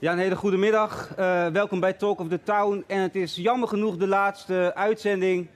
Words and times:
Ja, 0.00 0.12
een 0.12 0.18
hele 0.18 0.36
goede 0.36 0.56
middag. 0.56 1.14
Eh, 1.16 1.46
welkom 1.46 1.80
bij 1.80 1.92
Talk 1.92 2.20
of 2.20 2.28
the 2.28 2.42
Town. 2.42 2.84
En 2.86 3.00
het 3.00 3.16
is 3.16 3.36
jammer 3.36 3.68
genoeg 3.68 3.96
de 3.96 4.06
laatste 4.06 4.72
uitzending 4.74 5.46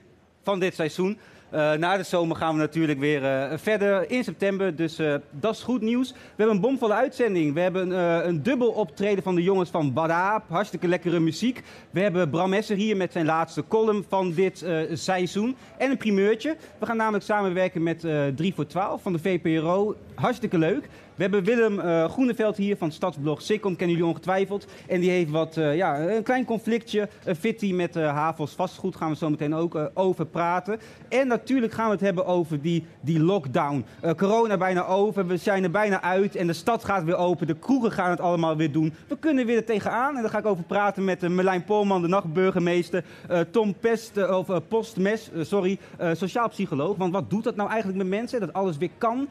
van 0.42 0.60
dit 0.60 0.74
seizoen. 0.74 1.18
Eh, 1.50 1.72
na 1.72 1.96
de 1.96 2.02
zomer 2.02 2.36
gaan 2.36 2.54
we 2.54 2.60
natuurlijk 2.60 2.98
weer 2.98 3.24
eh, 3.24 3.58
verder 3.58 4.10
in 4.10 4.24
september, 4.24 4.76
dus 4.76 4.96
dat 5.30 5.54
is 5.54 5.62
goed 5.62 5.80
nieuws. 5.80 6.12
We 6.12 6.18
hebben 6.36 6.54
een 6.54 6.62
bomvolle 6.62 6.94
uitzending. 6.94 7.54
We 7.54 7.60
hebben 7.60 7.90
een 8.28 8.42
dubbel 8.42 8.70
optreden 8.70 9.22
van 9.22 9.34
de 9.34 9.42
jongens 9.42 9.70
van 9.70 9.92
Badaap. 9.92 10.44
Hartstikke 10.48 10.88
lekkere 10.88 11.20
muziek. 11.20 11.62
We 11.90 12.00
hebben 12.00 12.30
Bram 12.30 12.52
Esser 12.52 12.76
hier 12.76 12.96
met 12.96 13.12
zijn 13.12 13.26
laatste 13.26 13.64
column 13.68 14.04
van 14.08 14.32
dit 14.32 14.66
seizoen. 14.92 15.56
En 15.76 15.90
een 15.90 15.96
primeurtje. 15.96 16.56
We 16.78 16.86
gaan 16.86 16.96
namelijk 16.96 17.24
samenwerken 17.24 17.82
met 17.82 18.04
eh 18.04 18.26
3 18.26 18.54
voor 18.54 18.66
12 18.66 19.02
van 19.02 19.12
de 19.12 19.18
VPRO. 19.18 19.96
Hartstikke 20.14 20.58
leuk. 20.58 20.88
We 21.22 21.28
hebben 21.28 21.54
Willem 21.54 21.80
eh, 21.80 22.10
Groeneveld 22.10 22.56
hier 22.56 22.76
van 22.76 22.92
Stadsblog 22.92 23.42
Sikkom, 23.42 23.76
kennen 23.76 23.96
jullie 23.96 24.10
ongetwijfeld. 24.10 24.66
En 24.88 25.00
die 25.00 25.10
heeft 25.10 25.30
wat, 25.30 25.56
eh, 25.56 25.76
ja, 25.76 26.00
een 26.00 26.22
klein 26.22 26.44
conflictje, 26.44 27.08
een 27.24 27.36
fitty 27.36 27.72
met 27.72 27.96
eh 27.96 28.14
Havels 28.14 28.52
vastgoed. 28.52 28.96
Gaan 28.96 29.10
we 29.10 29.16
zo 29.16 29.30
meteen 29.30 29.54
ook 29.54 29.90
over 29.94 30.26
praten. 30.26 30.80
En 31.08 31.26
natuurlijk 31.26 31.72
gaan 31.72 31.86
we 31.86 31.92
het 31.92 32.00
hebben 32.00 32.26
over 32.26 32.60
die, 32.60 32.86
die 33.00 33.20
lockdown. 33.20 33.84
Corona 34.16 34.56
bijna 34.56 34.86
over, 34.86 35.26
we 35.26 35.36
zijn 35.36 35.62
er 35.62 35.70
bijna 35.70 36.02
uit 36.02 36.36
en 36.36 36.46
de 36.46 36.52
stad 36.52 36.84
gaat 36.84 37.04
weer 37.04 37.16
open. 37.16 37.46
De 37.46 37.58
kroegen 37.58 37.92
gaan 37.92 38.10
het 38.10 38.20
allemaal 38.20 38.56
weer 38.56 38.72
doen. 38.72 38.94
We 39.08 39.18
kunnen 39.18 39.46
weer 39.46 39.56
er 39.56 39.64
tegenaan. 39.64 40.16
En 40.16 40.22
daar 40.22 40.30
ga 40.30 40.38
ik 40.38 40.46
over 40.46 40.64
praten 40.64 41.04
met 41.04 41.28
Merlijn 41.28 41.64
Polman, 41.64 42.02
de 42.02 42.08
nachtburgemeester. 42.08 43.04
Tom 43.50 43.74
Pest, 43.74 44.28
of 44.28 44.46
Postmes, 44.68 45.30
sorry, 45.40 45.78
sociaal 46.12 46.48
psycholoog. 46.48 46.96
Want 46.96 47.12
wat 47.12 47.30
doet 47.30 47.44
dat 47.44 47.56
nou 47.56 47.68
eigenlijk 47.68 47.98
met 47.98 48.08
mensen? 48.08 48.40
Dat 48.40 48.52
alles 48.52 48.76
weer 48.76 48.90
kan. 48.98 49.28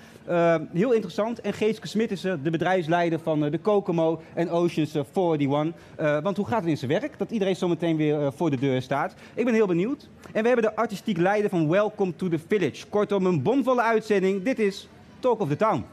Heel 0.74 0.92
interessant. 0.92 1.42
En 1.42 1.54
Is 1.84 2.24
er, 2.24 2.44
de 2.44 2.50
bedrijfsleider 2.50 3.20
van 3.20 3.46
eh, 3.46 3.52
de 3.52 3.58
Kokomo 3.58 4.22
en 4.34 4.50
Oceans 4.50 4.96
eh, 4.96 5.04
41. 5.14 5.74
Eh, 5.96 6.20
want 6.22 6.38
hoe 6.38 6.46
gaat 6.46 6.60
het 6.60 6.70
in 6.70 6.78
zijn 6.78 6.92
werk? 6.92 7.18
Dat 7.18 7.32
iedereen 7.32 7.56
zometeen 7.56 7.98
weer 7.98 8.22
eh, 8.22 8.28
voor 8.36 8.50
de 8.50 8.60
deur 8.60 8.82
staat. 8.82 9.16
Ik 9.34 9.46
ben 9.46 9.54
heel 9.54 9.68
benieuwd. 9.68 10.10
En 10.34 10.42
we 10.42 10.48
hebben 10.48 10.66
de 10.66 10.76
artistiek 10.76 11.18
leider 11.18 11.50
van 11.50 11.70
Welcome 11.70 12.16
to 12.16 12.28
the 12.28 12.40
Village. 12.48 12.88
Kortom, 12.88 13.26
een 13.26 13.42
bomvolle 13.42 13.82
uitzending. 13.82 14.44
Dit 14.44 14.60
is 14.60 14.88
Talk 15.20 15.40
of 15.40 15.48
the 15.50 15.56
Town. 15.56 15.86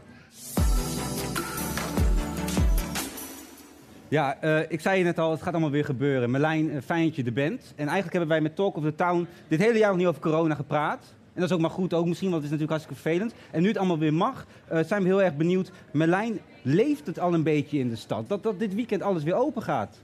Ja, 4.08 4.36
eh, 4.40 4.60
ik 4.68 4.80
zei 4.80 4.98
je 4.98 5.04
net 5.04 5.18
al, 5.18 5.30
het 5.30 5.42
gaat 5.42 5.52
allemaal 5.52 5.70
weer 5.70 5.84
gebeuren. 5.84 6.30
Merlijn, 6.30 6.70
eh, 6.70 6.80
fijn 6.84 7.04
dat 7.04 7.16
je 7.16 7.24
er 7.24 7.32
bent. 7.32 7.72
En 7.76 7.88
eigenlijk 7.88 8.12
hebben 8.12 8.28
wij 8.28 8.40
met 8.40 8.56
Talk 8.56 8.76
of 8.76 8.82
the 8.82 8.94
Town 8.94 9.26
dit 9.48 9.60
hele 9.60 9.78
jaar 9.78 9.88
nog 9.88 9.98
niet 9.98 10.06
over 10.06 10.20
corona 10.20 10.54
gepraat. 10.54 11.14
En 11.38 11.44
dat 11.44 11.52
is 11.52 11.56
ook 11.56 11.68
maar 11.68 11.78
goed, 11.78 11.94
ook 11.94 12.06
misschien, 12.06 12.30
want 12.30 12.42
het 12.42 12.52
is 12.52 12.58
natuurlijk 12.58 12.80
hartstikke 12.80 13.02
vervelend. 13.02 13.34
En 13.50 13.62
nu 13.62 13.68
het 13.68 13.76
allemaal 13.76 13.98
weer 13.98 14.14
mag, 14.14 14.46
eh, 14.68 14.84
zijn 14.84 15.02
we 15.02 15.08
heel 15.08 15.22
erg 15.22 15.36
benieuwd. 15.36 15.70
Merlijn, 15.92 16.40
leeft 16.62 17.06
het 17.06 17.18
al 17.18 17.34
een 17.34 17.42
beetje 17.42 17.78
in 17.78 17.88
de 17.88 17.96
stad? 17.96 18.28
Dat, 18.28 18.42
dat 18.42 18.58
dit 18.58 18.74
weekend 18.74 19.02
alles 19.02 19.22
weer 19.22 19.34
open 19.34 19.62
gaat? 19.62 20.00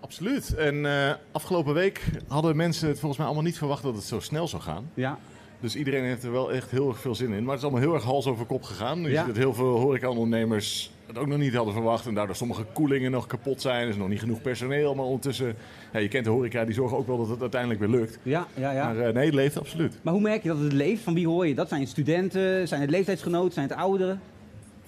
Absoluut. 0.00 0.54
En 0.54 0.86
eh, 0.86 1.14
afgelopen 1.32 1.74
week 1.74 2.10
hadden 2.28 2.56
mensen 2.56 2.88
het 2.88 2.98
volgens 2.98 3.16
mij 3.16 3.26
allemaal 3.26 3.44
niet 3.44 3.58
verwacht 3.58 3.82
dat 3.82 3.94
het 3.94 4.04
zo 4.04 4.20
snel 4.20 4.48
zou 4.48 4.62
gaan. 4.62 4.90
Ja, 4.94 5.18
Dus 5.62 5.76
iedereen 5.76 6.04
heeft 6.04 6.24
er 6.24 6.32
wel 6.32 6.52
echt 6.52 6.70
heel 6.70 6.88
erg 6.88 6.98
veel 6.98 7.14
zin 7.14 7.32
in. 7.32 7.40
Maar 7.42 7.48
het 7.54 7.58
is 7.58 7.62
allemaal 7.62 7.80
heel 7.80 7.94
erg 7.94 8.02
hals 8.04 8.26
over 8.26 8.46
kop 8.46 8.62
gegaan. 8.62 9.00
Je 9.02 9.08
Ja. 9.10 9.16
ziet 9.18 9.26
dat 9.26 9.36
heel 9.36 9.54
veel 9.54 9.78
horecaondernemers 9.78 10.90
het 11.06 11.18
ook 11.18 11.26
nog 11.26 11.38
niet 11.38 11.54
hadden 11.54 11.74
verwacht. 11.74 12.06
En 12.06 12.14
daardoor 12.14 12.36
sommige 12.36 12.64
koelingen 12.72 13.10
nog 13.10 13.26
kapot 13.26 13.60
zijn. 13.60 13.82
Er 13.82 13.88
is 13.88 13.96
nog 13.96 14.08
niet 14.08 14.20
genoeg 14.20 14.42
personeel. 14.42 14.94
Maar 14.94 15.04
ondertussen, 15.04 15.54
ja, 15.92 15.98
je 15.98 16.08
kent 16.08 16.24
de 16.24 16.30
horeca, 16.30 16.64
die 16.64 16.74
zorgen 16.74 16.96
ook 16.96 17.06
wel 17.06 17.18
dat 17.18 17.28
het 17.28 17.40
uiteindelijk 17.40 17.80
weer 17.80 17.88
lukt. 17.88 18.18
ja, 18.22 18.46
ja. 18.54 18.72
ja. 18.72 18.84
Maar 18.84 18.98
eh, 19.06 19.14
nee, 19.14 19.24
het 19.24 19.34
leeft 19.34 19.58
absoluut. 19.58 19.98
Maar 20.02 20.12
hoe 20.12 20.22
merk 20.22 20.42
je 20.42 20.48
dat 20.48 20.58
het 20.58 20.72
leeft? 20.72 21.02
Van 21.02 21.14
wie 21.14 21.26
hoor 21.26 21.46
je 21.46 21.54
dat? 21.54 21.68
Zijn 21.68 21.86
studenten? 21.86 22.68
Zijn 22.68 22.80
het 22.80 22.90
leeftijdsgenoten? 22.90 23.52
Zijn 23.52 23.68
het 23.68 23.76
ouderen? 23.78 24.20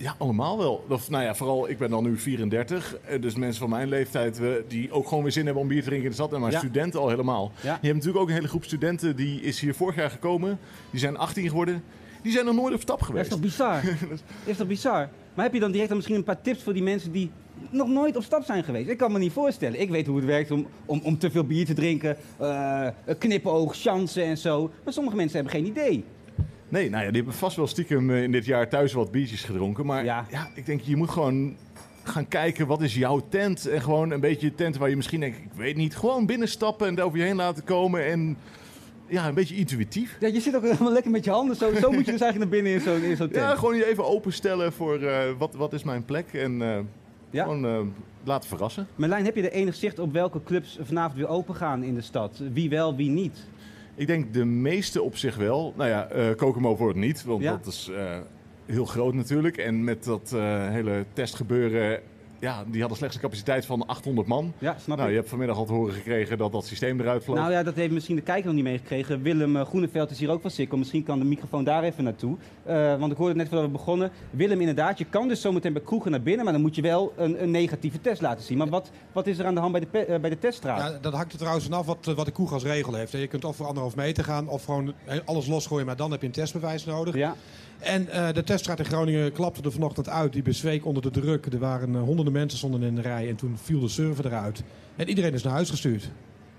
Ja, 0.05 0.15
allemaal 0.19 0.59
wel. 0.59 0.85
Of, 0.89 1.11
nou 1.11 1.25
ja, 1.25 1.35
vooral, 1.35 1.69
ik 1.69 1.79
ben 1.79 1.91
dan 1.91 2.05
nu 2.05 2.19
34. 2.19 2.97
eh, 3.05 3.21
Dus 3.23 3.35
mensen 3.35 3.61
van 3.61 3.71
mijn 3.71 3.89
leeftijd 3.89 4.41
die 4.69 4.93
ook 4.93 5.09
gewoon 5.09 5.23
weer 5.23 5.33
zin 5.33 5.45
hebben 5.45 5.63
om 5.63 5.69
bier 5.69 5.79
te 5.83 5.85
drinken 5.87 6.05
in 6.05 6.11
de 6.17 6.17
stad. 6.23 6.33
En 6.33 6.41
maar 6.41 6.51
Ja. 6.51 6.59
studenten 6.59 7.01
al 7.01 7.09
helemaal. 7.09 7.53
Ja. 7.55 7.63
Je 7.63 7.71
hebt 7.71 7.83
natuurlijk 7.95 8.23
ook 8.23 8.29
een 8.29 8.35
hele 8.35 8.49
groep 8.49 8.65
studenten 8.65 9.17
die 9.17 9.41
is 9.41 9.61
hier 9.61 9.75
vorig 9.75 9.97
jaar 9.97 10.11
gekomen. 10.11 10.59
Die 10.91 11.01
zijn 11.01 11.17
18 11.17 11.49
geworden. 11.49 11.83
Die 12.23 12.33
zijn 12.33 12.45
nog 12.45 12.55
nooit 12.55 12.75
op 12.75 12.81
stap 12.81 12.99
Dat 12.99 13.01
is 13.01 13.07
geweest. 13.13 13.31
toch 13.31 13.41
bizar? 13.41 13.81
Dat 14.11 14.19
is 14.45 14.57
toch 14.57 14.67
bizar? 14.67 15.09
Maar 15.35 15.45
heb 15.45 15.55
je 15.55 15.61
dan 15.61 15.71
direct 15.71 15.89
dan 15.89 15.97
misschien 15.97 16.19
een 16.19 16.25
paar 16.25 16.41
tips 16.43 16.63
voor 16.63 16.73
die 16.73 16.83
mensen 16.83 17.13
die 17.13 17.31
nog 17.71 17.89
nooit 17.89 18.17
op 18.17 18.23
stap 18.23 18.45
zijn 18.45 18.65
geweest? 18.65 18.89
Ik 18.89 18.97
kan 18.99 19.13
me 19.13 19.19
niet 19.19 19.33
voorstellen. 19.33 19.81
Ik 19.81 19.91
weet 19.91 20.07
hoe 20.07 20.17
het 20.17 20.25
werkt 20.25 20.51
om, 20.51 20.67
om, 20.87 21.01
om 21.05 21.19
te 21.19 21.31
veel 21.31 21.45
bier 21.45 21.67
te 21.67 21.75
drinken, 21.75 22.17
eh 22.39 22.87
knipoog, 23.19 23.77
chansen 23.77 24.25
en 24.25 24.39
zo. 24.39 24.71
Maar 24.85 24.93
sommige 24.93 25.17
mensen 25.17 25.35
hebben 25.37 25.53
geen 25.61 25.67
idee. 25.67 26.05
Nee, 26.75 26.91
nou 26.91 27.03
ja, 27.05 27.09
die 27.09 27.17
hebben 27.17 27.39
vast 27.39 27.57
wel 27.57 27.67
stiekem 27.67 28.11
eh, 28.11 28.23
in 28.23 28.33
dit 28.33 28.45
jaar 28.45 28.69
thuis 28.69 28.93
wat 28.93 29.11
biertjes 29.11 29.43
gedronken. 29.45 29.87
Maar 29.87 30.05
Ja. 30.05 30.27
ja. 30.31 30.49
ik 30.55 30.67
denk, 30.67 30.81
je 30.81 30.97
moet 30.97 31.11
gewoon 31.11 31.57
gaan 32.03 32.29
kijken 32.29 32.67
wat 32.67 32.83
is 32.83 32.95
jouw 32.95 33.23
tent. 33.29 33.67
En 33.67 33.83
gewoon 33.83 34.11
een 34.11 34.21
beetje 34.21 34.55
tent 34.55 34.77
waar 34.77 34.89
je 34.89 34.97
misschien 34.97 35.21
denkt, 35.21 35.37
ik 35.39 35.53
weet 35.57 35.77
niet. 35.77 35.97
Gewoon 35.97 36.27
binnenstappen 36.27 36.87
en 36.87 37.01
over 37.01 37.19
je 37.19 37.25
heen 37.25 37.37
laten 37.37 37.65
komen. 37.65 38.05
En 38.07 38.37
ja, 39.07 39.29
een 39.29 39.35
beetje 39.35 39.55
intuïtief. 39.57 40.17
Ja, 40.21 40.29
je 40.29 40.41
zit 40.41 40.57
ook 40.57 40.63
helemaal 40.63 40.93
lekker 40.93 41.11
met 41.11 41.25
je 41.25 41.31
handen. 41.31 41.57
Zo, 41.57 41.75
zo 41.75 41.91
moet 41.91 42.05
je 42.05 42.13
dus 42.13 42.21
eigenlijk 42.21 42.39
naar 42.39 42.49
binnen 42.63 42.73
in 42.73 42.81
zo'n 42.81 43.03
in 43.11 43.17
zo'n 43.17 43.29
tent. 43.31 43.45
Ja, 43.45 43.55
gewoon 43.55 43.77
je 43.77 43.87
even 43.87 44.05
openstellen 44.05 44.73
voor 44.73 44.99
eh, 45.03 45.31
wat, 45.39 45.55
wat 45.55 45.73
is 45.73 45.83
mijn 45.85 46.05
plek. 46.05 46.33
En 46.33 46.63
eh, 46.63 46.79
Ja. 47.31 47.45
gewoon 47.45 47.93
laten 48.25 48.49
verrassen. 48.49 48.87
Merlijn, 48.97 49.25
heb 49.25 49.37
je 49.37 49.43
er 49.43 49.53
enig 49.53 49.75
zicht 49.75 49.99
op 49.99 50.13
welke 50.13 50.43
clubs 50.45 50.79
vanavond 50.83 51.17
weer 51.19 51.29
open 51.29 51.55
gaan 51.55 51.83
in 51.83 51.95
de 51.95 52.01
stad? 52.01 52.43
Wie 52.53 52.69
wel, 52.69 52.97
wie 52.97 53.11
niet? 53.11 53.45
Ik 53.95 54.07
denk 54.07 54.33
de 54.33 54.45
meeste 54.45 55.03
op 55.03 55.17
zich 55.17 55.37
wel. 55.37 55.73
Nou 55.77 55.91
ja, 55.91 56.07
eh 56.09 56.35
Kokomo 56.37 56.77
wordt 56.77 56.97
het 56.97 57.05
niet, 57.05 57.25
want 57.25 57.43
Ja. 57.43 57.51
dat 57.51 57.67
is 57.67 57.91
eh, 57.97 58.19
heel 58.67 58.85
groot 58.85 59.15
natuurlijk. 59.15 59.57
En 59.57 59.85
met 59.85 60.05
dat 60.05 60.33
eh, 60.35 60.69
hele 60.69 61.05
testgebeuren, 61.13 62.01
ja, 62.45 62.65
die 62.67 62.79
hadden 62.81 62.97
slechts 62.99 63.17
een 63.17 63.23
capaciteit 63.23 63.67
van 63.67 63.87
800 63.87 64.27
man. 64.29 64.53
Ja, 64.59 64.77
snap 64.79 64.97
Nou, 64.97 65.03
ik. 65.09 65.09
je 65.09 65.19
hebt 65.21 65.29
vanmiddag 65.31 65.57
al 65.57 65.65
te 65.65 65.73
horen 65.73 65.95
gekregen 65.95 66.39
dat 66.39 66.53
dat 66.53 66.67
systeem 66.67 67.01
eruit 67.01 67.25
vloog. 67.25 67.37
Nou 67.37 67.53
ja, 67.53 67.63
dat 67.63 67.75
heeft 67.75 67.93
misschien 67.93 68.17
de 68.17 68.23
kijker 68.23 68.45
nog 68.47 68.55
niet 68.55 68.65
meegekregen. 68.65 69.23
Willem 69.23 69.57
eh, 69.57 69.65
Groeneveld 69.67 70.11
is 70.11 70.19
hier 70.19 70.31
ook 70.31 70.41
van 70.41 70.51
Sikkel. 70.51 70.79
Misschien 70.79 71.03
kan 71.03 71.19
de 71.19 71.25
microfoon 71.25 71.65
daar 71.65 71.83
even 71.83 72.05
naartoe. 72.05 72.37
Eh, 72.63 72.99
want 72.99 73.13
ik 73.13 73.19
hoorde 73.19 73.35
net 73.35 73.49
voordat 73.49 73.67
we 73.67 73.73
begonnen. 73.73 74.11
Willem, 74.31 74.61
inderdaad, 74.61 74.99
je 74.99 75.05
kan 75.05 75.29
dus 75.29 75.41
zometeen 75.41 75.73
bij 75.73 75.83
kroegen 75.83 76.11
naar 76.11 76.23
binnen, 76.23 76.45
maar 76.45 76.53
dan 76.53 76.63
moet 76.63 76.75
je 76.75 76.83
wel 76.83 77.13
een, 77.17 77.43
een 77.43 77.51
negatieve 77.51 78.01
test 78.01 78.21
laten 78.21 78.45
zien. 78.45 78.59
Maar 78.59 78.69
wat, 78.69 78.91
wat 79.13 79.27
is 79.27 79.39
er 79.39 79.47
aan 79.47 79.55
de 79.55 79.61
hand 79.61 79.73
bij 79.73 79.81
de, 79.81 79.87
pe- 79.87 79.99
eh, 80.05 80.21
bij 80.21 80.31
de 80.31 80.39
teststraat? 80.39 80.79
Ja, 80.93 80.99
dat 81.01 81.13
hangt 81.13 81.33
er 81.33 81.39
trouwens 81.39 81.65
vanaf 81.65 81.87
wat, 81.87 82.13
wat 82.17 82.27
de 82.27 82.33
koeg 82.33 82.53
als 82.53 82.63
regel 82.65 82.95
heeft. 82.95 83.13
Je 83.13 83.27
kunt 83.27 83.45
of 83.45 83.57
voor 83.57 83.67
anderhalf 83.67 83.97
meter 83.97 84.25
gaan 84.25 84.49
of 84.49 84.65
gewoon 84.65 84.93
alles 85.25 85.47
losgooien, 85.47 85.87
maar 85.87 85.97
dan 85.97 86.11
heb 86.11 86.21
je 86.21 86.27
een 86.27 86.33
testbewijs 86.33 86.85
nodig. 86.85 87.15
Ja, 87.15 87.35
En 87.85 88.09
eh, 88.09 88.33
de 88.33 88.43
teststraat 88.45 88.79
in 88.79 88.85
Groningen 88.85 89.33
klapte 89.33 89.63
er 89.63 89.73
vanochtend 89.73 90.09
uit. 90.09 90.33
Die 90.33 90.43
bezweek 90.43 90.85
onder 90.85 91.03
de 91.03 91.11
druk. 91.11 91.47
Er 91.47 91.59
waren 91.59 91.95
eh, 91.95 92.03
honderden 92.03 92.33
mensen 92.33 92.59
stonden 92.59 92.83
in 92.83 92.95
de 92.95 93.01
rij 93.01 93.29
en 93.29 93.37
toen 93.37 93.59
viel 93.63 93.81
de 93.81 93.89
server 93.89 94.27
eruit. 94.27 94.63
En 94.97 95.09
iedereen 95.09 95.33
is 95.33 95.43
naar 95.43 95.53
huis 95.53 95.71
gestuurd. 95.71 96.11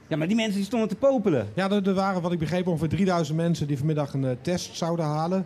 ja, 0.07 0.17
maar 0.17 0.27
die 0.27 0.35
mensen 0.35 0.55
die 0.55 0.65
stonden 0.65 0.89
te 0.89 0.95
popelen. 0.95 1.47
Ja, 1.53 1.71
er, 1.71 1.87
er 1.87 1.93
waren, 1.93 2.21
wat 2.21 2.31
ik 2.31 2.39
begreep, 2.39 2.67
ongeveer 2.67 2.89
3000 2.89 3.37
mensen 3.37 3.67
die 3.67 3.77
vanmiddag 3.77 4.13
een 4.13 4.25
eh, 4.25 4.35
test 4.41 4.75
zouden 4.75 5.05
halen. 5.05 5.37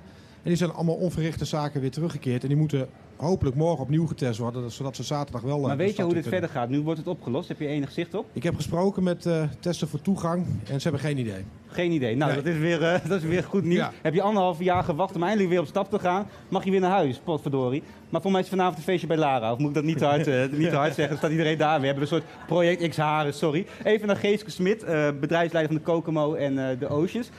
En 0.44 0.50
die 0.50 0.56
zijn 0.56 0.72
allemaal 0.72 0.96
onverrichte 0.96 1.46
zaken 1.46 1.82
weer 1.82 1.92
teruggekeerd. 1.92 2.42
En 2.42 2.48
die 2.48 2.58
moeten 2.58 2.88
hopelijk 3.20 3.56
morgen 3.56 3.80
opnieuw 3.84 4.08
getest 4.08 4.40
worden, 4.40 4.72
zodat 4.72 4.96
ze 4.96 5.04
zaterdag 5.04 5.42
wel... 5.42 5.60
eh, 5.62 5.66
Maar 5.68 5.78
weet 5.78 5.96
je 5.96 6.04
hoe 6.04 6.14
dit 6.14 6.22
kunnen. 6.22 6.40
verder 6.40 6.62
gaat? 6.62 6.70
Nu 6.70 6.82
wordt 6.82 7.00
het 7.00 7.08
opgelost. 7.08 7.48
Heb 7.48 7.60
je 7.60 7.68
enig 7.68 7.92
zicht 7.92 8.14
op? 8.14 8.26
Ik 8.34 8.44
heb 8.44 8.56
gesproken 8.56 9.04
met 9.04 9.26
eh, 9.26 9.44
testen 9.60 9.88
voor 9.88 10.02
toegang 10.02 10.46
en 10.70 10.82
ze 10.82 10.84
hebben 10.90 11.02
geen 11.02 11.18
idee. 11.18 11.46
Geen 11.68 11.92
idee. 11.92 12.16
Nou, 12.16 12.32
Nee. 12.34 12.42
dat, 12.42 12.54
is 12.54 12.60
weer, 12.60 12.84
eh, 12.84 13.00
dat 13.10 13.22
is 13.22 13.28
weer 13.28 13.44
goed 13.44 13.64
nieuws. 13.64 13.80
Ja. 13.80 13.92
Heb 14.02 14.14
je 14.14 14.22
anderhalf 14.22 14.60
jaar 14.60 14.84
gewacht 14.84 15.16
om 15.16 15.24
eindelijk 15.24 15.50
weer 15.50 15.60
op 15.60 15.66
stap 15.68 15.90
te 15.90 16.00
gaan? 16.00 16.28
Mag 16.50 16.64
je 16.64 16.72
weer 16.72 16.80
naar 16.80 16.90
huis, 16.92 17.18
potverdorie. 17.24 17.84
Maar 18.10 18.22
voor 18.22 18.32
mij 18.32 18.42
is 18.42 18.50
vanavond 18.50 18.78
een 18.78 18.84
feestje 18.84 19.08
bij 19.08 19.18
Lara. 19.18 19.52
Of 19.52 19.58
moet 19.58 19.70
ik 19.70 19.76
dat 19.76 19.84
niet 19.84 19.98
te 19.98 20.06
hard, 20.06 20.26
niet 20.58 20.70
te 20.70 20.76
hard 20.76 20.88
zeggen? 20.96 21.08
Dan 21.08 21.18
staat 21.18 21.32
iedereen 21.32 21.58
daar. 21.58 21.80
We 21.80 21.86
hebben 21.86 22.04
een 22.04 22.10
soort 22.10 22.24
project 22.48 22.88
X 22.88 22.98
Haren, 22.98 23.34
sorry. 23.34 23.66
Even 23.84 24.08
naar 24.08 24.16
Geeske 24.16 24.52
Smit, 24.52 24.80
bedrijfsleider 25.20 25.66
van 25.74 25.76
de 25.76 25.92
Kokomo 25.92 26.34
en 26.34 26.56
de 26.80 26.88
Oceans. 26.88 27.30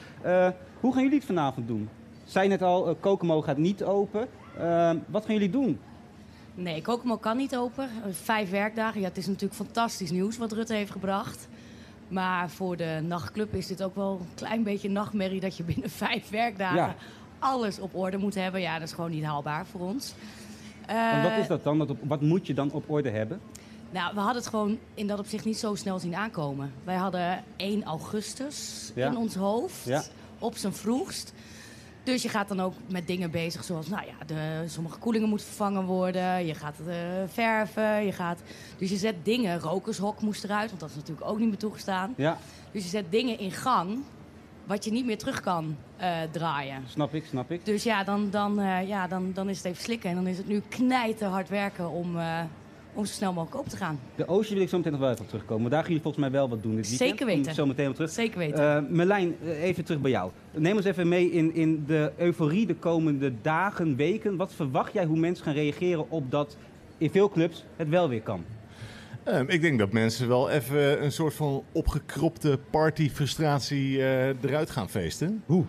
Hoe 0.80 0.92
gaan 0.92 1.02
jullie 1.02 1.16
het 1.18 1.26
vanavond 1.26 1.68
doen? 1.68 1.88
Zei 2.24 2.48
net 2.48 2.62
al, 2.62 2.96
Kokomo 3.00 3.42
gaat 3.42 3.56
niet 3.56 3.84
open. 3.84 4.26
Eh, 4.58 4.90
wat 5.06 5.24
gaan 5.24 5.34
jullie 5.34 5.50
doen? 5.50 5.80
Nee, 6.54 6.82
Kokomo 6.82 7.16
kan 7.16 7.36
niet 7.36 7.56
open. 7.56 7.88
Vijf 8.10 8.50
werkdagen. 8.50 9.00
Ja, 9.00 9.06
het 9.08 9.16
is 9.16 9.26
natuurlijk 9.26 9.54
fantastisch 9.54 10.10
nieuws 10.10 10.38
wat 10.38 10.52
Rutte 10.52 10.74
heeft 10.74 10.90
gebracht. 10.90 11.48
Maar 12.08 12.50
voor 12.50 12.76
de 12.76 13.00
nachtclub 13.06 13.54
is 13.54 13.66
dit 13.66 13.82
ook 13.82 13.94
wel 13.94 14.18
een 14.20 14.34
klein 14.34 14.62
beetje 14.62 14.88
nachtmerrie 14.90 15.40
dat 15.40 15.56
je 15.56 15.62
binnen 15.62 15.90
vijf 16.06 16.28
werkdagen 16.30 16.76
Ja. 16.76 16.94
alles 17.38 17.78
op 17.78 17.94
orde 17.94 18.16
moet 18.16 18.34
hebben. 18.34 18.60
Ja, 18.60 18.78
dat 18.78 18.88
is 18.88 18.94
gewoon 18.94 19.10
niet 19.10 19.24
haalbaar 19.24 19.66
voor 19.66 19.80
ons. 19.80 20.14
En 20.86 21.22
wat 21.22 21.30
Eh, 21.30 21.38
is 21.38 21.46
dat 21.46 21.64
dan? 21.64 21.96
Wat, 22.02 22.20
moet 22.20 22.46
je 22.46 22.54
dan 22.54 22.72
op 22.72 22.90
orde 22.90 23.10
hebben? 23.10 23.40
Nou, 23.90 24.14
we 24.14 24.20
hadden 24.20 24.36
het 24.42 24.50
gewoon 24.50 24.78
in 24.94 25.06
dat 25.06 25.18
opzicht 25.18 25.44
niet 25.44 25.58
zo 25.58 25.74
snel 25.74 25.98
zien 25.98 26.14
aankomen. 26.16 26.72
Wij 26.84 26.96
hadden 26.96 27.44
1 27.56 27.84
augustus 27.84 28.90
Ja. 28.94 29.06
in 29.06 29.16
ons 29.16 29.34
hoofd, 29.34 29.84
Ja. 29.84 30.02
op 30.38 30.56
zijn 30.56 30.72
vroegst. 30.72 31.32
Dus 32.10 32.22
je 32.22 32.28
gaat 32.28 32.48
dan 32.48 32.60
ook 32.60 32.74
met 32.88 33.06
dingen 33.06 33.30
bezig 33.30 33.64
zoals, 33.64 33.88
nou 33.88 34.06
ja, 34.06 34.24
de, 34.26 34.68
sommige 34.68 34.98
koelingen 34.98 35.28
moeten 35.28 35.46
vervangen 35.46 35.84
worden. 35.84 36.46
Je 36.46 36.54
gaat 36.54 36.76
eh, 36.86 36.94
verven, 37.26 38.04
je 38.04 38.12
gaat... 38.12 38.42
Dus 38.78 38.90
je 38.90 38.96
zet 38.96 39.14
dingen, 39.22 39.60
rokershok 39.60 40.20
moest 40.20 40.44
eruit, 40.44 40.68
want 40.68 40.80
dat 40.80 40.90
is 40.90 40.96
natuurlijk 40.96 41.26
ook 41.26 41.38
niet 41.38 41.48
meer 41.48 41.58
toegestaan. 41.58 42.14
Ja, 42.16 42.38
Dus 42.72 42.82
je 42.82 42.88
zet 42.88 43.04
dingen 43.10 43.38
in 43.38 43.50
gang 43.52 43.98
wat 44.66 44.84
je 44.84 44.90
niet 44.90 45.04
meer 45.04 45.18
terug 45.18 45.40
kan 45.40 45.76
eh, 45.96 46.16
draaien. 46.30 46.82
snap 46.86 47.14
ik, 47.14 47.24
snap 47.26 47.50
ik. 47.50 47.64
Dus 47.64 47.82
ja, 47.82 48.04
dan, 48.04 48.30
dan, 48.30 48.60
eh, 48.60 48.88
ja 48.88 49.06
dan, 49.06 49.32
dan 49.32 49.48
is 49.48 49.56
het 49.56 49.66
even 49.66 49.82
slikken. 49.82 50.10
En 50.10 50.16
dan 50.16 50.26
is 50.26 50.36
het 50.36 50.48
nu 50.48 50.62
knijten 50.68 51.28
hard 51.28 51.48
werken 51.48 51.90
om, 51.90 52.16
om 52.94 53.04
zo 53.04 53.12
snel 53.12 53.32
mogelijk 53.32 53.56
open 53.56 53.70
te 53.70 53.76
gaan. 53.76 54.00
De 54.16 54.28
Ocean 54.28 54.54
wil 54.54 54.62
ik 54.62 54.68
zo 54.68 54.76
meteen 54.76 54.92
nog 54.92 55.00
wel 55.00 55.10
even 55.10 55.22
op 55.22 55.28
terugkomen. 55.28 55.62
Maar 55.62 55.70
daar 55.70 55.80
gaan 55.80 55.88
jullie 55.88 56.02
volgens 56.02 56.22
mij 56.24 56.32
wel 56.32 56.48
wat 56.48 56.62
doen 56.62 56.76
dit 56.76 56.88
weekend. 56.88 57.10
Zeker 57.10 57.26
weten. 57.26 57.54
Zo 57.54 57.66
meteen 57.66 57.88
op 57.88 57.94
terug. 57.94 58.10
Zeker 58.10 58.38
weten. 58.38 58.76
Eh 58.76 58.82
Merlijn, 58.88 59.36
eh, 59.44 59.62
even 59.62 59.84
terug 59.84 60.00
bij 60.00 60.10
jou. 60.10 60.30
Neem 60.50 60.76
ons 60.76 60.84
even 60.84 61.08
mee 61.08 61.30
in, 61.30 61.54
in 61.54 61.84
de 61.86 62.12
euforie 62.16 62.66
de 62.66 62.74
komende 62.74 63.32
dagen, 63.42 63.96
weken. 63.96 64.36
Wat 64.36 64.54
verwacht 64.54 64.92
jij 64.92 65.04
hoe 65.04 65.18
mensen 65.18 65.44
gaan 65.44 65.54
reageren 65.54 66.10
op 66.10 66.30
dat 66.30 66.56
in 66.98 67.10
veel 67.10 67.28
clubs 67.28 67.64
het 67.76 67.88
wel 67.88 68.08
weer 68.08 68.22
kan? 68.22 68.44
Ehm, 69.24 69.44
ik 69.48 69.60
denk 69.60 69.78
dat 69.78 69.92
mensen 69.92 70.28
wel 70.28 70.50
even 70.50 71.04
een 71.04 71.12
soort 71.12 71.34
van 71.34 71.62
opgekropte 71.72 72.58
partyfrustratie 72.70 74.02
eh 74.02 74.28
eruit 74.42 74.70
gaan 74.70 74.88
feesten. 74.88 75.42
Hoe? 75.46 75.64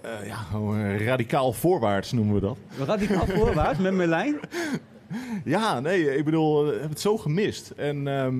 Eh, 0.00 0.26
ja, 0.26 0.36
gewoon 0.36 0.96
radicaal 0.96 1.52
voorwaarts 1.52 2.12
noemen 2.12 2.34
we 2.34 2.40
dat. 2.40 2.58
Radicaal 2.86 3.26
voorwaarts 3.26 3.78
met 3.78 3.92
Merlijn? 3.92 4.36
Ja, 5.44 5.80
nee, 5.80 6.16
ik 6.16 6.24
bedoel, 6.24 6.74
ik 6.74 6.80
heb 6.80 6.90
het 6.90 7.00
zo 7.00 7.16
gemist. 7.18 7.70
En 7.76 8.08
ehm, 8.08 8.36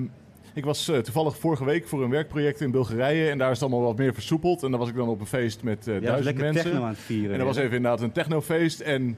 ik 0.53 0.65
was 0.65 0.87
eh, 0.87 0.97
toevallig 0.97 1.37
vorige 1.37 1.65
week 1.65 1.87
voor 1.87 2.03
een 2.03 2.09
werkproject 2.09 2.61
in 2.61 2.71
Bulgarije 2.71 3.29
en 3.29 3.37
daar 3.37 3.51
is 3.51 3.59
het 3.59 3.69
allemaal 3.69 3.87
wat 3.87 3.97
meer 3.97 4.13
versoepeld. 4.13 4.63
En 4.63 4.71
dan 4.71 4.79
was 4.79 4.89
ik 4.89 4.95
dan 4.95 5.07
op 5.07 5.19
een 5.19 5.25
feest 5.25 5.63
met 5.63 5.87
eh 5.87 5.93
Ja, 5.93 5.99
duizend 5.99 6.25
lekker 6.25 6.43
mensen. 6.43 6.63
techno 6.63 6.81
aan 6.83 6.89
het 6.89 6.97
vieren. 6.99 7.31
En 7.31 7.37
dat 7.37 7.47
was 7.47 7.57
even 7.57 7.75
inderdaad 7.75 8.01
een 8.01 8.11
technofeest. 8.11 8.79
En 8.79 9.17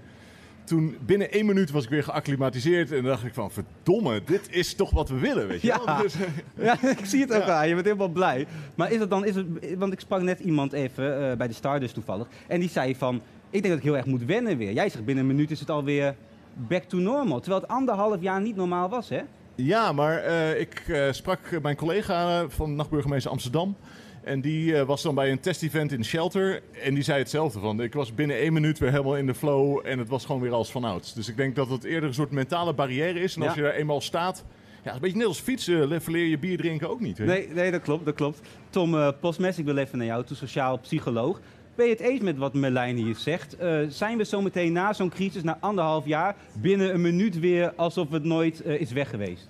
toen 0.63 0.95
binnen 1.06 1.31
één 1.31 1.45
minuut 1.45 1.71
was 1.71 1.83
ik 1.83 1.89
weer 1.89 2.03
geacclimatiseerd. 2.03 2.89
En 2.92 2.95
dan 2.95 3.06
dacht 3.06 3.25
ik 3.25 3.33
van, 3.33 3.51
verdomme, 3.51 4.21
dit 4.25 4.47
is 4.51 4.74
toch 4.75 4.92
wat 4.92 5.09
we 5.09 5.19
willen, 5.19 5.47
weet 5.47 5.62
je 5.62 5.68
Ja. 5.68 5.81
wel? 5.86 5.97
Dus, 6.04 6.15
Ja, 6.68 6.77
ik 6.89 7.06
zie 7.06 7.21
het 7.21 7.33
ook 7.33 7.42
aan. 7.47 7.68
Je 7.68 7.74
bent 7.74 7.86
helemaal 7.86 8.07
blij. 8.09 8.47
Maar 8.75 8.92
is 8.92 9.00
het 9.00 9.09
dan, 9.09 9.25
is 9.25 9.36
het, 9.36 9.45
want 9.77 9.94
ik 9.94 10.00
sprak 10.00 10.21
net 10.21 10.39
iemand 10.39 10.74
even 10.74 11.30
eh, 11.31 11.38
bij 11.38 11.47
de 11.47 11.54
Stardust 11.54 11.94
toevallig. 11.94 12.27
En 12.47 12.59
die 12.59 12.69
zei 12.69 12.95
van, 12.95 13.15
ik 13.50 13.62
denk 13.62 13.68
dat 13.68 13.77
ik 13.77 13.83
heel 13.83 13.97
erg 13.97 14.06
moet 14.06 14.25
wennen 14.25 14.57
weer. 14.57 14.71
Jij 14.74 14.89
zegt 14.89 15.06
binnen 15.06 15.24
een 15.24 15.31
minuut 15.36 15.51
is 15.51 15.59
het 15.59 15.69
alweer 15.69 16.15
back 16.56 16.83
to 16.83 16.98
normal. 16.98 17.39
Terwijl 17.39 17.62
het 17.62 17.71
anderhalf 17.71 18.21
jaar 18.21 18.42
niet 18.42 18.56
normaal 18.56 18.89
was, 18.89 19.09
hè? 19.09 19.21
Ja, 19.56 19.92
maar 19.92 20.18
eh, 20.18 20.59
ik 20.59 20.83
eh, 20.88 21.12
sprak 21.12 21.39
mijn 21.62 21.75
collega 21.75 22.45
van 22.50 22.75
nachtburgemeester 22.75 23.31
Amsterdam. 23.31 23.75
En 24.24 24.42
die 24.42 24.75
eh, 24.77 24.86
was 24.86 25.01
dan 25.01 25.15
bij 25.15 25.31
een 25.31 25.39
testevent 25.39 25.92
in 25.92 26.06
Shelter. 26.06 26.62
En 26.83 26.94
die 26.94 27.03
zei 27.03 27.19
hetzelfde 27.19 27.59
van. 27.59 27.81
Ik 27.81 27.94
was 27.94 28.13
binnen 28.15 28.38
één 28.38 28.53
minuut 28.53 28.80
weer 28.80 28.92
helemaal 28.92 29.18
in 29.18 29.25
de 29.25 29.33
flow. 29.33 29.80
En 29.83 30.00
het 30.00 30.09
was 30.09 30.25
gewoon 30.25 30.42
weer 30.42 30.51
als 30.53 30.71
vanouds. 30.71 31.13
Dus 31.13 31.30
ik 31.30 31.38
denk 31.38 31.56
dat 31.56 31.69
het 31.69 31.83
eerder 31.83 32.09
een 32.09 32.15
soort 32.15 32.31
mentale 32.31 32.74
barrière 32.74 33.19
is. 33.19 33.36
En 33.36 33.42
als 33.42 33.54
Ja. 33.54 33.57
je 33.57 33.68
daar 33.68 33.74
eenmaal 33.77 34.01
staat. 34.01 34.44
Ja, 34.83 34.94
een 34.94 35.00
beetje 35.00 35.18
net 35.18 35.27
als 35.27 35.39
fietsen. 35.39 35.88
le- 35.88 36.01
Verleer 36.01 36.25
je 36.25 36.38
bier 36.39 36.57
drinken 36.57 36.89
ook 36.89 37.00
niet. 37.00 37.18
Nee, 37.19 37.47
nee, 37.54 37.71
dat 37.71 37.81
klopt, 37.81 38.06
dat 38.06 38.15
klopt. 38.15 38.39
Tom 38.69 38.95
eh 38.95 39.07
Postmes, 39.19 39.57
ik 39.57 39.65
wil 39.65 39.77
even 39.77 39.97
naar 39.97 40.07
jou 40.07 40.24
toe, 40.24 40.38
sociaal 40.38 40.77
psycholoog. 40.80 41.39
Ben 41.75 41.85
je 41.85 41.91
het 41.91 42.01
eens 42.01 42.21
met 42.21 42.38
wat 42.38 42.53
Merlijn 42.53 42.95
hier 42.95 43.15
zegt? 43.15 43.57
Eh, 43.57 43.79
zijn 43.89 44.18
we 44.18 44.23
zometeen 44.23 44.73
na 44.73 44.94
zo'n 44.94 45.09
crisis, 45.09 45.44
na 45.44 45.57
anderhalf 45.59 46.06
jaar, 46.06 46.35
binnen 46.53 46.94
een 46.94 47.01
minuut 47.01 47.39
weer 47.39 47.73
alsof 47.75 48.09
het 48.09 48.23
nooit 48.23 48.62
eh, 48.62 48.81
is 48.81 48.91
weg 48.91 49.09
geweest? 49.09 49.47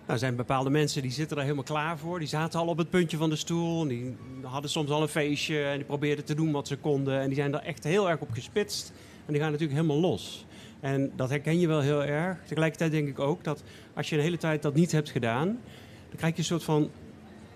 Nou, 0.00 0.12
er 0.12 0.18
zijn 0.18 0.36
bepaalde 0.36 0.70
mensen 0.70 1.02
die 1.02 1.10
zitten 1.10 1.36
er 1.36 1.42
helemaal 1.42 1.64
klaar 1.64 1.98
voor. 1.98 2.18
Die 2.18 2.28
zaten 2.28 2.60
al 2.60 2.66
op 2.66 2.78
het 2.78 2.90
puntje 2.90 3.16
van 3.16 3.30
de 3.30 3.36
stoel. 3.36 3.88
Die 3.88 4.16
hadden 4.42 4.70
soms 4.70 4.90
al 4.90 5.02
een 5.02 5.08
feestje. 5.08 5.62
En 5.62 5.76
die 5.76 5.84
probeerden 5.84 6.24
te 6.24 6.34
doen 6.34 6.52
wat 6.52 6.68
ze 6.68 6.76
konden. 6.76 7.20
En 7.20 7.26
die 7.26 7.34
zijn 7.34 7.54
er 7.54 7.60
echt 7.60 7.84
heel 7.84 8.10
erg 8.10 8.20
op 8.20 8.30
gespitst. 8.30 8.92
En 9.26 9.32
die 9.32 9.42
gaan 9.42 9.50
natuurlijk 9.52 9.80
helemaal 9.80 10.00
los. 10.00 10.46
En 10.80 11.12
dat 11.16 11.30
herken 11.30 11.60
je 11.60 11.66
wel 11.66 11.80
heel 11.80 12.04
erg. 12.04 12.38
Tegelijkertijd 12.46 12.90
denk 12.90 13.08
ik 13.08 13.18
ook 13.18 13.44
dat 13.44 13.62
als 13.94 14.08
je 14.08 14.16
een 14.16 14.22
hele 14.22 14.38
tijd 14.38 14.62
dat 14.62 14.74
niet 14.74 14.92
hebt 14.92 15.10
gedaan... 15.10 15.46
dan 16.08 16.16
krijg 16.16 16.32
je 16.32 16.38
een 16.38 16.44
soort 16.44 16.64
van 16.64 16.90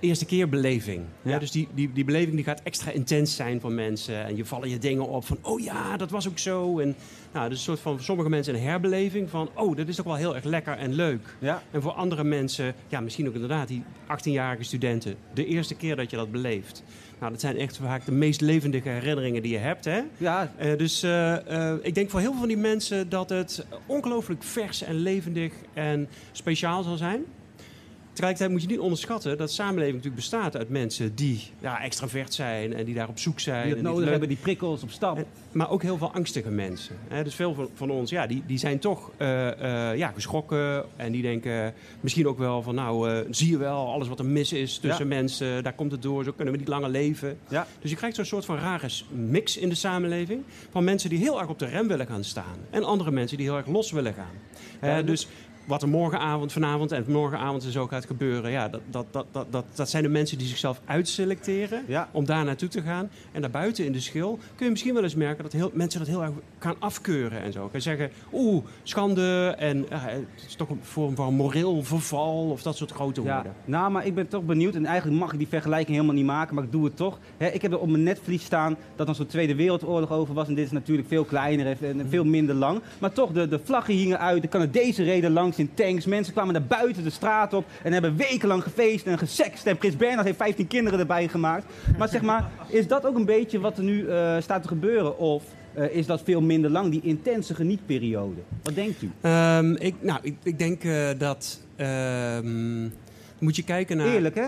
eerste 0.05 0.25
keer 0.25 0.49
beleving. 0.49 1.03
Ja. 1.23 1.31
Ja. 1.31 1.39
dus 1.39 1.51
die, 1.51 1.69
die, 1.75 1.93
die 1.93 2.05
beleving 2.05 2.35
die 2.35 2.45
gaat 2.45 2.61
extra 2.63 2.91
intens 2.91 3.37
zijn 3.37 3.61
voor 3.61 3.73
mensen. 3.73 4.25
En 4.25 4.37
je 4.37 4.45
vallen 4.45 4.69
je 4.69 4.79
dingen 4.79 5.09
op 5.09 5.25
van, 5.25 5.39
oh 5.43 5.61
ja, 5.61 5.97
dat 5.97 6.11
was 6.11 6.29
ook 6.29 6.39
zo. 6.39 6.79
En 6.79 6.97
nou, 7.33 7.49
dus 7.49 7.59
een 7.59 7.65
soort 7.65 7.81
van 7.81 7.93
voor 7.93 8.03
sommige 8.03 8.29
mensen 8.29 8.55
een 8.55 8.61
herbeleving 8.61 9.31
van, 9.31 9.51
oh, 9.55 9.77
dat 9.77 9.89
is 9.89 10.01
ook 10.01 10.07
wel 10.07 10.15
heel 10.15 10.35
erg 10.35 10.45
lekker 10.45 10.77
en 10.77 10.95
leuk. 10.95 11.37
Ja. 11.39 11.63
En 11.71 11.83
voor 11.83 11.93
andere 11.93 12.25
mensen, 12.25 12.75
ja, 12.89 13.01
misschien 13.01 13.29
ook 13.29 13.35
inderdaad 13.35 13.69
die 13.69 13.83
18-jarige 14.03 14.65
studenten, 14.65 15.15
de 15.35 15.47
eerste 15.47 15.75
keer 15.75 15.97
dat 15.97 16.11
je 16.11 16.17
dat 16.17 16.31
beleeft. 16.31 16.83
Nou, 17.19 17.33
dat 17.33 17.41
zijn 17.41 17.59
echt 17.59 17.77
vaak 17.77 18.05
de 18.05 18.13
meest 18.13 18.41
levendige 18.41 18.89
herinneringen 18.89 19.43
die 19.43 19.53
je 19.53 19.59
hebt, 19.59 19.85
hè? 19.85 20.01
Ja, 20.17 20.53
Eh, 20.57 20.79
dus 20.79 21.03
eh, 21.03 21.71
eh, 21.71 21.79
ik 21.83 21.95
denk 21.95 22.11
voor 22.11 22.21
heel 22.21 22.31
veel 22.31 22.39
van 22.39 22.49
die 22.49 22.57
mensen 22.57 23.09
dat 23.09 23.29
het 23.29 23.67
ongelooflijk 23.87 24.43
vers 24.43 24.83
en 24.83 24.95
levendig 24.95 25.53
en 25.73 26.09
speciaal 26.33 26.83
zal 26.83 26.97
zijn. 26.97 27.25
Tegelijkertijd 28.15 28.51
moet 28.51 28.63
je 28.63 28.69
niet 28.69 28.79
onderschatten 28.79 29.39
dat 29.39 29.51
samenleving 29.53 29.95
natuurlijk 29.97 30.21
bestaat 30.23 30.57
uit 30.57 30.69
mensen 30.69 31.15
die 31.15 31.41
ja, 31.61 31.81
extravert 31.83 32.35
zijn 32.35 32.75
en 32.75 32.85
die 32.85 32.95
daar 32.95 33.09
op 33.09 33.19
zoek 33.19 33.41
zijn. 33.41 33.61
die 33.63 33.69
het 33.71 33.79
en 33.79 33.85
nodig 33.85 34.01
leuk- 34.01 34.11
hebben, 34.11 34.29
die 34.29 34.39
prikkels 34.39 34.83
op 34.83 34.91
stap. 34.91 35.17
en- 35.17 35.27
maar 35.53 35.71
ook 35.71 35.83
heel 35.83 35.99
veel 35.99 36.13
angstige 36.13 36.51
mensen. 36.51 36.97
Hè? 37.09 37.25
Dus 37.25 37.35
veel 37.35 37.55
van, 37.55 37.69
van 37.75 37.91
ons, 37.91 38.11
ja, 38.11 38.27
die, 38.27 38.43
die 38.47 38.59
zijn 38.59 38.79
toch 38.79 39.11
eh, 39.17 39.91
eh, 39.91 39.99
ja, 39.99 40.09
geschrokken. 40.15 40.85
En 40.97 41.13
die 41.13 41.23
denken 41.23 41.75
misschien 42.01 42.27
ook 42.29 42.39
wel 42.39 42.63
van, 42.63 42.75
nou, 42.75 43.11
eh, 43.11 43.19
zie 43.31 43.51
je 43.51 43.57
wel, 43.59 43.93
alles 43.93 44.09
wat 44.09 44.19
er 44.19 44.25
mis 44.27 44.53
is 44.53 44.79
tussen 44.79 45.09
mensen, 45.09 45.63
daar 45.63 45.73
komt 45.75 45.93
het 45.93 46.03
door, 46.03 46.25
zo 46.25 46.33
kunnen 46.33 46.53
we 46.55 46.61
niet 46.61 46.69
langer 46.69 46.91
leven. 46.91 47.39
Ja. 47.49 47.67
Dus 47.81 47.91
je 47.91 47.97
krijgt 47.97 48.17
zo'n 48.17 48.25
soort 48.25 48.45
van 48.45 48.57
rare 48.59 48.89
mix 49.11 49.57
in 49.57 49.69
de 49.69 49.75
samenleving. 49.75 50.43
Van 50.71 50.85
mensen 50.85 51.11
die 51.11 51.19
heel 51.19 51.41
erg 51.41 51.49
op 51.49 51.59
de 51.59 51.67
rem 51.67 51.89
willen 51.89 52.07
gaan 52.07 52.25
staan. 52.25 52.57
En 52.71 52.85
andere 52.85 53.11
mensen 53.11 53.37
die 53.37 53.47
heel 53.47 53.57
erg 53.57 53.67
los 53.67 53.91
willen 53.93 54.15
gaan. 54.15 55.07
Dus 55.07 55.29
wat 55.65 55.83
er 55.83 55.89
morgenavond, 55.89 56.53
vanavond 56.53 56.93
en 56.93 57.05
morgenavond 57.09 57.65
en 57.65 57.71
zo 57.73 57.87
gaat 57.87 58.07
gebeuren. 58.07 58.51
Ja, 58.51 58.69
dat, 58.69 58.81
dat, 58.91 59.07
dat, 59.11 59.27
dat, 59.33 59.47
dat, 59.51 59.65
dat 59.75 59.91
zijn 59.91 60.03
de 60.03 60.09
mensen 60.09 60.39
die 60.39 60.47
zichzelf 60.47 60.81
uitselecteren 60.85 61.85
Ja. 61.87 62.09
om 62.13 62.25
daar 62.25 62.45
naartoe 62.45 62.69
te 62.69 62.83
gaan. 62.83 63.11
En 63.33 63.41
daarbuiten 63.41 63.85
in 63.85 63.93
de 63.93 64.01
schil 64.01 64.39
kun 64.57 64.65
je 64.65 64.71
misschien 64.71 64.95
wel 64.95 65.03
eens 65.03 65.15
merken 65.15 65.43
dat 65.43 65.53
heel, 65.53 65.71
mensen 65.75 65.99
dat 65.99 66.09
heel 66.09 66.23
erg 66.23 66.31
gaan 66.59 66.75
afkeuren 66.79 67.43
en 67.43 67.53
zo. 67.53 67.69
Gaan 67.73 67.81
zeggen, 67.81 68.11
oeh, 68.33 68.65
schande 68.83 69.55
en 69.59 69.87
ja, 69.91 69.99
het 69.99 70.45
is 70.47 70.55
toch 70.55 70.69
een 70.71 70.79
vorm 70.83 71.15
van 71.15 71.35
moreel 71.35 71.83
verval 71.83 72.51
of 72.51 72.63
dat 72.63 72.77
soort 72.77 72.91
grote 72.91 73.23
Ja, 73.23 73.35
woorden. 73.35 73.53
nou, 73.65 73.91
maar 73.91 74.07
ik 74.07 74.15
ben 74.15 74.29
toch 74.29 74.43
benieuwd. 74.45 74.75
En 74.75 74.87
eigenlijk 74.87 75.21
mag 75.21 75.33
ik 75.33 75.39
die 75.39 75.49
vergelijking 75.49 75.97
helemaal 75.97 76.17
niet 76.17 76.27
maken, 76.27 76.55
maar 76.55 76.65
ik 76.65 76.73
doe 76.73 76.85
het 76.85 76.97
toch. 76.97 77.19
Ik 77.53 77.63
heb 77.63 77.73
er 77.73 77.79
op 77.79 77.89
mijn 77.89 78.03
netvlies 78.03 78.45
staan 78.45 78.77
dat 78.97 79.09
er 79.09 79.15
zo'n 79.15 79.27
Tweede 79.27 79.55
Wereldoorlog 79.55 80.11
over 80.13 80.35
was. 80.35 80.49
En 80.49 80.55
dit 80.55 80.65
is 80.65 80.71
natuurlijk 80.73 81.09
veel 81.09 81.25
kleiner 81.25 81.67
en 81.67 82.01
en 82.01 82.09
veel 82.09 82.25
minder 82.25 82.55
lang. 82.55 82.81
Maar 82.99 83.13
toch, 83.13 83.33
de, 83.33 83.49
de 83.49 83.61
vlaggen 83.65 83.95
hingen 83.95 84.19
uit. 84.21 84.43
De 84.43 84.49
Canadezen 84.49 85.05
reden 85.05 85.33
langs 85.33 85.54
in 85.59 85.75
tanks. 85.75 86.07
Mensen 86.07 86.33
kwamen 86.33 86.53
naar 86.53 86.63
buiten 86.63 87.03
de 87.05 87.11
straat 87.11 87.53
op 87.55 87.65
en 87.83 87.93
hebben 87.93 88.17
wekenlang 88.17 88.63
gefeest 88.63 89.07
en 89.07 89.19
gesext. 89.19 89.67
En 89.67 89.77
Prins 89.77 89.97
Bernhard 89.97 90.27
heeft 90.27 90.39
15 90.39 90.67
kinderen 90.67 90.99
erbij 90.99 91.29
gemaakt. 91.29 91.65
Maar 91.99 92.09
zeg 92.09 92.23
maar, 92.23 92.51
is 92.69 92.87
dat 92.87 93.07
ook 93.07 93.17
een 93.17 93.25
beetje 93.25 93.61
wat 93.61 93.79
er 93.79 93.85
nu 93.85 94.09
eh, 94.09 94.37
staat 94.41 94.63
te 94.63 94.69
gebeuren? 94.69 95.19
Of 95.19 95.43
eh, 95.73 95.97
is 95.97 96.07
dat 96.07 96.23
veel 96.25 96.41
minder 96.41 96.71
lang, 96.71 96.91
die 96.91 97.01
intense 97.03 97.55
genietperiode? 97.55 98.41
Wat 98.63 98.75
denkt 98.75 99.03
u? 99.03 99.11
Ehm, 99.21 99.73
ik, 99.73 99.95
nou, 100.01 100.19
ik, 100.23 100.37
ik 100.43 100.59
denk 100.59 100.85
eh, 100.85 101.09
dat... 101.19 101.61
ehm, 101.77 102.83
moet 103.39 103.57
je 103.57 103.65
kijken 103.65 103.97
naar... 103.97 104.07
Eerlijk, 104.07 104.35
hè? 104.35 104.47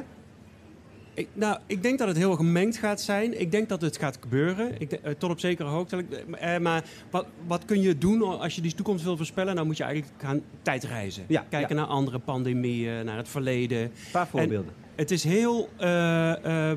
Ik, 1.16 1.28
nou, 1.32 1.58
ik 1.66 1.82
denk 1.82 1.99
dat 1.99 2.08
het 2.08 2.16
heel 2.16 2.35
gemengd 2.37 2.76
gaat 2.76 3.00
zijn. 3.00 3.40
Ik 3.40 3.50
denk 3.50 3.68
dat 3.68 3.80
het 3.80 3.99
gaat 3.99 4.18
gebeuren. 4.20 4.80
Ik 4.80 4.90
de- 4.90 4.99
eh, 4.99 5.12
tot 5.18 5.30
op 5.30 5.40
zekere 5.40 5.68
hoogte. 5.68 6.04
Eh, 6.38 6.58
maar 6.58 6.85
wat, 7.11 7.26
wat 7.46 7.64
kun 7.64 7.80
je 7.80 7.99
doen 7.99 8.40
als 8.40 8.54
je 8.54 8.61
die 8.61 8.75
toekomst 8.75 9.04
wil 9.04 9.16
voorspellen? 9.16 9.56
Dan 9.56 9.66
moet 9.66 9.76
je 9.76 9.85
eigenlijk 9.85 10.23
gaan 10.23 10.40
tijdreizen. 10.62 11.25
Ja, 11.28 11.46
Kijken 11.49 11.76
ja. 11.76 11.82
naar 11.82 11.90
andere 11.90 12.18
pandemieën, 12.18 13.04
naar 13.04 13.16
het 13.16 13.28
verleden. 13.28 13.78
Een 13.80 13.90
paar 14.12 14.26
voorbeelden. 14.26 14.73
Het 14.94 15.11
is 15.11 15.25
heel 15.25 15.68
eh, 15.76 15.88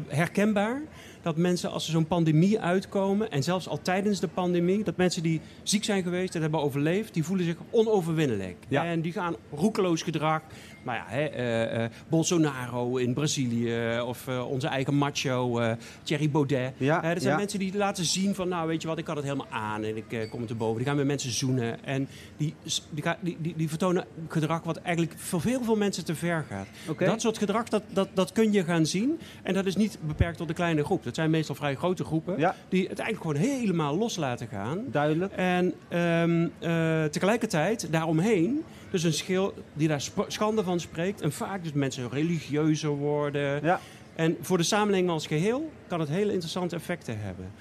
herkenbaar 0.08 0.82
dat 1.22 1.38
mensen 1.38 1.72
als 1.72 1.86
er 1.86 1.92
zo'n 1.92 2.08
pandemie 2.08 2.60
uitkomen... 2.60 3.32
en 3.32 3.44
zelfs 3.44 3.68
al 3.68 3.82
tijdens 3.82 4.20
de 4.20 4.28
pandemie... 4.28 4.84
dat 4.84 4.98
mensen 4.98 5.24
die 5.24 5.42
ziek 5.64 5.84
zijn 5.84 6.04
geweest, 6.04 6.34
dat 6.34 6.42
hebben 6.42 6.60
overleefd... 6.62 7.14
die 7.14 7.24
voelen 7.24 7.46
zich 7.46 7.56
onoverwinnelijk. 7.70 8.58
Ja. 8.68 8.86
En 8.86 9.02
die 9.02 9.12
gaan 9.12 9.36
roekeloos 9.52 10.02
gedrag... 10.02 10.42
Maar 10.90 10.98
ja, 10.98 11.06
hè, 11.08 11.26
eh, 11.26 11.84
eh, 11.84 11.92
Bolsonaro 12.08 12.98
in 12.98 13.14
Brazilië 13.14 14.00
of 14.06 14.28
eh, 14.28 14.50
onze 14.50 14.68
eigen 14.68 14.96
macho 14.96 15.62
Thierry 16.04 16.30
Baudet. 16.30 16.74
Ja, 16.78 17.02
dat 17.02 17.22
zijn 17.22 17.34
ja. 17.34 17.40
mensen 17.40 17.60
die 17.60 17.78
laten 17.78 18.06
zien 18.06 18.36
van, 18.36 18.48
nou 18.48 18.68
weet 18.68 18.82
je 18.82 18.88
wat, 18.88 18.98
ik 18.98 19.08
had 19.08 19.16
het 19.16 19.26
helemaal 19.26 19.48
aan 19.50 19.84
en 19.84 19.98
ik 19.98 20.28
kom 20.30 20.42
er 20.42 20.48
te 20.48 20.56
boven. 20.56 20.78
Die 20.78 20.86
gaan 20.86 20.96
met 20.96 21.06
mensen 21.06 21.32
zoenen 21.32 21.86
en 21.86 22.08
die, 22.38 22.56
die, 22.90 23.04
die, 23.38 23.54
die, 23.56 23.70
vertonen 23.70 24.06
gedrag 24.28 24.64
wat 24.64 24.78
eigenlijk 24.78 25.20
voor 25.20 25.42
veel, 25.42 25.64
veel 25.64 25.76
mensen 25.76 26.06
te 26.06 26.16
ver 26.16 26.46
gaat. 26.50 26.68
Dat 27.00 27.22
soort 27.22 27.38
gedrag, 27.38 27.70
dat, 27.70 27.84
dat, 27.90 28.10
dat 28.14 28.32
kun 28.32 28.52
je 28.52 28.64
gaan 28.64 28.86
zien. 28.86 29.20
En 29.44 29.54
dat 29.54 29.66
is 29.66 29.76
niet 29.76 29.98
beperkt 30.08 30.38
tot 30.38 30.50
een 30.50 30.56
kleine 30.56 30.84
groep. 30.84 31.04
Dat 31.04 31.16
zijn 31.16 31.30
meestal 31.30 31.56
vrij 31.56 31.76
grote 31.76 32.04
groepen 32.04 32.40
Ja. 32.40 32.56
die 32.70 32.88
het 32.88 33.00
eigenlijk 33.00 33.38
gewoon 33.38 33.58
helemaal 33.58 33.98
los 33.98 34.16
laten 34.16 34.48
gaan. 34.48 34.84
Duidelijk. 34.92 35.34
En 35.34 35.74
ehm, 35.88 36.48
eh, 36.60 37.04
tegelijkertijd 37.04 37.92
daaromheen, 37.92 38.64
dus 38.92 39.04
een 39.04 39.14
schil 39.14 39.54
die 39.74 39.88
daar 39.88 40.10
schande 40.28 40.64
van 40.64 40.79
spreekt. 40.80 41.22
En 41.22 41.32
vaak 41.32 41.64
dus 41.64 41.74
mensen 41.74 42.10
religieuzer 42.10 42.90
worden. 42.90 43.64
Ja. 43.64 43.80
En 44.16 44.38
voor 44.42 44.58
de 44.58 44.64
samenleving 44.64 45.10
als 45.10 45.28
geheel 45.28 45.72
kan 45.88 46.00
het 46.00 46.10
hele 46.10 46.32
interessante 46.32 46.76
effecten 46.76 47.20
hebben. 47.20 47.52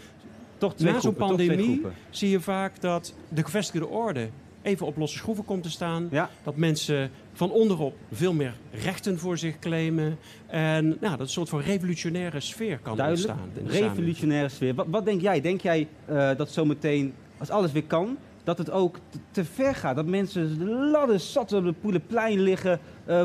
Toch 0.59 0.75
twee 0.75 0.93
Na 0.93 1.01
zo'n 1.01 1.15
pandemie 1.15 1.83
zie 2.11 2.31
je 2.31 2.41
vaak 2.41 2.81
dat 2.81 3.15
de 3.29 3.45
gevestigde 3.45 3.87
orde 3.87 4.29
even 4.63 4.87
op 4.87 4.97
losse 4.97 5.17
schroeven 5.19 5.45
komt 5.45 5.63
te 5.63 5.71
staan. 5.71 6.09
Ja. 6.11 6.31
Dat 6.43 6.57
mensen 6.57 7.11
van 7.33 7.51
onderop 7.51 7.97
veel 8.13 8.33
meer 8.33 8.55
rechten 8.73 9.19
voor 9.19 9.39
zich 9.39 9.59
claimen. 9.59 10.19
En 10.47 10.89
nou, 10.89 11.11
dat 11.11 11.21
een 11.21 11.29
soort 11.29 11.49
van 11.49 11.61
revolutionaire 11.61 12.41
sfeer 12.41 12.79
kan 12.79 12.97
Duidelijk. 12.97 13.29
ontstaan. 13.29 13.67
Revolutionaire 13.67 14.49
sfeer. 14.49 14.75
Wat, 14.75 14.87
wat 14.91 15.05
denk 15.05 15.21
jij? 15.21 15.41
Denk 15.41 15.61
jij 15.61 15.89
eh, 16.05 16.31
dat 16.37 16.51
zometeen, 16.51 17.15
als 17.39 17.51
alles 17.51 17.73
weer 17.73 17.85
kan, 17.85 18.17
dat 18.49 18.59
het 18.59 18.71
ook 18.71 18.99
te, 19.09 19.19
te 19.31 19.45
ver 19.45 19.75
gaat? 19.75 19.97
Dat 19.97 20.07
mensen 20.07 20.59
de 20.59 20.65
ladder 20.65 21.21
zat 21.21 21.53
op 21.53 21.65
de 21.65 21.73
Poelenplein 21.73 22.41
liggen, 22.41 22.81
eh, 23.05 23.23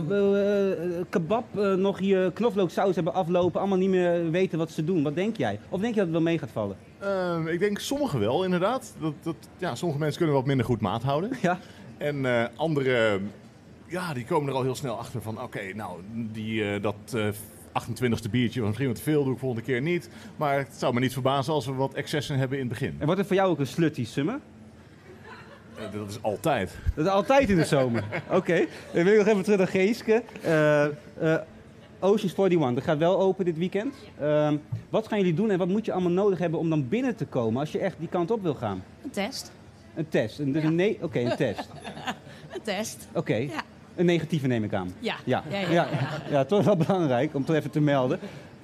kebab 1.10 1.58
eh, 1.58 1.74
nog 1.74 2.00
hier 2.00 2.32
knoflooksaus 2.32 2.96
hebben 2.96 3.14
aflopen, 3.14 3.60
allemaal 3.60 3.78
niet 3.78 3.90
meer 3.90 4.32
weten 4.32 4.58
wat 4.58 4.72
ze 4.72 4.84
doen. 4.84 5.04
Wat 5.04 5.16
denk 5.16 5.38
jij? 5.38 5.60
Of 5.70 5.82
denk 5.82 5.94
je 5.94 6.00
dat 6.00 6.10
het 6.10 6.16
wel 6.16 6.26
mee 6.26 6.40
gaat 6.40 6.52
vallen? 6.52 6.78
Ehm, 7.00 7.48
ik 7.48 7.60
denk 7.60 7.80
sommigen 7.80 8.20
wel, 8.20 8.44
inderdaad. 8.44 8.96
Dat, 9.00 9.14
dat, 9.22 9.36
ja, 9.58 9.76
sommige 9.76 10.00
mensen 10.00 10.18
kunnen 10.18 10.36
wat 10.36 10.46
minder 10.46 10.66
goed 10.66 10.82
maat 10.82 11.04
houden. 11.04 11.32
Ja. 11.42 11.60
En 11.98 12.26
anderen, 12.56 13.32
ja, 13.88 14.14
die 14.14 14.26
komen 14.26 14.50
er 14.50 14.56
al 14.56 14.64
heel 14.64 14.76
snel 14.76 14.98
achter 14.98 15.22
van... 15.22 15.42
Oké, 15.42 15.74
nou, 15.74 16.00
die, 16.12 16.80
dat 16.80 16.96
eh 17.14 17.28
28e 17.74 18.30
biertje 18.32 18.60
was 18.60 18.68
misschien 18.68 18.88
wat 18.88 18.96
te 18.96 19.04
veel, 19.04 19.24
doe 19.24 19.34
ik 19.34 19.40
volgende 19.40 19.66
keer 19.66 19.82
niet. 19.82 20.10
Maar 20.36 20.58
het 20.58 20.74
zou 20.78 20.94
me 20.94 21.00
niet 21.00 21.14
verbazen 21.14 21.54
als 21.54 21.66
we 21.66 21.74
wat 21.74 21.94
excessen 21.94 22.38
hebben 22.38 22.60
in 22.60 22.70
het 22.70 22.80
begin. 22.80 22.96
En 23.00 23.06
wordt 23.06 23.18
het 23.18 23.28
voor 23.28 23.36
jou 23.36 23.50
ook 23.50 23.60
een 23.60 23.68
slutty 23.68 24.06
summer? 24.06 24.40
Eh, 25.78 26.00
dat 26.00 26.10
is 26.10 26.22
altijd. 26.22 26.76
Dat 26.96 27.06
is 27.06 27.12
altijd 27.12 27.50
in 27.50 27.56
de 27.56 27.66
zomer. 27.66 28.04
Oké, 28.32 28.66
dan 28.94 29.04
wil 29.04 29.14
ik 29.14 29.18
nog 29.18 29.28
even 29.28 29.44
terug 29.44 29.58
naar 29.58 29.68
Geeske. 29.68 30.24
Eh, 30.42 30.84
eh, 30.86 30.92
Oceans 32.00 32.34
41, 32.38 32.74
dat 32.74 32.84
gaat 32.84 32.98
wel 32.98 33.20
open 33.20 33.46
dit 33.46 33.58
weekend. 33.58 33.96
Ehm, 34.20 34.58
wat 34.90 35.08
gaan 35.08 35.18
jullie 35.18 35.34
doen 35.34 35.52
en 35.52 35.58
wat 35.58 35.68
moet 35.68 35.86
je 35.86 35.92
allemaal 35.92 36.12
nodig 36.12 36.40
hebben 36.40 36.60
om 36.60 36.70
dan 36.70 36.88
binnen 36.88 37.16
te 37.16 37.26
komen 37.26 37.60
als 37.60 37.72
je 37.72 37.80
echt 37.80 37.96
die 38.00 38.08
kant 38.08 38.32
op 38.32 38.42
wil 38.42 38.54
gaan? 38.56 38.84
Een 39.04 39.10
test. 39.10 39.52
Een 39.96 40.10
test. 40.10 40.40
Een, 40.40 40.52
dus 40.52 40.64
een 40.64 40.76
nee, 40.76 40.98
Oké, 41.02 41.20
een 41.20 41.36
test. 41.36 41.70
Een 42.54 42.62
test. 42.62 43.08
Oké. 43.14 43.36
Ja. 43.36 43.62
Een 43.96 44.06
negatieve 44.06 44.48
neem 44.48 44.64
ik 44.64 44.74
aan. 44.74 44.94
Ja. 45.00 45.16
Ja, 45.24 45.44
Ja, 45.50 45.60
ja, 45.60 45.70
ja, 45.70 45.88
ja, 45.92 46.10
ja. 46.30 46.46
toch 46.46 46.64
wel 46.64 46.76
belangrijk 46.78 47.36
om 47.36 47.46
toch 47.46 47.56
even 47.56 47.70
te 47.72 47.80
melden. 47.80 48.20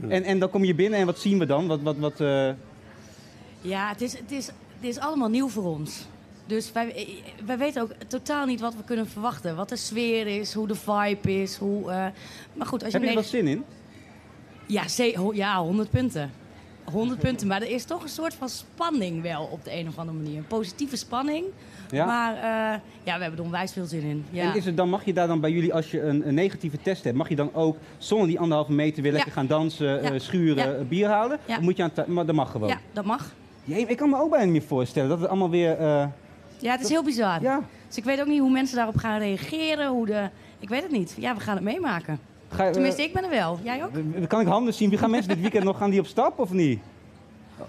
En, 0.07 0.23
en 0.23 0.39
dan 0.39 0.49
kom 0.49 0.63
je 0.63 0.75
binnen 0.75 0.99
en 0.99 1.05
wat 1.05 1.19
zien 1.19 1.39
we 1.39 1.45
dan? 1.45 1.67
Wat, 1.67 1.81
wat, 1.81 1.97
wat, 1.97 2.19
eh, 2.19 2.49
Ja, 3.61 3.89
het 3.89 4.01
is, 4.01 4.17
het, 4.17 4.31
is, 4.31 4.45
het 4.47 4.89
is 4.89 4.97
allemaal 4.99 5.29
nieuw 5.29 5.49
voor 5.49 5.63
ons. 5.63 6.07
Dus 6.50 6.72
wij, 6.72 7.08
wij 7.46 7.58
weten 7.58 7.82
ook 7.82 7.91
totaal 8.08 8.46
niet 8.46 8.60
wat 8.60 8.75
we 8.75 8.84
kunnen 8.86 9.08
verwachten. 9.08 9.56
Wat 9.56 9.70
de 9.70 9.75
sfeer 9.75 10.27
is, 10.27 10.53
hoe 10.53 10.68
de 10.68 10.75
vibe 10.75 11.41
is. 11.41 11.56
Hoe, 11.56 11.91
eh, 11.91 12.06
maar 12.53 12.68
goed, 12.68 12.84
als 12.84 12.91
je 12.91 12.98
heb 12.98 13.01
je 13.01 13.08
er 13.08 13.22
wel 13.22 13.29
zin 13.29 13.48
in? 13.48 13.63
Ja, 14.65 14.84
ja, 15.34 15.62
100 15.62 15.89
punten. 15.89 16.32
100 16.84 17.20
punten. 17.20 17.48
Maar 17.48 17.62
er 17.62 17.70
is 17.70 17.84
toch 17.86 18.03
een 18.03 18.10
soort 18.10 18.34
van 18.34 18.50
spanning 18.50 19.22
wel 19.22 19.44
op 19.51 19.63
de 19.63 19.74
een 19.74 19.88
of 19.88 19.98
andere 19.98 20.18
manier. 20.18 20.38
Een 20.38 20.48
positieve 20.48 20.96
spanning. 20.96 21.46
Ja. 21.89 22.06
Maar 22.06 22.34
eh, 22.36 22.79
ja, 23.03 23.15
we 23.15 23.22
hebben 23.22 23.39
er 23.39 23.46
onwijs 23.46 23.72
veel 23.74 23.86
zin 23.86 24.01
in. 24.01 24.25
Ja. 24.29 24.51
En 24.51 24.58
is 24.58 24.65
het 24.65 24.77
dan, 24.77 24.89
mag 24.89 25.06
je 25.06 25.13
daar 25.13 25.27
dan 25.27 25.39
bij 25.39 25.51
jullie, 25.51 25.74
als 25.74 25.91
je 25.91 26.01
een, 26.01 26.27
een 26.27 26.34
negatieve 26.34 26.77
test 26.82 27.03
hebt, 27.03 27.15
mag 27.18 27.29
je 27.29 27.36
dan 27.36 27.53
ook 27.53 27.77
zonder 27.98 28.27
die 28.27 28.39
anderhalve 28.39 28.72
meter 28.72 29.01
weer 29.01 29.12
Ja. 29.12 29.18
lekker 29.18 29.34
gaan 29.36 29.48
dansen, 29.48 29.88
Ja. 29.88 30.12
eh, 30.12 30.20
schuren, 30.20 30.70
Ja. 30.72 30.74
eh, 30.74 30.86
bier 30.86 31.08
halen? 31.08 31.39
Ja. 31.46 31.56
Of 31.58 31.62
moet 31.63 31.77
je 31.77 31.84
aan 31.84 31.91
maar 32.13 32.25
dat 32.25 32.36
mag 32.36 32.51
gewoon. 32.51 32.70
ja, 32.70 32.79
dat 32.94 33.06
mag. 33.06 33.34
Jee, 33.63 33.86
ik 33.86 33.98
kan 33.98 34.10
me 34.10 34.18
ook 34.22 34.29
bijna 34.29 34.51
niet 34.51 34.63
voorstellen 34.63 35.10
dat 35.10 35.20
het 35.20 35.27
allemaal 35.29 35.50
weer... 35.50 35.77
eh, 35.77 36.06
Ja, 36.59 36.71
het 36.71 36.81
is 36.81 36.89
heel 36.89 37.03
bizar. 37.03 37.41
ja, 37.41 37.61
Dus 37.87 37.97
ik 37.97 38.03
weet 38.03 38.19
ook 38.19 38.27
niet 38.27 38.39
hoe 38.39 38.51
mensen 38.51 38.75
daarop 38.75 38.97
gaan 38.97 39.19
reageren. 39.19 39.87
Hoe 39.87 40.05
de... 40.05 40.29
Ik 40.59 40.69
weet 40.69 40.81
het 40.83 40.91
niet. 40.91 41.13
Ja, 41.17 41.33
we 41.35 41.39
gaan 41.41 41.55
het 41.55 41.63
meemaken. 41.63 42.19
ga, 42.49 42.65
je- 42.65 42.71
Tenminste, 42.71 43.03
ik 43.03 43.13
ben 43.13 43.23
er 43.23 43.29
wel. 43.29 43.59
Jij 43.63 43.83
ook? 43.83 43.89
eh, 44.15 44.27
kan 44.27 44.41
ik 44.41 44.47
handen 44.47 44.73
zien? 44.73 44.89
Wie 44.89 44.97
gaan 44.97 45.09
mensen 45.09 45.29
dit 45.29 45.39
weekend 45.41 45.63
nog 45.63 45.77
gaan 45.77 45.89
die 45.89 45.99
op 45.99 46.05
stap 46.07 46.39
of 46.39 46.51
niet? 46.51 46.79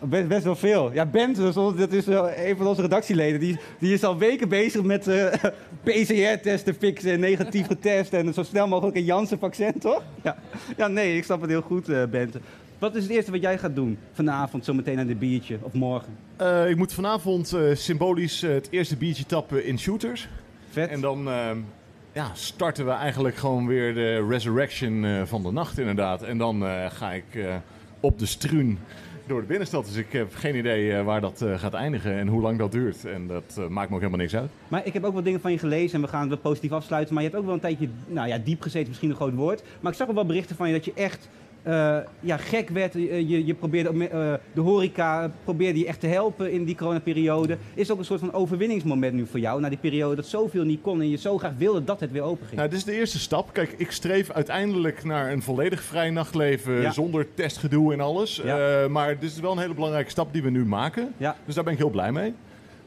Best, 0.03 0.29
best 0.29 0.45
wel 0.45 0.57
veel. 0.57 0.93
Ja, 0.93 1.07
Bent, 1.07 1.37
dat 1.37 1.47
is- 1.57 1.77
dat 1.79 1.93
is 1.93 2.05
wel 2.07 2.31
een 2.31 2.57
van 2.57 2.67
onze 2.67 2.81
redactieleden. 2.83 3.41
Die, 3.41 3.59
die 3.79 3.93
is 3.95 4.05
al 4.05 4.19
weken 4.19 4.49
bezig 4.49 4.83
met 4.83 5.09
eh, 5.09 5.27
PCR-testen 5.85 6.75
fixen 6.75 7.13
en 7.13 7.21
negatief 7.21 7.67
getest. 7.67 8.13
En 8.19 8.35
zo 8.35 8.43
snel 8.43 8.69
mogelijk 8.69 8.97
een 8.97 9.05
Janssen-vaccin, 9.05 9.73
toch? 9.79 10.03
Ja. 10.23 10.37
ja, 10.77 10.87
nee, 10.89 11.17
ik 11.17 11.25
snap 11.25 11.41
het 11.41 11.51
heel 11.51 11.61
goed, 11.63 11.89
eh 11.89 12.05
Bent. 12.05 12.37
Wat 12.81 12.95
is 12.95 13.03
het 13.03 13.13
eerste 13.13 13.31
wat 13.31 13.41
jij 13.41 13.59
gaat 13.59 13.75
doen 13.75 13.99
vanavond, 14.13 14.65
zometeen 14.65 14.99
aan 14.99 15.07
dit 15.07 15.19
biertje 15.19 15.59
of 15.63 15.73
morgen? 15.73 16.17
Eh, 16.37 16.71
ik 16.71 16.77
moet 16.77 16.93
vanavond 16.93 17.53
eh, 17.53 17.75
symbolisch 17.75 18.43
eh, 18.43 18.51
het 18.51 18.69
eerste 18.71 18.97
biertje 18.97 19.27
tappen 19.27 19.65
in 19.65 19.79
shooters. 19.79 20.29
Vet. 20.71 20.91
En 20.91 21.01
dan 21.01 21.29
ja, 22.13 22.31
starten 22.35 22.85
we 22.85 22.91
eigenlijk 22.91 23.37
gewoon 23.37 23.67
weer 23.67 23.95
de 23.95 24.27
resurrection 24.29 25.27
van 25.27 25.43
de 25.43 25.53
nacht 25.53 25.79
inderdaad. 25.79 26.23
En 26.23 26.39
dan 26.39 26.63
ga 26.91 27.13
ik 27.13 27.25
op 28.01 28.19
de 28.19 28.27
struun 28.27 28.79
door 29.27 29.41
de 29.41 29.47
binnenstad. 29.47 29.85
Dus 29.85 29.97
ik 29.97 30.13
heb 30.13 30.35
geen 30.35 30.57
idee 30.57 31.03
waar 31.03 31.21
dat 31.21 31.45
gaat 31.57 31.75
eindigen 31.75 32.13
en 32.13 32.29
hoe 32.29 32.41
lang 32.41 32.59
dat 32.59 32.73
duurt. 32.73 33.05
En 33.05 33.27
dat 33.27 33.57
maakt 33.69 33.89
me 33.89 33.95
ook 33.95 34.01
helemaal 34.01 34.21
niks 34.21 34.37
uit. 34.37 34.51
Maar 34.69 34.87
ik 34.87 34.93
heb 34.93 35.05
ook 35.05 35.15
wat 35.15 35.25
dingen 35.25 35.41
van 35.41 35.53
je 35.53 35.59
gelezen 35.59 35.95
en 35.95 36.01
we 36.01 36.09
gaan 36.09 36.21
het 36.21 36.29
wel 36.29 36.39
positief 36.39 36.73
afsluiten. 36.73 37.15
Maar 37.15 37.23
je 37.23 37.29
hebt 37.29 37.41
ook 37.41 37.47
wel 37.47 37.57
een 37.57 37.61
tijdje, 37.61 37.89
nou 38.07 38.29
ja, 38.29 38.39
diep 38.39 38.63
gezeten, 38.63 38.89
misschien 38.89 39.11
een 39.11 39.17
groot 39.17 39.35
woord. 39.35 39.63
Maar 39.81 39.93
ik 39.93 39.99
zag 39.99 40.09
ook 40.09 40.15
wel 40.15 40.27
berichten 40.27 40.57
van 40.57 40.67
je 40.67 40.75
dat 40.75 40.85
je 40.85 40.93
echt 40.95 41.29
eh, 41.63 41.97
ja, 42.21 42.37
gek 42.37 42.69
werd. 42.69 42.93
Je, 42.93 43.29
je, 43.29 43.47
je 43.47 43.55
probeerde 43.55 44.09
eh, 44.09 44.33
de 44.53 44.61
horeca, 44.61 45.23
eh, 45.25 45.31
probeerde 45.45 45.79
je 45.79 45.87
echt 45.87 46.01
te 46.01 46.07
helpen 46.07 46.53
in 46.53 46.65
die 46.65 46.75
coronaperiode. 46.77 47.57
Is 47.75 47.83
het 47.83 47.91
ook 47.93 47.99
een 47.99 48.05
soort 48.05 48.21
van 48.21 48.33
overwinningsmoment 48.33 49.15
nu 49.15 49.27
voor 49.27 49.41
jou, 49.41 49.61
na 49.61 49.69
die 49.69 49.79
periode 49.79 50.17
dat 50.17 50.27
zoveel 50.27 50.65
niet 50.65 50.81
kon 50.81 51.01
en 51.01 51.11
je 51.11 51.17
zo 51.17 51.39
graag 51.39 51.53
wilde 51.59 51.85
dat 51.85 52.01
het 52.01 52.11
weer 52.13 52.23
open 52.23 52.45
ging? 52.47 52.57
Nou, 52.57 52.69
dit 52.69 52.79
is 52.79 52.85
de 52.85 52.93
eerste 52.99 53.19
stap. 53.19 53.53
Kijk, 53.53 53.75
ik 53.77 53.91
streef 53.91 54.31
uiteindelijk 54.31 55.05
naar 55.05 55.33
een 55.33 55.43
volledig 55.43 55.83
vrij 55.83 56.11
nachtleven 56.11 56.81
Ja. 56.81 56.93
zonder 56.93 57.27
testgedoe 57.35 57.93
en 57.93 58.01
alles. 58.01 58.41
Ja. 58.45 58.83
Eh, 58.83 58.89
maar 58.89 59.19
dit 59.19 59.31
is 59.31 59.41
wel 59.41 59.53
een 59.53 59.59
hele 59.59 59.75
belangrijke 59.75 60.11
stap 60.11 60.33
die 60.33 60.43
we 60.43 60.51
nu 60.51 60.65
maken. 60.65 61.15
Ja. 61.17 61.37
Dus 61.45 61.55
daar 61.55 61.65
ben 61.65 61.73
ik 61.73 61.79
heel 61.79 61.91
blij 61.91 62.13
mee. 62.13 62.35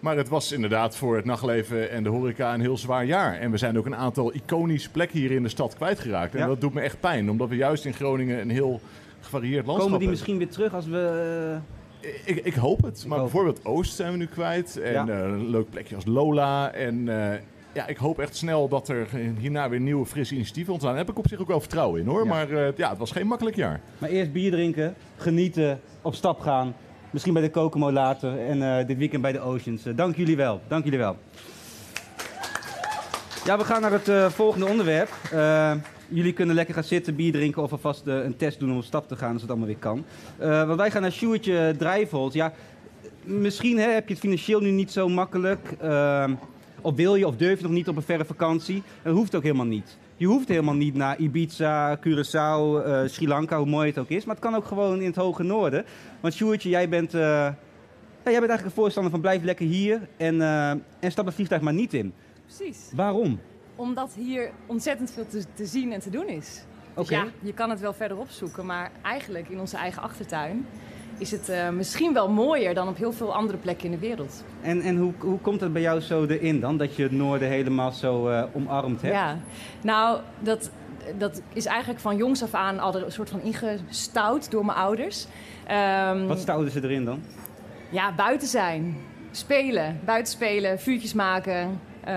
Maar 0.03 0.17
het 0.17 0.29
was 0.29 0.51
inderdaad 0.51 0.95
voor 0.95 1.15
het 1.15 1.25
nachtleven 1.25 1.89
en 1.91 2.03
de 2.03 2.09
horeca 2.09 2.53
een 2.53 2.61
heel 2.61 2.77
zwaar 2.77 3.05
jaar. 3.05 3.39
En 3.39 3.51
we 3.51 3.57
zijn 3.57 3.77
ook 3.77 3.85
een 3.85 3.95
aantal 3.95 4.33
iconische 4.33 4.89
plekken 4.89 5.19
hier 5.19 5.31
in 5.31 5.43
de 5.43 5.49
stad 5.49 5.75
kwijtgeraakt. 5.75 6.33
En 6.33 6.39
Ja. 6.39 6.47
dat 6.47 6.61
doet 6.61 6.73
me 6.73 6.81
echt 6.81 6.99
pijn, 6.99 7.29
omdat 7.29 7.49
we 7.49 7.55
juist 7.55 7.85
in 7.85 7.93
Groningen 7.93 8.41
een 8.41 8.49
heel 8.49 8.81
gevarieerd 9.21 9.65
landschap 9.65 9.91
Komen 9.91 9.99
die 9.99 10.07
hebben. 10.07 10.09
misschien 10.09 10.37
weer 10.37 10.49
terug 10.49 10.73
als 10.73 10.85
we... 10.87 11.61
eh, 12.01 12.09
Ik, 12.35 12.45
ik 12.45 12.53
hoop 12.53 12.81
het. 12.83 13.05
Maar 13.07 13.17
hoop 13.19 13.31
bijvoorbeeld 13.31 13.65
Oost 13.65 13.95
zijn 13.95 14.11
we 14.11 14.17
nu 14.17 14.25
kwijt. 14.25 14.77
En 14.77 14.91
Ja. 14.91 15.07
eh, 15.07 15.19
een 15.19 15.49
leuk 15.49 15.69
plekje 15.69 15.95
als 15.95 16.05
Lola. 16.05 16.71
En 16.71 17.09
eh, 17.33 17.39
ja, 17.73 17.87
ik 17.87 17.97
hoop 17.97 18.19
echt 18.19 18.35
snel 18.35 18.67
dat 18.67 18.87
er 18.89 19.07
hierna 19.39 19.69
weer 19.69 19.79
nieuwe 19.79 20.05
frisse 20.05 20.33
initiatieven 20.33 20.73
ontstaan. 20.73 20.95
Daar 20.95 21.05
heb 21.05 21.13
ik 21.13 21.19
op 21.19 21.27
zich 21.27 21.39
ook 21.39 21.47
wel 21.47 21.59
vertrouwen 21.59 22.01
in 22.01 22.07
hoor. 22.07 22.23
Ja. 22.23 22.29
Maar 22.29 22.47
ja, 22.75 22.89
het 22.89 22.97
was 22.97 23.11
geen 23.11 23.27
makkelijk 23.27 23.55
jaar. 23.55 23.81
Maar 23.97 24.09
eerst 24.09 24.31
bier 24.31 24.51
drinken, 24.51 24.93
genieten, 25.17 25.79
op 26.01 26.15
stap 26.15 26.39
gaan. 26.39 26.73
Misschien 27.13 27.33
bij 27.33 27.41
de 27.41 27.49
Kokomo 27.49 27.91
later 27.91 28.39
en 28.39 28.61
eh, 28.61 28.87
dit 28.87 28.97
weekend 28.97 29.21
bij 29.21 29.31
de 29.31 29.39
Oceans. 29.39 29.85
Eh, 29.85 29.95
dank 29.95 30.15
jullie 30.15 30.35
wel. 30.35 30.61
Dank 30.67 30.83
jullie 30.83 30.99
wel. 30.99 31.17
Ja, 33.45 33.57
we 33.57 33.63
gaan 33.63 33.81
naar 33.81 33.91
het 33.91 34.07
eh, 34.07 34.29
volgende 34.29 34.65
onderwerp. 34.65 35.09
Jullie 36.07 36.33
kunnen 36.33 36.55
lekker 36.55 36.73
gaan 36.73 36.83
zitten, 36.83 37.15
bier 37.15 37.31
drinken 37.31 37.61
of 37.61 37.71
alvast 37.71 38.01
een 38.05 38.37
test 38.37 38.59
doen 38.59 38.71
om 38.71 38.77
op 38.77 38.83
stap 38.83 39.07
te 39.07 39.15
gaan 39.15 39.31
als 39.33 39.41
het 39.41 39.49
allemaal 39.49 39.67
weer 39.67 39.77
kan. 39.77 40.05
Want 40.37 40.75
wij 40.75 40.91
gaan 40.91 41.01
naar 41.01 41.11
Sjoertje 41.11 41.75
Drijvold. 41.77 42.33
Ja, 42.33 42.53
misschien 43.23 43.77
hè, 43.77 43.89
heb 43.91 44.07
je 44.07 44.13
het 44.13 44.23
financieel 44.23 44.59
nu 44.59 44.69
niet 44.71 44.91
zo 44.91 45.09
makkelijk. 45.09 45.75
Ehm, 45.81 46.33
Of 46.81 46.95
wil 46.95 47.15
je 47.15 47.27
of 47.27 47.35
durf 47.35 47.57
je 47.57 47.63
nog 47.63 47.71
niet 47.71 47.87
op 47.87 47.95
een 47.95 48.01
verre 48.03 48.25
vakantie? 48.25 48.83
Dat 49.03 49.13
hoeft 49.15 49.35
ook 49.35 49.43
helemaal 49.43 49.65
niet. 49.65 49.97
Je 50.23 50.29
hoeft 50.29 50.47
helemaal 50.47 50.73
niet 50.73 50.95
naar 50.95 51.17
Ibiza, 51.19 51.97
Curaçao, 51.97 52.85
eh, 52.85 53.01
Sri 53.05 53.27
Lanka, 53.27 53.57
hoe 53.57 53.65
mooi 53.65 53.87
het 53.87 53.97
ook 53.97 54.09
is. 54.09 54.25
Maar 54.25 54.35
het 54.35 54.43
kan 54.43 54.55
ook 54.55 54.65
gewoon 54.65 54.99
in 54.99 55.05
het 55.05 55.15
hoge 55.15 55.43
noorden. 55.43 55.85
Want 56.19 56.33
Sjoertje, 56.33 56.69
jij 56.69 56.89
bent, 56.89 57.13
eh, 57.13 57.21
ja, 57.21 57.55
jij 58.23 58.39
bent 58.39 58.49
eigenlijk 58.49 58.63
een 58.63 58.71
voorstander 58.71 59.11
van 59.11 59.21
blijf 59.21 59.43
lekker 59.43 59.65
hier 59.65 60.07
en, 60.17 60.41
eh, 60.41 60.69
en 60.69 61.11
stap 61.11 61.25
het 61.25 61.33
vliegtuig 61.35 61.61
maar 61.61 61.73
niet 61.73 61.93
in. 61.93 62.13
Precies. 62.45 62.91
Waarom? 62.95 63.39
Omdat 63.75 64.13
hier 64.13 64.51
ontzettend 64.65 65.11
veel 65.11 65.27
te, 65.27 65.43
te 65.53 65.65
zien 65.65 65.91
en 65.91 65.99
te 65.99 66.09
doen 66.09 66.27
is. 66.27 66.63
Dus 66.95 67.03
Oké. 67.03 67.15
ja, 67.15 67.25
je 67.39 67.53
kan 67.53 67.69
het 67.69 67.79
wel 67.79 67.93
verder 67.93 68.17
opzoeken, 68.17 68.65
maar 68.65 68.91
eigenlijk 69.01 69.49
in 69.49 69.59
onze 69.59 69.77
eigen 69.77 70.01
achtertuin 70.01 70.65
is 71.23 71.31
het 71.31 71.49
eh, 71.49 71.69
misschien 71.69 72.13
wel 72.13 72.29
mooier 72.29 72.73
dan 72.73 72.87
op 72.87 72.97
heel 72.97 73.11
veel 73.11 73.33
andere 73.33 73.57
plekken 73.57 73.85
in 73.85 73.91
de 73.91 73.97
wereld. 74.07 74.43
En, 74.61 74.81
en 74.81 74.97
hoe, 74.97 75.13
hoe 75.19 75.39
komt 75.39 75.61
het 75.61 75.73
bij 75.73 75.81
jou 75.81 75.99
zo 75.99 76.25
erin 76.25 76.59
dan, 76.59 76.77
dat 76.77 76.95
je 76.95 77.03
het 77.03 77.11
noorden 77.11 77.47
helemaal 77.47 77.91
zo 77.91 78.27
eh, 78.27 78.43
omarmd 78.53 79.01
hebt? 79.01 79.13
Ja, 79.13 79.37
nou, 79.81 80.19
dat, 80.39 80.69
dat 81.17 81.41
is 81.53 81.65
eigenlijk 81.65 81.99
van 81.99 82.17
jongs 82.17 82.43
af 82.43 82.53
aan 82.53 82.79
al 82.79 82.95
een 82.95 83.11
soort 83.11 83.29
van 83.29 83.41
ingestouwd 83.41 84.51
door 84.51 84.65
mijn 84.65 84.77
ouders. 84.77 85.25
Ehm, 85.67 86.25
Wat 86.25 86.39
stouwden 86.39 86.71
ze 86.71 86.83
erin 86.83 87.05
dan? 87.05 87.21
Ja, 87.89 88.13
buiten 88.15 88.47
zijn. 88.47 88.97
Spelen. 89.31 89.99
Buiten 90.05 90.33
spelen, 90.33 90.79
vuurtjes 90.79 91.13
maken, 91.13 91.79
eh, 92.03 92.15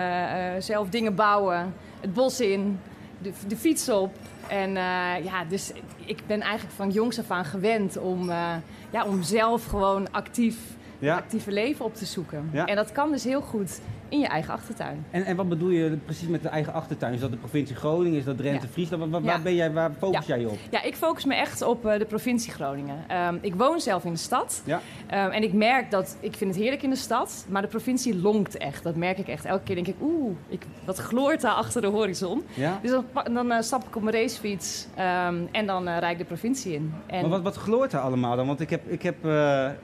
zelf 0.58 0.88
dingen 0.88 1.14
bouwen, 1.14 1.74
het 2.00 2.12
bos 2.12 2.40
in, 2.40 2.78
de, 3.18 3.32
de 3.46 3.56
fiets 3.56 3.88
op. 3.88 4.14
En 4.48 4.68
eh, 4.76 5.24
ja, 5.24 5.44
dus 5.48 5.72
ik 6.04 6.18
ben 6.26 6.40
eigenlijk 6.40 6.74
van 6.74 6.90
jongs 6.90 7.18
af 7.18 7.30
aan 7.30 7.44
gewend 7.44 7.96
om, 7.98 8.30
eh, 8.30 8.54
ja, 8.90 9.04
om 9.04 9.22
zelf 9.22 9.64
gewoon 9.64 10.12
actief, 10.12 10.56
Ja. 10.98 11.16
actieve 11.16 11.52
leven 11.52 11.84
op 11.84 11.94
te 11.94 12.04
zoeken. 12.04 12.48
Ja. 12.52 12.64
En 12.64 12.76
dat 12.76 12.92
kan 12.92 13.10
dus 13.10 13.24
heel 13.24 13.40
goed 13.40 13.80
in 14.08 14.18
je 14.18 14.26
eigen 14.26 14.52
achtertuin. 14.52 15.04
En, 15.10 15.24
en 15.24 15.36
wat 15.36 15.48
bedoel 15.48 15.68
je 15.68 15.96
precies 16.04 16.28
met 16.28 16.42
de 16.42 16.48
eigen 16.48 16.72
achtertuin? 16.72 17.14
Is 17.14 17.20
dat 17.20 17.30
de 17.30 17.36
provincie 17.36 17.76
Groningen? 17.76 18.18
Is 18.18 18.24
dat 18.24 18.36
Drenthe, 18.36 18.66
Ja. 18.66 18.72
Friesland? 18.72 19.24
Waar, 19.24 19.42
ben 19.42 19.54
jij, 19.54 19.72
waar 19.72 19.90
focus 19.98 20.26
jij 20.26 20.40
je 20.40 20.48
op? 20.48 20.58
Ja, 20.70 20.82
ik 20.82 20.94
focus 20.96 21.24
me 21.24 21.34
echt 21.34 21.62
op 21.62 21.86
eh, 21.86 21.98
de 21.98 22.04
provincie 22.04 22.52
Groningen. 22.52 22.96
Ehm, 23.08 23.36
ik 23.40 23.54
woon 23.54 23.80
zelf 23.80 24.04
in 24.04 24.12
de 24.12 24.18
stad. 24.18 24.62
Ja. 24.64 24.80
Ehm, 25.06 25.30
en 25.30 25.42
ik 25.42 25.52
merk 25.52 25.90
dat, 25.90 26.16
ik 26.20 26.36
vind 26.36 26.50
het 26.50 26.60
heerlijk 26.62 26.82
in 26.82 26.90
de 26.90 26.96
stad, 26.96 27.46
maar 27.48 27.62
de 27.62 27.68
provincie 27.68 28.16
lonkt 28.20 28.56
echt. 28.56 28.82
Dat 28.82 28.96
merk 28.96 29.18
ik 29.18 29.28
echt. 29.28 29.44
Elke 29.44 29.62
keer 29.62 29.74
denk 29.74 29.86
ik, 29.86 29.96
oeh, 30.00 30.36
ik, 30.48 30.62
wat 30.84 30.98
gloort 30.98 31.40
daar 31.40 31.52
achter 31.52 31.80
de 31.80 31.86
horizon. 31.86 32.42
Ja? 32.54 32.78
Dus 32.82 32.90
dan, 32.90 33.04
dan 33.34 33.52
eh, 33.52 33.60
stap 33.60 33.86
ik 33.86 33.96
op 33.96 34.02
mijn 34.02 34.16
racefiets 34.16 34.86
ehm, 34.94 35.36
en 35.52 35.66
dan 35.66 35.88
eh 35.88 35.98
rijd 35.98 36.12
ik 36.12 36.18
de 36.18 36.24
provincie 36.24 36.74
in. 36.74 36.94
En, 37.06 37.20
Maar 37.20 37.30
wat, 37.30 37.42
wat 37.42 37.56
gloort 37.56 37.92
er 37.92 38.00
allemaal 38.00 38.36
dan? 38.36 38.46
Want 38.46 38.60
ik, 38.60 38.70
heb, 38.70 38.88
ik, 38.88 39.02
heb, 39.02 39.16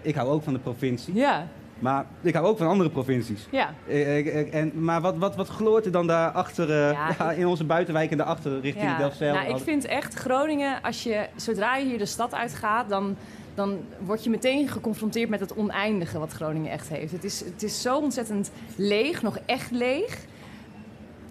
ik 0.00 0.14
hou 0.14 0.28
ook 0.28 0.42
van 0.42 0.52
de 0.52 0.58
provincie. 0.58 1.14
Ja, 1.14 1.46
Maar 1.82 2.06
ik 2.20 2.34
hou 2.34 2.46
ook 2.46 2.58
van 2.58 2.66
andere 2.66 2.90
provincies. 2.90 3.46
ja. 3.50 3.74
Eh, 3.88 4.18
eh, 4.18 4.40
eh, 4.40 4.54
en, 4.54 4.84
maar 4.84 5.00
wat, 5.00 5.16
wat, 5.16 5.36
wat 5.36 5.48
gloort 5.48 5.84
er 5.84 5.92
dan 5.92 6.06
daarachter, 6.06 6.72
Ja, 6.72 7.14
ja, 7.18 7.32
in 7.32 7.46
onze 7.46 7.64
buitenwijk 7.64 8.10
en 8.10 8.16
daarachter 8.16 8.60
richting 8.60 8.84
ja. 8.90 8.98
Delfzijl? 8.98 9.34
Nou, 9.34 9.48
ik 9.48 9.62
vind 9.62 9.84
echt 9.84 10.14
Groningen, 10.14 10.82
als 10.82 11.02
je, 11.02 11.26
zodra 11.36 11.76
je 11.76 11.84
hier 11.84 11.98
de 11.98 12.06
stad 12.06 12.34
uitgaat, 12.34 12.88
dan, 12.88 13.16
dan 13.54 13.78
word 13.98 14.24
je 14.24 14.30
meteen 14.30 14.68
geconfronteerd 14.68 15.28
met 15.28 15.40
het 15.40 15.54
oneindige 15.54 16.18
wat 16.18 16.32
Groningen 16.32 16.70
echt 16.70 16.88
heeft. 16.88 17.12
Het 17.12 17.24
is, 17.24 17.40
het 17.44 17.62
is 17.62 17.82
zo 17.82 17.98
ontzettend 17.98 18.50
leeg, 18.76 19.22
nog 19.22 19.38
echt 19.46 19.70
leeg. 19.70 20.18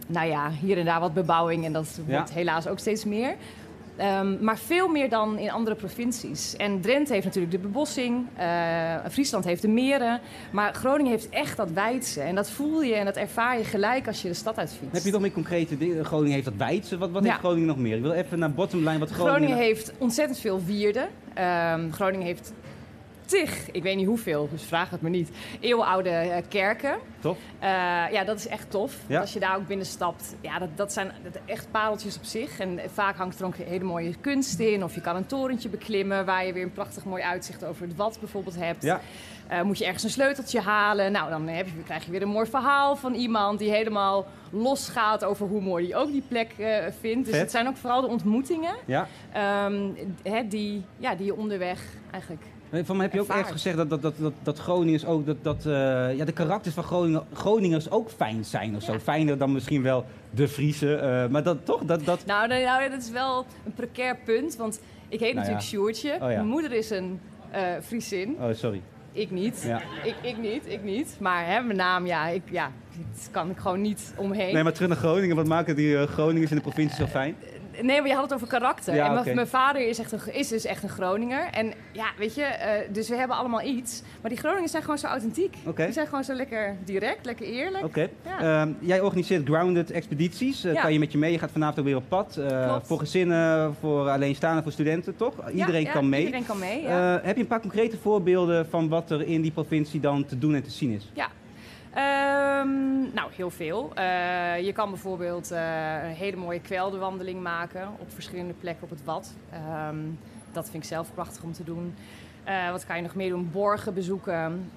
Nou 0.07 0.27
ja, 0.27 0.49
hier 0.49 0.77
en 0.77 0.85
daar 0.85 0.99
wat 0.99 1.13
bebouwing 1.13 1.65
en 1.65 1.73
dat 1.73 1.99
wordt 2.07 2.33
helaas 2.33 2.67
ook 2.67 2.79
steeds 2.79 3.05
meer. 3.05 3.35
Ehm, 4.01 4.43
maar 4.43 4.57
veel 4.57 4.87
meer 4.87 5.09
dan 5.09 5.37
in 5.37 5.51
andere 5.51 5.75
provincies. 5.75 6.55
En 6.55 6.81
Drenthe 6.81 7.13
heeft 7.13 7.25
natuurlijk 7.25 7.53
de 7.53 7.59
bebossing, 7.59 8.25
eh, 8.35 8.95
Friesland 9.11 9.45
heeft 9.45 9.61
de 9.61 9.67
meren. 9.67 10.19
Maar 10.51 10.73
Groningen 10.73 11.11
heeft 11.11 11.29
echt 11.29 11.57
dat 11.57 11.71
wijdse. 11.71 12.21
En 12.21 12.35
dat 12.35 12.49
voel 12.49 12.81
je 12.81 12.93
en 12.95 13.05
dat 13.05 13.15
ervaar 13.15 13.57
je 13.57 13.63
gelijk 13.63 14.07
als 14.07 14.21
je 14.21 14.27
de 14.27 14.33
stad 14.33 14.57
uitfietst. 14.57 14.93
Heb 14.95 15.03
je 15.03 15.11
nog 15.11 15.21
meer 15.21 15.31
concrete 15.31 15.77
dingen? 15.77 16.05
Groningen 16.05 16.33
heeft 16.33 16.45
dat 16.45 16.55
Weidse. 16.57 16.97
Wat, 16.97 17.11
wat 17.11 17.23
Ja. 17.23 17.29
heeft 17.29 17.41
Groningen 17.41 17.67
nog 17.67 17.77
meer? 17.77 17.95
Ik 17.95 18.01
wil 18.01 18.11
even 18.11 18.39
naar 18.39 18.51
bottomline 18.51 18.99
wat 18.99 19.09
Groningen... 19.09 19.35
Groningen 19.35 19.57
heeft 19.63 19.93
ontzettend 19.97 20.39
veel 20.39 20.61
wierden. 20.65 21.07
Ehm, 21.33 21.91
Groningen 21.91 22.25
heeft 22.25 22.53
tig, 23.31 23.71
ik 23.71 23.83
weet 23.83 23.95
niet 23.95 24.07
hoeveel, 24.07 24.49
dus 24.51 24.63
vraag 24.63 24.89
het 24.89 25.01
me 25.01 25.09
niet, 25.09 25.29
eeuwenoude 25.59 26.09
eh, 26.09 26.41
kerken. 26.49 26.97
Tof. 27.19 27.37
Eh, 27.59 27.69
ja, 28.11 28.23
dat 28.25 28.37
is 28.37 28.47
echt 28.47 28.71
tof. 28.71 28.95
Ja. 29.07 29.19
Als 29.19 29.33
je 29.33 29.39
daar 29.39 29.55
ook 29.55 29.67
binnen 29.67 29.85
stapt, 29.85 30.35
ja, 30.41 30.59
dat, 30.59 30.69
dat 30.75 30.93
zijn 30.93 31.11
echt 31.45 31.71
pareltjes 31.71 32.17
op 32.17 32.23
zich. 32.23 32.59
En 32.59 32.79
vaak 32.93 33.15
hangt 33.15 33.39
er 33.39 33.45
ook 33.45 33.55
hele 33.55 33.83
mooie 33.83 34.15
kunst 34.21 34.59
in. 34.59 34.83
Of 34.83 34.95
je 34.95 35.01
kan 35.01 35.15
een 35.15 35.25
torentje 35.25 35.69
beklimmen 35.69 36.25
waar 36.25 36.45
je 36.45 36.53
weer 36.53 36.63
een 36.63 36.71
prachtig 36.73 37.03
mooi 37.05 37.23
uitzicht 37.23 37.65
over 37.65 37.87
het 37.87 37.95
wat 37.95 38.17
bijvoorbeeld 38.19 38.55
hebt. 38.55 38.83
Ja. 38.83 39.01
Eh, 39.47 39.61
moet 39.61 39.77
je 39.77 39.85
ergens 39.85 40.03
een 40.03 40.09
sleuteltje 40.09 40.59
halen. 40.61 41.11
Nou, 41.11 41.29
dan 41.29 41.47
heb 41.47 41.65
je, 41.65 41.83
krijg 41.83 42.05
je 42.05 42.11
weer 42.11 42.21
een 42.21 42.27
mooi 42.27 42.49
verhaal 42.49 42.95
van 42.95 43.13
iemand 43.13 43.59
die 43.59 43.69
helemaal 43.71 44.25
losgaat 44.51 45.23
over 45.23 45.47
hoe 45.47 45.61
mooi 45.61 45.85
hij 45.87 45.95
ook 45.95 46.11
die 46.11 46.23
plek 46.27 46.51
vindt. 46.99 47.25
Dus 47.25 47.33
Vet. 47.33 47.41
het 47.41 47.51
zijn 47.51 47.67
ook 47.67 47.77
vooral 47.77 48.01
de 48.01 48.07
ontmoetingen 48.07 48.75
Ja. 48.85 49.07
ehm, 49.33 49.89
die, 50.49 50.83
ja, 50.97 51.15
die 51.15 51.25
je 51.25 51.35
onderweg 51.35 51.81
eigenlijk. 52.11 52.43
Van 52.71 52.95
mij 52.97 53.05
heb 53.05 53.13
je 53.13 53.21
ook 53.21 53.27
ergens 53.27 53.51
gezegd 53.51 53.77
dat, 53.77 53.89
dat, 53.89 54.01
dat, 54.01 54.13
dat, 54.17 54.33
dat 54.43 54.59
Groningers 54.59 55.05
ook, 55.05 55.25
dat, 55.25 55.37
dat 55.41 55.65
eh, 55.65 56.17
ja, 56.17 56.25
de 56.25 56.31
karakters 56.31 56.75
van 56.75 56.83
Groningen, 56.83 57.23
Groningers 57.33 57.91
ook 57.91 58.09
fijn 58.09 58.45
zijn 58.45 58.75
of 58.75 58.83
zo. 58.83 58.91
Ja. 58.93 58.99
Fijner 58.99 59.37
dan 59.37 59.51
misschien 59.51 59.81
wel 59.81 60.05
de 60.29 60.47
Friese. 60.47 60.95
eh, 60.95 61.27
maar 61.27 61.43
dat 61.43 61.65
toch, 61.65 61.83
dat, 61.83 62.05
dat, 62.05 62.25
Nou, 62.25 62.47
nou, 62.47 62.63
nou, 62.63 62.89
dat 62.89 63.01
is 63.01 63.11
wel 63.11 63.45
een 63.65 63.73
precair 63.73 64.17
punt, 64.25 64.55
want 64.55 64.79
ik 65.09 65.19
heet 65.19 65.33
Nou 65.35 65.51
natuurlijk 65.51 65.95
ja. 65.95 66.13
Oh 66.13 66.19
ja. 66.19 66.27
Mijn 66.27 66.47
moeder 66.47 66.71
is 66.71 66.89
een 66.89 67.19
eh 67.51 67.61
Friesin. 67.81 68.37
oh 68.39 68.53
sorry. 68.53 68.81
Ik 69.11 69.31
niet. 69.31 69.63
Ja. 69.65 69.81
Ik, 70.03 70.15
ik 70.21 70.37
niet, 70.37 70.63
ik 70.67 70.83
niet. 70.83 71.15
Maar 71.19 71.45
hè, 71.45 71.61
mijn 71.61 71.77
naam, 71.77 72.05
ja, 72.05 72.27
ik, 72.27 72.41
ja, 72.51 72.71
dat 73.13 73.29
kan 73.31 73.49
ik 73.49 73.57
gewoon 73.57 73.81
niet 73.81 74.13
omheen. 74.17 74.53
Nee, 74.53 74.63
maar 74.63 74.73
terug 74.73 74.89
naar 74.89 74.97
Groningen. 74.97 75.35
Wat 75.35 75.47
maken 75.47 75.75
die 75.75 76.07
Groningers 76.07 76.51
in 76.51 76.57
de 76.57 76.63
provincie 76.63 76.97
zo 76.97 77.05
fijn? 77.05 77.35
Nee, 77.81 77.99
maar 77.99 78.07
je 78.07 78.13
had 78.13 78.23
het 78.23 78.33
over 78.33 78.47
karakter. 78.47 78.95
Ja, 78.95 79.25
en 79.25 79.35
mijn, 79.35 79.47
vader 79.47 79.87
is, 79.87 79.99
echt 79.99 80.11
een, 80.11 80.33
is 80.33 80.47
dus 80.47 80.65
echt 80.65 80.83
een 80.83 80.89
Groninger. 80.89 81.47
En 81.51 81.73
ja, 81.91 82.05
weet 82.17 82.35
je, 82.35 82.43
eh, 82.43 82.93
dus 82.93 83.09
we 83.09 83.15
hebben 83.15 83.37
allemaal 83.37 83.61
iets. 83.61 84.01
Maar 84.21 84.31
die 84.31 84.39
Groningers 84.39 84.71
zijn 84.71 84.83
gewoon 84.83 84.97
zo 84.97 85.07
authentiek. 85.07 85.55
Die 85.75 85.91
zijn 85.91 86.07
gewoon 86.07 86.23
zo 86.23 86.33
lekker 86.33 86.75
direct, 86.85 87.25
lekker 87.25 87.45
eerlijk. 87.45 87.83
Oké. 87.83 88.09
Ja. 88.25 88.61
Ehm, 88.61 88.71
jij 88.79 89.01
organiseert 89.01 89.47
grounded 89.47 89.91
expedities. 89.91 90.61
Ja. 90.61 90.81
Kan 90.81 90.93
je 90.93 90.99
met 90.99 91.11
je 91.11 91.17
mee? 91.17 91.31
Je 91.31 91.39
gaat 91.39 91.51
vanavond 91.51 91.79
ook 91.79 91.85
weer 91.85 91.95
op 91.95 92.03
pad. 92.07 92.37
Eh, 92.37 92.75
voor 92.83 92.99
gezinnen, 92.99 93.75
voor 93.79 94.09
alleenstaanden, 94.09 94.63
voor 94.63 94.71
studenten, 94.71 95.15
toch? 95.15 95.49
Iedereen 95.49 95.91
kan 95.91 96.09
mee. 96.09 96.25
Iedereen 96.25 96.45
kan 96.45 96.59
mee, 96.59 96.81
ja. 96.81 97.19
Heb 97.23 97.35
je 97.35 97.41
een 97.41 97.47
paar 97.47 97.61
concrete 97.61 97.97
voorbeelden 97.97 98.69
van 98.69 98.89
wat 98.89 99.11
er 99.11 99.27
in 99.27 99.41
die 99.41 99.51
provincie 99.51 99.99
dan 99.99 100.25
te 100.25 100.37
doen 100.37 100.55
en 100.55 100.63
te 100.63 100.71
zien 100.71 100.91
is? 100.91 101.09
Ja. 101.13 101.29
Nou, 103.13 103.20
heel 103.35 103.49
veel. 103.49 103.91
Eh, 103.95 104.59
je 104.65 104.71
kan 104.73 104.89
bijvoorbeeld 104.89 105.51
eh, 105.51 105.59
een 106.03 106.09
hele 106.15 106.37
mooie 106.37 106.61
kwelderwandeling 106.61 107.41
maken 107.41 107.87
op 107.99 108.11
verschillende 108.13 108.53
plekken 108.53 108.83
op 108.83 108.89
het 108.89 109.03
Wad. 109.03 109.33
Ehm, 109.51 109.97
dat 110.51 110.69
vind 110.69 110.83
ik 110.83 110.89
zelf 110.89 111.13
prachtig 111.13 111.43
om 111.43 111.53
te 111.53 111.63
doen. 111.63 111.93
Eh, 112.43 112.71
wat 112.71 112.85
kan 112.85 112.95
je 112.95 113.01
nog 113.01 113.15
meer 113.15 113.29
doen? 113.29 113.49
Borgen 113.51 113.93
bezoeken. 113.93 114.71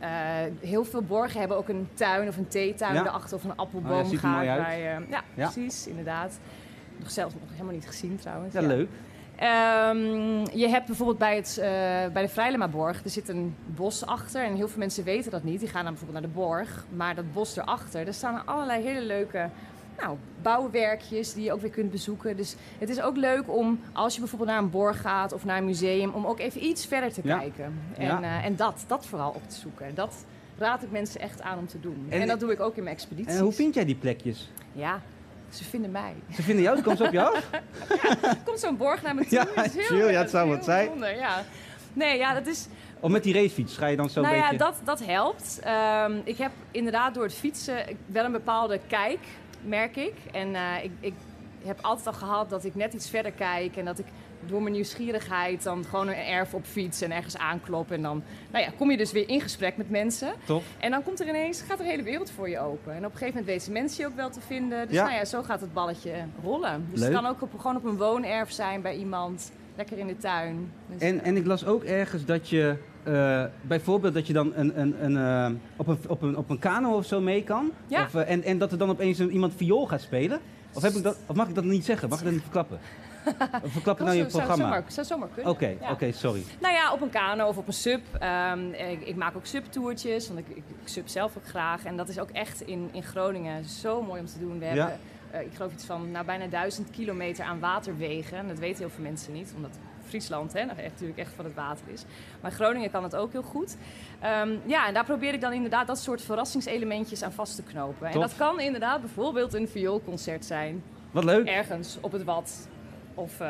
Heel 0.61 0.85
veel 0.85 1.03
borgen 1.03 1.38
hebben 1.38 1.57
ook 1.57 1.69
een 1.69 1.88
tuin 1.95 2.29
of 2.29 2.37
een 2.37 2.49
theetuin 2.49 2.95
Ja. 2.95 3.01
erachter 3.07 3.37
of 3.37 3.45
een 3.45 3.51
Oh 3.51 3.57
ja, 3.57 3.62
appelboom. 3.62 4.05
ziet 4.09 4.23
mooi 4.23 4.49
uit. 4.49 4.61
waar 4.61 4.77
je- 4.77 4.83
ja, 5.11 5.23
Ja. 5.35 5.49
precies, 5.51 5.87
inderdaad. 5.87 6.38
Nog 6.99 7.11
zelfs 7.11 7.35
nog 7.35 7.51
helemaal 7.53 7.73
niet 7.73 7.87
gezien 7.87 8.17
trouwens. 8.17 8.55
Ja, 8.55 8.61
leuk. 8.61 8.88
Ehm, 9.37 10.57
je 10.59 10.68
hebt 10.68 10.87
bijvoorbeeld 10.87 11.18
bij, 11.18 11.37
het, 11.37 11.59
eh, 11.59 11.68
bij 12.12 12.23
de 12.23 12.29
Vrijlemaborg, 12.29 13.05
er 13.05 13.11
zit 13.11 13.29
een 13.29 13.55
bos 13.66 14.07
achter. 14.07 14.44
En 14.44 14.55
heel 14.55 14.68
veel 14.68 14.79
mensen 14.79 15.05
weten 15.05 15.31
dat 15.31 15.42
niet. 15.42 15.61
Die 15.61 15.68
gaan 15.68 15.85
dan 15.85 15.92
bijvoorbeeld 15.94 16.23
naar 16.23 16.31
de 16.33 16.38
borg. 16.38 16.85
Maar 16.97 17.14
dat 17.14 17.33
bos 17.33 17.57
erachter, 17.57 18.05
daar 18.05 18.14
staan 18.14 18.47
allerlei 18.47 18.83
hele 18.83 19.01
leuke 19.01 19.49
nou, 20.01 20.16
bouwwerkjes 20.42 21.33
die 21.35 21.44
je 21.44 21.53
ook 21.53 21.61
weer 21.61 21.70
kunt 21.70 21.90
bezoeken. 21.90 22.37
Dus 22.37 22.57
het 22.79 22.88
is 22.88 23.01
ook 23.01 23.16
leuk 23.16 23.44
om, 23.57 23.81
als 23.92 24.14
je 24.14 24.20
bijvoorbeeld 24.20 24.51
naar 24.51 24.59
een 24.59 24.70
borg 24.70 25.01
gaat 25.01 25.33
of 25.33 25.44
naar 25.44 25.59
een 25.59 25.64
museum, 25.64 26.11
om 26.11 26.27
ook 26.27 26.38
even 26.40 26.64
iets 26.64 26.87
verder 26.87 27.12
te 27.12 27.20
Ja. 27.25 27.38
kijken. 27.38 27.75
En, 27.97 28.05
Ja. 28.07 28.23
eh, 28.23 28.44
en 28.44 28.57
dat, 28.57 28.85
dat 28.87 29.07
vooral 29.07 29.31
op 29.31 29.49
te 29.49 29.55
zoeken. 29.57 29.94
Dat 29.94 30.25
raad 30.59 30.83
ik 30.83 30.90
mensen 30.90 31.20
echt 31.20 31.42
aan 31.42 31.59
om 31.59 31.66
te 31.66 31.81
doen. 31.81 32.07
En- 32.09 32.20
En, 32.20 32.27
dat 32.27 32.40
doe 32.40 32.53
ik 32.53 32.61
ook 32.61 32.77
in 32.77 32.83
mijn 32.83 32.94
expedities. 32.97 33.35
En 33.35 33.40
hoe 33.42 33.53
vind 33.53 33.75
jij 33.75 33.85
die 33.85 33.94
plekjes? 33.97 34.51
Ja, 34.73 35.01
ze 35.55 35.64
vinden 35.64 35.90
mij. 35.90 36.14
Ze 36.35 36.43
vinden 36.43 36.64
jou, 36.64 36.81
komen 36.81 36.97
ze 36.97 37.05
op 37.05 37.12
je 37.12 37.23
af? 37.23 37.51
Komt 38.45 38.61
zo'n 38.61 38.77
borg 38.77 39.03
naar 39.03 39.14
me 39.14 39.21
toe. 39.21 39.38
Ja, 39.38 39.45
dat 39.55 39.64
is 39.64 39.75
heel, 39.75 39.85
chill, 39.85 40.11
ja, 40.12 40.21
het 40.21 40.31
zou 40.31 40.49
wat 40.49 40.64
zijn. 40.64 40.85
bijzonder, 40.85 41.17
Ja. 41.17 41.45
Nee, 41.93 42.19
ja, 42.19 42.35
dat 42.35 42.47
is... 42.47 42.67
Of 43.01 43.11
met 43.11 43.23
die 43.23 43.35
racefiets 43.35 43.77
ga 43.77 43.87
je 43.87 43.97
dan 43.97 44.11
zo 44.11 44.21
nou 44.21 44.35
een 44.35 44.40
ja, 44.40 44.49
beetje... 44.49 44.64
dat, 44.64 44.81
dat 44.85 45.05
helpt. 45.05 45.61
Ehm, 45.62 46.12
ik 46.25 46.37
heb 46.37 46.51
inderdaad 46.71 47.14
door 47.14 47.25
het 47.25 47.35
fietsen 47.35 47.77
wel 48.07 48.25
een 48.25 48.33
bepaalde 48.33 48.81
kijk, 48.87 49.19
merk 49.62 49.97
ik. 49.97 50.14
En 50.33 50.55
eh, 50.55 50.85
ik, 50.85 50.90
ik 51.01 51.14
heb 51.64 51.79
altijd 51.81 52.07
al 52.07 52.12
gehad 52.12 52.51
dat 52.51 52.64
ik 52.64 52.75
net 52.75 52.93
iets 52.93 53.11
verder 53.11 53.33
kijk 53.33 53.77
en 53.77 53.85
dat 53.85 53.99
ik 53.99 54.07
door 54.46 54.62
mijn 54.62 54.74
nieuwsgierigheid 54.74 55.62
dan 55.62 55.85
gewoon 55.85 56.09
een 56.09 56.14
erf 56.26 56.54
op 56.54 56.64
fiets 56.64 57.00
en 57.00 57.12
ergens 57.12 57.37
aanklop. 57.37 57.90
En 57.90 58.02
dan 58.02 58.22
nou 58.52 58.64
ja, 58.64 58.70
kom 58.78 58.90
je 58.90 58.96
dus 58.96 59.12
weer 59.12 59.28
in 59.28 59.40
gesprek 59.40 59.76
met 59.76 59.90
mensen. 59.90 60.33
Tof. 60.44 60.64
En 60.78 60.90
dan 60.90 61.02
komt 61.02 61.20
er 61.20 61.28
ineens, 61.28 61.61
gaat 61.62 61.78
de 61.78 61.85
hele 61.85 62.02
wereld 62.02 62.30
voor 62.30 62.48
je 62.48 62.59
open. 62.59 62.92
En 62.92 62.98
op 62.98 63.04
een 63.12 63.18
gegeven 63.18 63.26
moment 63.40 63.46
weten 63.46 63.72
mensen 63.72 64.02
je 64.04 64.09
ook 64.11 64.16
wel 64.16 64.30
te 64.30 64.40
vinden. 64.40 64.87
Dus 64.87 64.96
Ja. 64.96 65.02
nou 65.04 65.14
ja, 65.16 65.24
zo 65.24 65.42
gaat 65.42 65.61
het 65.61 65.72
balletje 65.72 66.12
rollen. 66.42 66.87
Dus 66.90 67.00
Leuk. 67.00 67.09
het 67.12 67.20
kan 67.20 67.30
ook 67.30 67.42
op, 67.42 67.59
gewoon 67.61 67.76
op 67.76 67.85
een 67.85 67.96
woonerf 67.96 68.52
zijn 68.52 68.83
bij 68.83 68.96
iemand. 68.96 69.52
Lekker 69.76 69.98
in 69.98 70.07
de 70.07 70.16
tuin. 70.16 70.70
Dus, 70.87 71.00
En, 71.00 71.20
eh, 71.20 71.26
en 71.26 71.37
ik 71.37 71.46
las 71.46 71.66
ook 71.66 71.85
ergens 71.85 72.24
dat 72.24 72.48
je 72.48 72.76
eh, 73.02 73.44
bijvoorbeeld 73.62 74.14
dat 74.14 74.26
je 74.26 74.33
dan 74.33 74.52
een, 74.54 74.80
een, 74.80 75.04
een, 75.04 75.16
eh, 75.16 75.50
op, 75.76 75.87
een, 75.87 75.98
op, 76.09 76.22
een, 76.22 76.37
op 76.37 76.50
een 76.50 76.59
kano 76.59 76.96
of 76.96 77.07
zo 77.07 77.20
mee 77.20 77.44
kan? 77.44 77.70
Ja. 77.87 78.04
Of, 78.04 78.14
en, 78.14 78.42
en 78.42 78.59
dat 78.59 78.72
er 78.72 78.78
dan 78.78 78.90
opeens 78.90 79.18
een- 79.18 79.30
iemand 79.33 79.52
viool 79.57 79.87
gaat 79.87 80.00
spelen? 80.00 80.40
Of, 80.72 80.83
heb 80.83 80.92
ik 80.92 81.02
dat, 81.02 81.16
of 81.26 81.37
mag 81.37 81.48
ik 81.48 81.54
dat 81.54 81.64
niet 81.64 81.85
zeggen? 81.85 82.09
Mag 82.09 82.18
ik 82.18 82.24
dat 82.24 82.33
niet 82.33 82.42
verklappen? 82.42 82.78
Verklap 83.64 83.98
nou 83.98 84.10
je 84.10 84.16
Zou- 84.18 84.30
zou 84.30 84.42
programma? 84.42 84.64
zomaar- 84.64 84.84
Zou 84.92 85.06
zomaar 85.06 85.28
kunnen. 85.34 85.52
Oké, 85.52 85.74
ja. 85.80 85.90
oké, 85.90 86.12
sorry. 86.12 86.42
Nou 86.60 86.74
ja, 86.74 86.92
op 86.92 87.00
een 87.00 87.10
kano 87.10 87.46
of 87.48 87.56
op 87.56 87.66
een 87.66 87.72
sub. 87.72 88.00
Ehm, 88.18 88.68
ik, 88.72 89.00
ik 89.06 89.16
maak 89.16 89.37
ook 89.37 89.46
subtoertjes, 89.46 90.26
want 90.28 90.38
ik, 90.38 90.48
ik, 90.48 90.56
ik 90.82 90.88
sub 90.88 91.08
zelf 91.08 91.37
ook 91.37 91.46
graag. 91.46 91.84
En 91.84 91.96
dat 91.96 92.08
is 92.08 92.18
ook 92.18 92.30
echt 92.30 92.60
in, 92.60 92.88
in 92.92 93.02
Groningen 93.02 93.64
zo 93.64 94.02
mooi 94.02 94.20
om 94.20 94.26
te 94.26 94.38
doen. 94.38 94.58
We 94.58 94.64
Ja. 94.64 94.70
hebben, 94.70 94.98
eh, 95.30 95.40
ik 95.40 95.50
geloof 95.56 95.72
iets 95.72 95.84
van 95.84 96.10
nou, 96.10 96.24
bijna 96.24 96.46
duizend 96.46 96.90
kilometer 96.90 97.44
aan 97.44 97.60
waterwegen. 97.60 98.38
En 98.38 98.48
dat 98.48 98.58
weten 98.58 98.78
heel 98.78 98.90
veel 98.90 99.04
mensen 99.04 99.32
niet, 99.32 99.52
omdat 99.56 99.78
Friesland 100.08 100.52
hè, 100.52 100.64
nou, 100.64 100.78
echt, 100.78 100.90
natuurlijk 100.90 101.18
echt 101.18 101.32
van 101.37 101.44
het 101.44 101.54
water 101.54 101.84
is. 101.92 102.04
Maar 102.40 102.50
Groningen 102.50 102.90
kan 102.90 103.02
het 103.02 103.16
ook 103.16 103.32
heel 103.32 103.42
goed. 103.42 103.76
Ehm, 104.20 104.50
ja, 104.66 104.87
en 104.87 104.94
daar 104.94 105.04
probeer 105.04 105.34
ik 105.34 105.40
dan 105.40 105.52
inderdaad 105.52 105.87
dat 105.87 105.98
soort 105.98 106.22
verrassingselementjes 106.22 107.22
aan 107.22 107.32
vast 107.32 107.56
te 107.56 107.62
knopen. 107.62 108.06
En 108.08 108.20
dat 108.20 108.37
kan 108.37 108.60
inderdaad 108.60 109.00
bijvoorbeeld 109.00 109.54
een 109.54 109.68
vioolconcert 109.68 110.44
zijn. 110.44 110.82
Wat 111.10 111.24
leuk. 111.24 111.46
Ergens 111.46 111.98
op 112.00 112.12
het 112.12 112.24
Wad. 112.24 112.68
Of 113.14 113.40
eh, 113.40 113.48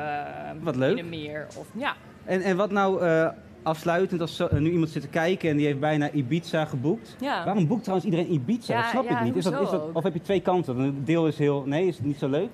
Wat 0.62 0.76
leuk. 0.76 0.96
in 0.98 1.04
een 1.04 1.08
meer. 1.10 1.46
Of, 1.58 1.66
ja. 1.76 1.94
En, 2.24 2.40
en 2.42 2.56
wat 2.56 2.70
nou 2.70 3.02
eh, 3.02 3.28
afsluitend, 3.62 4.20
als 4.20 4.36
zo- 4.36 4.48
nu 4.58 4.70
iemand 4.70 4.90
zit 4.90 5.02
te 5.02 5.08
kijken 5.08 5.50
en 5.50 5.56
die 5.56 5.66
heeft 5.66 5.80
bijna 5.80 6.10
Ibiza 6.10 6.64
geboekt. 6.64 7.16
Ja. 7.20 7.44
Waarom 7.44 7.66
boekt 7.66 7.82
trouwens 7.82 8.10
iedereen 8.10 8.32
Ibiza? 8.32 8.74
Ja, 8.74 8.80
dat 8.80 8.90
snap 8.90 9.08
ja, 9.08 9.18
ik 9.18 9.24
niet. 9.24 9.36
Is 9.36 9.44
dat, 9.44 9.60
is 9.60 9.70
dat, 9.70 9.82
of 9.92 10.02
heb 10.02 10.14
je 10.14 10.20
twee 10.20 10.40
kanten? 10.40 10.78
Een 10.78 11.04
deel 11.04 11.26
is 11.26 11.38
heel, 11.38 11.62
nee, 11.66 11.86
is 11.86 12.00
niet 12.00 12.18
zo 12.18 12.28
leuk? 12.28 12.48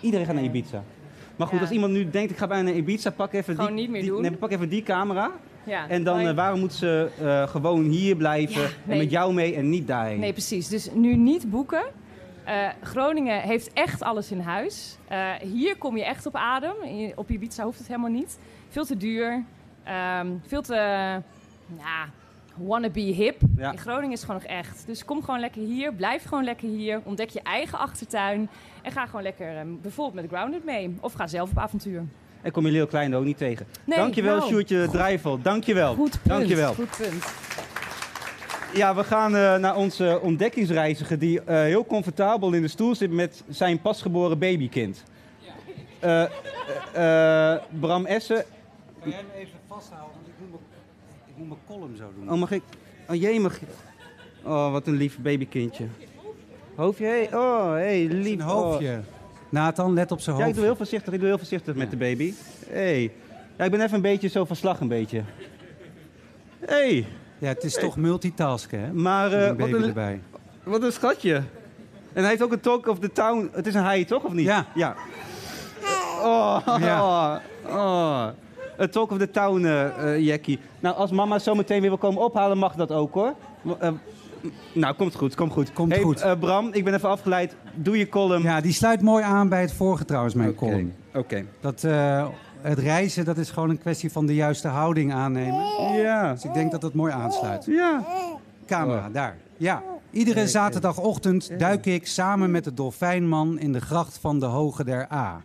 Iedereen 0.00 0.26
gaat 0.26 0.34
naar 0.34 0.44
Ibiza. 0.44 0.82
Maar 1.36 1.46
goed, 1.46 1.60
als 1.60 1.70
iemand 1.70 1.92
nu 1.92 2.10
denkt, 2.10 2.30
ik 2.30 2.36
ga 2.36 2.46
bijna 2.46 2.62
naar 2.62 2.74
Ibiza, 2.78 3.10
pak 3.10 3.32
even 3.32 3.54
Gewoon 3.54 3.70
die, 3.70 3.80
niet 3.80 3.90
meer 3.90 4.00
die- 4.00 4.10
doen. 4.10 4.20
Nee, 4.22 4.32
pak 4.32 4.50
even 4.50 4.68
die 4.68 4.82
camera. 4.82 5.30
Ja. 5.66 5.88
En 5.88 6.04
dan, 6.04 6.18
eh, 6.20 6.34
waarom 6.34 6.60
moeten 6.60 6.78
ze 6.78 7.08
eh, 7.20 7.48
gewoon 7.48 7.84
hier 7.84 8.16
blijven 8.16 8.62
en 8.88 8.98
met 8.98 9.10
jou 9.10 9.34
mee 9.34 9.54
en 9.54 9.68
niet 9.68 9.86
daarheen? 9.86 10.18
Nee, 10.20 10.32
precies. 10.32 10.68
Dus 10.68 10.90
nu 10.94 11.16
niet 11.16 11.50
boeken. 11.50 11.82
Eh, 12.44 12.68
Groningen 12.82 13.40
heeft 13.40 13.72
echt 13.72 14.02
alles 14.02 14.30
in 14.30 14.40
huis. 14.40 14.96
Eh, 15.08 15.30
hier 15.32 15.76
kom 15.76 15.96
je 15.96 16.04
echt 16.04 16.26
op 16.26 16.36
adem. 16.36 16.74
Op 17.14 17.30
Ibiza 17.30 17.64
hoeft 17.64 17.78
het 17.78 17.86
helemaal 17.86 18.10
niet. 18.10 18.38
Veel 18.68 18.84
te 18.84 18.96
duur. 18.96 19.44
Ehm, 19.84 20.26
veel 20.46 20.62
te... 20.62 20.74
Ja, 21.78 22.08
wannabe 22.56 23.00
hip. 23.00 23.40
Ja. 23.56 23.72
In 23.72 23.78
Groningen 23.78 24.12
is 24.12 24.20
het 24.20 24.30
gewoon 24.30 24.42
nog 24.42 24.50
echt. 24.50 24.86
Dus 24.86 25.04
kom 25.04 25.22
gewoon 25.22 25.40
lekker 25.40 25.62
hier. 25.62 25.92
Blijf 25.92 26.24
gewoon 26.24 26.44
lekker 26.44 26.68
hier. 26.68 27.00
Ontdek 27.04 27.28
je 27.30 27.42
eigen 27.42 27.78
achtertuin. 27.78 28.48
En 28.82 28.92
ga 28.92 29.06
gewoon 29.06 29.22
lekker 29.22 29.56
ehm, 29.56 29.68
bijvoorbeeld 29.82 30.22
met 30.22 30.38
Grounded 30.38 30.64
mee. 30.64 30.96
Of 31.00 31.12
ga 31.12 31.26
zelf 31.26 31.50
op 31.50 31.58
avontuur. 31.58 32.04
En 32.42 32.52
kom 32.52 32.66
je 32.66 32.72
Leo 32.72 32.86
Klein 32.86 33.14
ook 33.14 33.24
niet 33.24 33.36
tegen. 33.36 33.66
Nee, 33.84 33.98
Dankjewel, 33.98 34.50
nou, 34.50 34.88
Drijvel. 34.88 35.42
Dankjewel. 35.42 35.94
Goed 35.94 36.10
punt. 36.10 36.28
Dankjewel. 36.28 36.74
Goed 36.74 36.96
punt. 36.96 37.24
Ja, 38.74 38.94
we 38.94 39.04
gaan 39.04 39.36
eh, 39.36 39.56
naar 39.56 39.76
onze 39.76 40.18
ontdekkingsreiziger 40.22 41.18
die 41.18 41.42
eh, 41.42 41.56
heel 41.60 41.86
comfortabel 41.86 42.52
in 42.52 42.62
de 42.62 42.68
stoel 42.68 42.94
zit 42.94 43.10
met 43.10 43.42
zijn 43.48 43.80
pasgeboren 43.80 44.38
babykind. 44.38 45.04
Eh, 46.00 46.22
eh, 46.94 47.60
Bram 47.80 48.04
Essen. 48.06 48.44
Kan 49.00 49.10
jij 49.10 49.18
hem 49.18 49.26
even 49.40 49.58
vasthouden? 49.68 50.10
Want 50.14 50.26
ik 50.26 50.34
moet 50.38 50.50
mijn, 50.50 50.62
ik 51.26 51.36
moet 51.36 51.48
mijn 51.48 51.60
column 51.66 51.96
zo 51.96 52.04
doen. 52.18 52.32
Oh, 52.32 52.38
mag 52.38 52.50
ik? 52.50 52.62
Oh 53.08 53.16
jee, 53.16 53.40
mag 53.40 53.60
ik? 53.60 53.68
Oh, 54.44 54.72
wat 54.72 54.86
een 54.86 54.96
lief 54.96 55.18
babykindje. 55.18 55.86
Hoofdje, 56.74 57.06
hey. 57.06 57.34
Oh, 57.34 57.70
hey, 57.72 58.06
lief. 58.06 58.32
Een 58.32 58.40
hoofdje. 58.40 59.00
Nathan, 59.48 59.92
let 59.92 60.10
op 60.12 60.20
zijn 60.20 60.36
Ja, 60.36 60.40
ik 60.40 60.46
hoofd. 60.46 60.56
doe 60.58 60.66
heel 60.66 60.76
voorzichtig. 60.76 61.12
Ik 61.12 61.18
doe 61.18 61.28
heel 61.28 61.38
voorzichtig 61.38 61.74
met 61.74 61.90
de 61.90 61.96
baby. 61.96 62.32
Hey. 62.68 63.12
Ja, 63.58 63.64
ik 63.64 63.70
ben 63.70 63.80
even 63.80 63.94
een 63.94 64.00
beetje 64.00 64.28
zo 64.28 64.44
van 64.44 64.56
slag 64.56 64.80
een 64.80 64.88
beetje. 64.88 65.22
Hey. 66.60 67.06
Ja, 67.42 67.48
het 67.48 67.64
is 67.64 67.74
toch 67.74 67.96
multitasken, 67.96 68.80
hè? 68.80 68.92
Maar 68.92 69.32
een 69.32 69.56
wat, 69.56 69.72
een, 69.72 69.84
erbij. 69.84 70.20
wat 70.62 70.82
een 70.82 70.92
schatje. 70.92 71.34
En 72.12 72.20
hij 72.20 72.28
heeft 72.28 72.42
ook 72.42 72.52
een 72.52 72.60
talk 72.60 72.86
of 72.86 72.98
the 72.98 73.12
town. 73.12 73.50
Het 73.52 73.66
is 73.66 73.74
een 73.74 73.82
hij, 73.84 74.04
toch? 74.04 74.24
Of 74.24 74.32
niet? 74.32 74.46
Ja. 74.46 74.66
Ja. 74.74 74.94
Oh, 76.22 76.58
Ja. 76.80 77.42
oh. 77.66 78.26
Een 78.76 78.90
talk 78.90 79.10
of 79.10 79.18
the 79.18 79.30
town, 79.30 79.64
eh, 79.64 80.18
Jackie. 80.18 80.58
Nou, 80.80 80.96
als 80.96 81.10
mama 81.10 81.38
zo 81.38 81.54
meteen 81.54 81.80
weer 81.80 81.88
wil 81.88 81.98
komen 81.98 82.22
ophalen, 82.22 82.58
mag 82.58 82.74
dat 82.74 82.92
ook, 82.92 83.14
hoor. 83.14 83.34
Nou, 84.72 84.94
komt 84.94 85.14
goed, 85.14 85.34
komt 85.34 85.52
goed. 85.52 85.72
Komt 85.72 85.92
Hey, 85.92 86.02
goed. 86.02 86.38
Bram, 86.40 86.68
ik 86.72 86.84
ben 86.84 86.94
even 86.94 87.08
afgeleid. 87.08 87.56
Doe 87.74 87.98
je 87.98 88.08
column. 88.08 88.42
Ja, 88.42 88.60
die 88.60 88.72
sluit 88.72 89.00
mooi 89.02 89.24
aan 89.24 89.48
bij 89.48 89.60
het 89.60 89.72
vorige 89.72 90.04
trouwens, 90.04 90.34
mijn 90.34 90.54
column. 90.54 90.94
Oké. 91.14 91.44
Dat, 91.60 91.84
eh, 91.84 92.26
het 92.62 92.78
reizen, 92.78 93.24
dat 93.24 93.38
is 93.38 93.50
gewoon 93.50 93.70
een 93.70 93.78
kwestie 93.78 94.12
van 94.12 94.26
de 94.26 94.34
juiste 94.34 94.68
houding 94.68 95.12
aannemen. 95.12 95.92
Ja. 95.92 96.32
Dus 96.32 96.44
ik 96.44 96.54
denk 96.54 96.70
dat 96.70 96.82
het 96.82 96.94
mooi 96.94 97.12
aansluit. 97.12 97.64
Ja. 97.64 98.04
Camera, 98.66 99.08
daar. 99.10 99.36
Ja. 99.56 99.82
Iedere 100.10 100.48
zaterdagochtend 100.48 101.58
duik 101.58 101.86
ik 101.86 102.06
samen 102.06 102.50
met 102.50 102.64
de 102.64 102.74
dolfijnman 102.74 103.58
in 103.58 103.72
de 103.72 103.80
gracht 103.80 104.18
van 104.18 104.40
de 104.40 104.46
Hoge 104.46 104.84
der 104.84 105.12
A. 105.12 105.42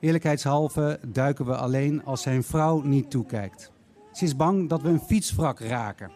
Eerlijkheidshalve 0.00 0.98
duiken 1.06 1.46
we 1.46 1.56
alleen 1.56 2.04
als 2.04 2.22
zijn 2.22 2.42
vrouw 2.42 2.80
niet 2.80 3.10
toekijkt. 3.10 3.72
Ze 4.12 4.24
is 4.24 4.36
bang 4.36 4.68
dat 4.68 4.82
we 4.82 4.88
een 4.88 5.00
fietswrak 5.00 5.60
raken. 5.60 6.10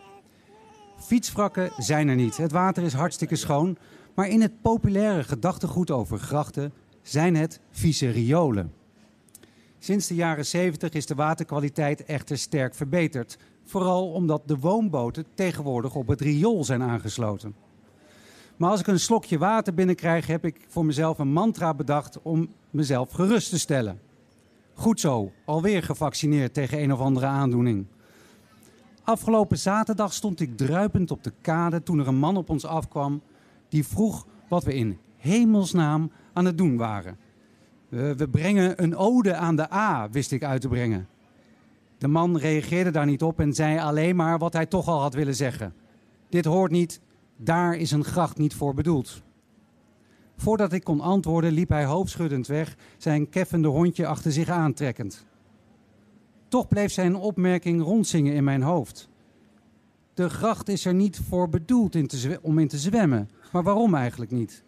Fietswrakken 0.99 1.71
zijn 1.77 2.09
er 2.09 2.15
niet. 2.15 2.37
Het 2.37 2.53
water 2.53 2.83
is 2.83 2.93
hartstikke 2.93 3.37
schoon. 3.37 3.77
Maar 4.15 4.29
in 4.29 4.41
het 4.41 4.61
populaire 4.63 5.25
gedachtegoed 5.25 5.91
over 5.91 6.19
grachten 6.19 6.73
zijn 7.03 7.37
het 7.37 7.61
vieze 7.71 8.11
riolen. 8.11 8.73
Sinds 9.87 10.07
de 10.07 10.15
jaren 10.15 10.47
70 10.47 10.93
is 10.93 11.07
de 11.07 11.15
waterkwaliteit 11.15 12.05
echter 12.05 12.39
sterk 12.39 12.75
verbeterd. 12.75 13.39
Vooral 13.65 14.13
omdat 14.13 14.43
de 14.49 14.59
woonboten 14.59 15.25
tegenwoordig 15.35 15.95
op 15.95 16.07
het 16.07 16.21
riool 16.21 16.65
zijn 16.65 16.83
aangesloten. 16.83 17.55
Maar 18.57 18.71
als 18.71 18.81
ik 18.81 18.87
een 18.87 19.01
slokje 19.01 19.39
water 19.39 19.75
binnenkrijg, 19.75 20.27
heb 20.27 20.45
ik 20.45 20.67
voor 20.69 20.85
mezelf 20.85 21.19
een 21.19 21.33
mantra 21.33 21.75
bedacht 21.75 22.23
om 22.23 22.49
mezelf 22.71 23.11
gerust 23.11 23.51
te 23.51 23.59
stellen. 23.59 24.01
Goed 24.75 25.01
zo, 25.01 25.33
alweer 25.45 25.83
gevaccineerd 25.83 26.55
tegen 26.55 26.83
een 26.83 26.93
of 26.93 27.01
andere 27.01 27.27
aandoening. 27.27 27.87
Afgelopen 29.03 29.59
zaterdag 29.59 30.13
stond 30.13 30.41
ik 30.41 30.57
druipend 30.57 31.11
op 31.11 31.25
de 31.25 31.33
kade 31.41 31.83
toen 31.83 31.99
er 31.99 32.09
een 32.09 32.19
man 32.19 32.37
op 32.37 32.51
ons 32.51 32.65
afkwam 32.65 33.23
die 33.69 33.87
vroeg 33.87 34.27
wat 34.49 34.65
we 34.65 34.75
in 34.75 34.99
hemelsnaam 35.17 36.11
aan 36.33 36.45
het 36.45 36.59
doen 36.59 36.77
waren. 36.77 37.26
We, 37.97 38.15
we 38.17 38.29
brengen 38.29 38.83
een 38.83 38.97
ode 38.97 39.35
aan 39.35 39.57
de 39.57 39.73
A, 39.73 40.11
wist 40.11 40.33
ik 40.33 40.45
uit 40.45 40.61
te 40.61 40.69
brengen. 40.69 41.09
De 41.99 42.09
man 42.09 42.39
reageerde 42.39 42.91
daar 42.91 43.07
niet 43.07 43.23
op 43.23 43.41
en 43.41 43.55
zei 43.55 43.79
alleen 43.79 44.17
maar 44.17 44.39
wat 44.39 44.53
hij 44.53 44.67
toch 44.67 44.89
al 44.89 45.01
had 45.01 45.15
willen 45.15 45.35
zeggen. 45.35 45.75
Dit 46.29 46.45
hoort 46.45 46.71
niet, 46.71 47.01
daar 47.37 47.75
is 47.75 47.91
een 47.91 48.05
gracht 48.05 48.39
niet 48.39 48.55
voor 48.55 48.75
bedoeld. 48.75 49.23
Voordat 50.37 50.73
ik 50.73 50.85
kon 50.85 51.01
antwoorden 51.01 51.53
liep 51.53 51.69
hij 51.69 51.85
hoofdschuddend 51.85 52.47
weg, 52.47 52.77
zijn 52.97 53.29
keffende 53.29 53.69
hondje 53.69 54.07
achter 54.07 54.33
zich 54.33 54.49
aantrekkend. 54.49 55.25
Toch 56.49 56.69
bleef 56.69 56.93
zijn 56.93 57.15
opmerking 57.15 57.83
rondzingen 57.83 58.35
in 58.35 58.45
mijn 58.45 58.63
hoofd. 58.63 59.09
De 60.15 60.29
gracht 60.29 60.69
is 60.69 60.85
er 60.85 60.95
niet 60.95 61.21
voor 61.29 61.49
bedoeld 61.49 61.97
om 62.43 62.59
in 62.59 62.69
te 62.69 62.79
zwemmen. 62.79 63.31
Maar 63.53 63.63
waarom 63.63 63.95
eigenlijk 63.95 64.31
niet? 64.31 64.65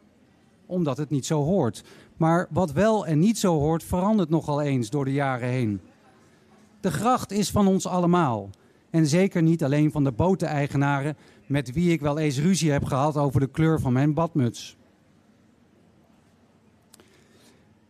Omdat 0.68 0.96
het 0.96 1.10
niet 1.10 1.26
zo 1.26 1.42
hoort. 1.44 1.84
Maar 2.16 2.46
wat 2.50 2.72
wel 2.72 3.06
en 3.06 3.18
niet 3.18 3.38
zo 3.38 3.58
hoort, 3.58 3.84
verandert 3.84 4.28
nogal 4.28 4.62
eens 4.62 4.90
door 4.90 5.04
de 5.04 5.12
jaren 5.12 5.48
heen. 5.48 5.80
De 6.80 6.90
gracht 6.90 7.32
is 7.32 7.50
van 7.50 7.66
ons 7.66 7.86
allemaal. 7.86 8.50
En 8.90 9.06
zeker 9.06 9.42
niet 9.42 9.64
alleen 9.64 9.90
van 9.90 10.04
de 10.04 10.12
boteneigenaren 10.12 11.16
met 11.46 11.72
wie 11.72 11.92
ik 11.92 12.00
wel 12.00 12.18
eens 12.18 12.38
ruzie 12.38 12.70
heb 12.70 12.84
gehad 12.84 13.16
over 13.16 13.40
de 13.40 13.50
kleur 13.50 13.80
van 13.80 13.92
mijn 13.92 14.14
badmuts. 14.14 14.76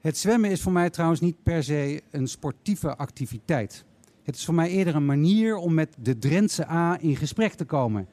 Het 0.00 0.18
zwemmen 0.18 0.50
is 0.50 0.62
voor 0.62 0.72
mij 0.72 0.90
trouwens 0.90 1.20
niet 1.20 1.42
per 1.42 1.64
se 1.64 2.02
een 2.10 2.28
sportieve 2.28 2.96
activiteit. 2.96 3.84
Het 4.22 4.36
is 4.36 4.44
voor 4.44 4.54
mij 4.54 4.68
eerder 4.68 4.94
een 4.94 5.06
manier 5.06 5.56
om 5.56 5.74
met 5.74 5.96
de 6.00 6.18
Drentse 6.18 6.68
A 6.70 7.00
in 7.00 7.16
gesprek 7.16 7.52
te 7.52 7.64
komen. 7.64 8.08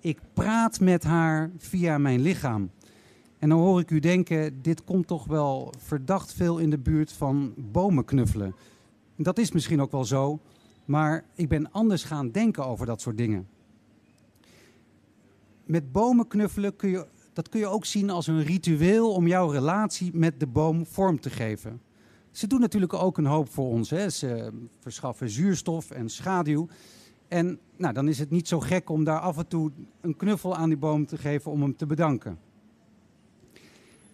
Ik 0.00 0.18
praat 0.32 0.80
met 0.80 1.04
haar 1.04 1.50
via 1.58 1.98
mijn 1.98 2.20
lichaam. 2.20 2.70
En 3.46 3.52
dan 3.52 3.60
hoor 3.60 3.80
ik 3.80 3.90
u 3.90 4.00
denken, 4.00 4.62
dit 4.62 4.84
komt 4.84 5.06
toch 5.06 5.24
wel 5.24 5.72
verdacht 5.78 6.32
veel 6.32 6.58
in 6.58 6.70
de 6.70 6.78
buurt 6.78 7.12
van 7.12 7.54
bomen 7.56 8.04
knuffelen. 8.04 8.54
Dat 9.16 9.38
is 9.38 9.52
misschien 9.52 9.80
ook 9.80 9.90
wel 9.90 10.04
zo, 10.04 10.40
maar 10.84 11.24
ik 11.34 11.48
ben 11.48 11.72
anders 11.72 12.04
gaan 12.04 12.30
denken 12.30 12.66
over 12.66 12.86
dat 12.86 13.00
soort 13.00 13.16
dingen. 13.16 13.48
Met 15.64 15.92
bomen 15.92 16.28
knuffelen 16.28 16.76
kun 16.76 16.90
je, 16.90 17.06
dat 17.32 17.48
kun 17.48 17.60
je 17.60 17.66
ook 17.66 17.84
zien 17.84 18.10
als 18.10 18.26
een 18.26 18.42
ritueel 18.42 19.12
om 19.12 19.26
jouw 19.26 19.48
relatie 19.48 20.10
met 20.14 20.40
de 20.40 20.46
boom 20.46 20.86
vorm 20.86 21.20
te 21.20 21.30
geven. 21.30 21.80
Ze 22.30 22.46
doen 22.46 22.60
natuurlijk 22.60 22.94
ook 22.94 23.18
een 23.18 23.26
hoop 23.26 23.48
voor 23.48 23.68
ons. 23.68 23.90
Hè. 23.90 24.10
Ze 24.10 24.52
verschaffen 24.80 25.30
zuurstof 25.30 25.90
en 25.90 26.08
schaduw. 26.08 26.68
En 27.28 27.58
nou, 27.76 27.94
dan 27.94 28.08
is 28.08 28.18
het 28.18 28.30
niet 28.30 28.48
zo 28.48 28.60
gek 28.60 28.90
om 28.90 29.04
daar 29.04 29.20
af 29.20 29.38
en 29.38 29.48
toe 29.48 29.70
een 30.00 30.16
knuffel 30.16 30.56
aan 30.56 30.68
die 30.68 30.78
boom 30.78 31.06
te 31.06 31.16
geven 31.16 31.50
om 31.50 31.62
hem 31.62 31.76
te 31.76 31.86
bedanken. 31.86 32.45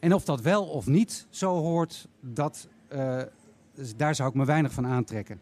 En 0.02 0.14
of 0.14 0.24
dat 0.24 0.40
wel 0.40 0.64
of 0.64 0.86
niet 0.86 1.26
zo 1.30 1.58
hoort, 1.58 2.08
dat, 2.20 2.68
eh, 2.88 3.20
daar 3.96 4.14
zou 4.14 4.28
ik 4.28 4.34
me 4.34 4.44
weinig 4.44 4.72
van 4.72 4.86
aantrekken. 4.86 5.40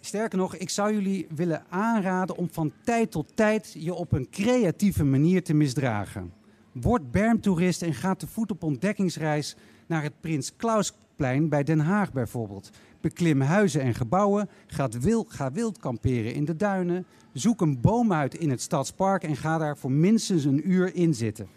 Sterker 0.00 0.38
nog, 0.38 0.56
ik 0.56 0.70
zou 0.70 0.92
jullie 0.92 1.26
willen 1.34 1.64
aanraden 1.68 2.36
om 2.36 2.48
van 2.50 2.72
tijd 2.84 3.10
tot 3.10 3.36
tijd 3.36 3.74
je 3.78 3.94
op 3.94 4.12
een 4.12 4.30
creatieve 4.30 5.04
manier 5.04 5.42
te 5.42 5.54
misdragen. 5.54 6.32
Word 6.72 7.10
bermtoerist 7.10 7.82
en 7.82 7.94
ga 7.94 8.14
te 8.14 8.26
voet 8.26 8.50
op 8.50 8.62
ontdekkingsreis 8.62 9.56
naar 9.86 10.02
het 10.02 10.20
Prins 10.20 10.56
Klausplein 10.56 11.48
bij 11.48 11.62
Den 11.62 11.80
Haag 11.80 12.12
bijvoorbeeld. 12.12 12.70
Beklim 13.00 13.40
huizen 13.40 13.80
en 13.80 13.94
gebouwen, 13.94 14.48
ga 14.66 14.88
wild, 14.88 15.30
ga 15.30 15.52
wild 15.52 15.78
kamperen 15.78 16.34
in 16.34 16.44
de 16.44 16.56
duinen, 16.56 17.06
zoek 17.32 17.60
een 17.60 17.80
boom 17.80 18.12
uit 18.12 18.34
in 18.34 18.50
het 18.50 18.60
stadspark 18.60 19.22
en 19.22 19.36
ga 19.36 19.58
daar 19.58 19.76
voor 19.76 19.92
minstens 19.92 20.44
een 20.44 20.70
uur 20.70 20.94
in 20.94 21.14
zitten. 21.14 21.48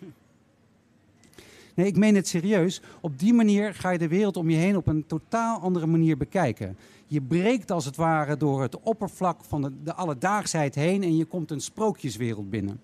Nee, 1.76 1.88
ik 1.88 1.98
meen 1.98 2.16
het 2.16 2.28
serieus. 2.28 2.82
Op 3.02 3.20
die 3.20 3.34
manier 3.34 3.74
ga 3.74 3.90
je 3.90 3.98
de 3.98 4.08
wereld 4.08 4.38
om 4.38 4.50
je 4.50 4.58
heen 4.58 4.78
op 4.78 4.88
een 4.88 5.06
totaal 5.08 5.60
andere 5.60 5.86
manier 5.86 6.18
bekijken. 6.18 6.78
Je 7.08 7.22
breekt 7.22 7.72
als 7.72 7.86
het 7.86 7.96
ware 7.96 8.38
door 8.38 8.62
het 8.62 8.80
oppervlak 8.80 9.44
van 9.44 9.62
de, 9.62 9.72
de 9.84 9.94
alledaagsheid 9.94 10.76
heen 10.76 11.04
en 11.04 11.18
je 11.18 11.26
komt 11.26 11.52
een 11.52 11.62
sprookjeswereld 11.62 12.50
binnen. 12.50 12.80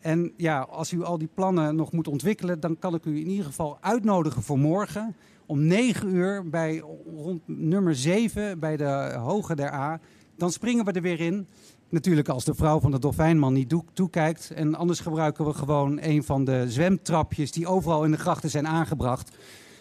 En 0.00 0.32
ja, 0.36 0.60
als 0.60 0.92
u 0.92 1.02
al 1.02 1.18
die 1.18 1.28
plannen 1.34 1.76
nog 1.76 1.92
moet 1.92 2.08
ontwikkelen, 2.08 2.60
dan 2.60 2.78
kan 2.78 2.94
ik 2.94 3.04
u 3.04 3.16
in 3.16 3.28
ieder 3.28 3.44
geval 3.44 3.78
uitnodigen 3.80 4.42
voor 4.42 4.58
morgen 4.58 5.14
om 5.46 5.66
9 5.66 6.14
uur 6.14 6.48
bij 6.48 6.82
rond 7.16 7.42
nummer 7.44 7.96
7 7.96 8.58
bij 8.58 8.76
de 8.76 9.14
Hoge 9.18 9.54
der 9.54 9.72
A. 9.72 10.00
Dan 10.36 10.52
springen 10.52 10.84
we 10.84 10.92
er 10.92 11.02
weer 11.02 11.20
in. 11.20 11.46
Natuurlijk 11.94 12.28
als 12.28 12.44
de 12.44 12.54
vrouw 12.54 12.80
van 12.80 12.90
de 12.90 12.98
dolfijnman 12.98 13.52
niet 13.52 13.74
toekijkt. 13.92 14.50
En 14.50 14.74
anders 14.74 15.00
gebruiken 15.00 15.44
we 15.44 15.52
gewoon 15.52 15.98
een 16.02 16.24
van 16.24 16.44
de 16.44 16.64
zwemtrapjes 16.68 17.52
die 17.52 17.66
overal 17.66 18.04
in 18.04 18.10
de 18.10 18.18
grachten 18.18 18.50
zijn 18.50 18.66
aangebracht. 18.66 19.36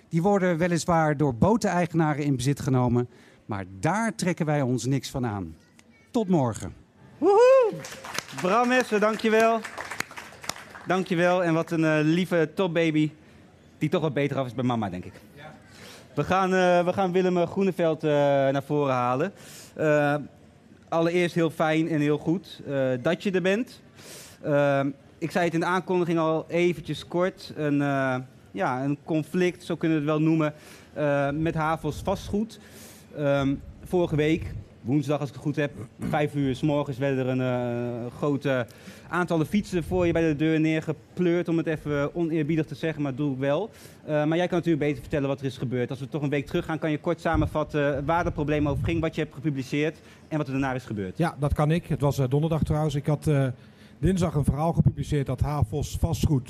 Die 0.10 0.22
worden 0.22 0.58
weliswaar 0.58 1.18
door 1.18 1.36
boteneigenaren 1.36 2.24
in 2.24 2.36
bezit 2.36 2.60
genomen. 2.60 3.10
Maar 3.46 3.66
daar 3.80 4.16
trekken 4.16 4.46
wij 4.46 4.62
ons 4.62 4.86
niks 4.86 5.10
van 5.10 5.26
aan. 5.26 5.56
Tot 6.12 6.28
morgen. 6.28 6.74
Woehoe! 7.18 7.74
Bram 8.42 8.72
Essen, 8.72 9.00
dankjewel. 9.00 9.60
Dankjewel. 10.88 11.44
En 11.44 11.54
wat 11.54 11.72
een 11.72 11.86
eh, 11.86 12.00
lieve 12.02 12.52
topbaby. 12.56 13.12
Die 13.78 13.90
toch 13.90 14.02
wat 14.02 14.14
beter 14.14 14.38
af 14.38 14.46
is 14.46 14.54
bij 14.54 14.64
mama, 14.64 14.90
denk 14.90 15.06
ik. 15.06 15.14
We 16.16 16.24
gaan, 16.24 16.54
eh, 16.54 16.86
we 16.86 16.94
gaan 16.94 17.12
Willem 17.12 17.48
Groeneveld 17.48 18.04
eh, 18.04 18.12
naar 18.12 18.64
voren 18.64 18.94
halen. 18.94 19.34
Allereerst 20.94 21.36
heel 21.36 21.50
fijn 21.50 21.90
en 21.90 22.00
heel 22.00 22.18
goed 22.18 22.62
eh, 22.68 22.90
dat 23.02 23.24
je 23.24 23.32
er 23.32 23.42
bent. 23.42 23.82
Eh, 24.42 24.86
ik 25.18 25.32
zei 25.32 25.46
het 25.46 25.54
in 25.54 25.60
de 25.60 25.66
aankondiging 25.66 26.20
al 26.20 26.46
eventjes 26.48 27.08
kort. 27.08 27.54
Een, 27.56 27.82
eh, 27.82 28.16
ja, 28.52 28.84
een 28.84 28.98
conflict, 29.04 29.64
zo 29.64 29.76
kunnen 29.76 29.98
we 29.98 30.04
het 30.04 30.12
wel 30.14 30.28
noemen, 30.28 30.54
eh, 30.94 31.30
met 31.30 31.56
Havels 31.56 32.02
vastgoed. 32.04 32.60
Ehm, 33.18 33.56
vorige 33.84 34.16
week, 34.16 34.54
woensdag 34.84 35.20
als 35.20 35.30
ik 35.30 35.36
het 35.36 35.44
goed 35.44 35.56
heb, 35.56 35.72
vijf 36.00 36.36
uur 36.36 36.56
s 36.56 36.62
morgens 36.62 36.98
werden 36.98 37.26
er 37.26 37.32
een 37.32 37.42
eh, 37.42 38.16
grote 38.18 38.66
aantallen 39.10 39.46
fietsen 39.46 39.84
voor 39.84 40.06
je 40.06 40.14
bij 40.14 40.28
de 40.28 40.36
deur 40.36 40.60
neergepleurd, 40.60 41.48
om 41.48 41.58
het 41.58 41.68
even 41.68 42.16
oneerbiedig 42.16 42.66
te 42.66 42.76
zeggen, 42.76 43.02
maar 43.02 43.16
dat 43.16 43.26
doe 43.26 43.34
ik 43.34 43.40
wel. 43.40 43.70
Eh, 44.06 44.26
maar 44.26 44.38
jij 44.38 44.48
kan 44.48 44.58
natuurlijk 44.58 44.86
beter 44.86 45.02
vertellen 45.02 45.28
wat 45.28 45.40
er 45.40 45.46
is 45.46 45.58
gebeurd. 45.58 45.90
Als 45.90 46.00
we 46.00 46.10
toch 46.10 46.22
een 46.22 46.30
week 46.30 46.46
terug 46.46 46.66
gaan, 46.66 46.80
kan 46.80 46.92
je 46.92 46.98
kort 46.98 47.22
samenvatten 47.22 48.06
waar 48.06 48.26
het 48.26 48.34
probleem 48.34 48.68
over 48.68 48.84
ging, 48.84 49.02
wat 49.02 49.16
je 49.16 49.22
hebt 49.22 49.34
gepubliceerd 49.34 49.98
en 50.28 50.38
wat 50.38 50.48
er 50.48 50.54
daarna 50.54 50.74
is 50.74 50.86
gebeurd. 50.86 51.18
Ja, 51.18 51.36
dat 51.40 51.54
kan 51.54 51.72
ik. 51.72 51.88
Het 51.88 52.02
was 52.02 52.18
eh, 52.18 52.26
donderdag 52.30 52.64
trouwens. 52.64 52.96
Ik 52.96 53.06
had 53.06 53.28
eh, 53.28 53.48
dinsdag 54.00 54.36
een 54.36 54.44
verhaal 54.44 54.74
gepubliceerd 54.74 55.26
dat 55.26 55.40
Havos 55.40 55.98
vastgoed 56.00 56.50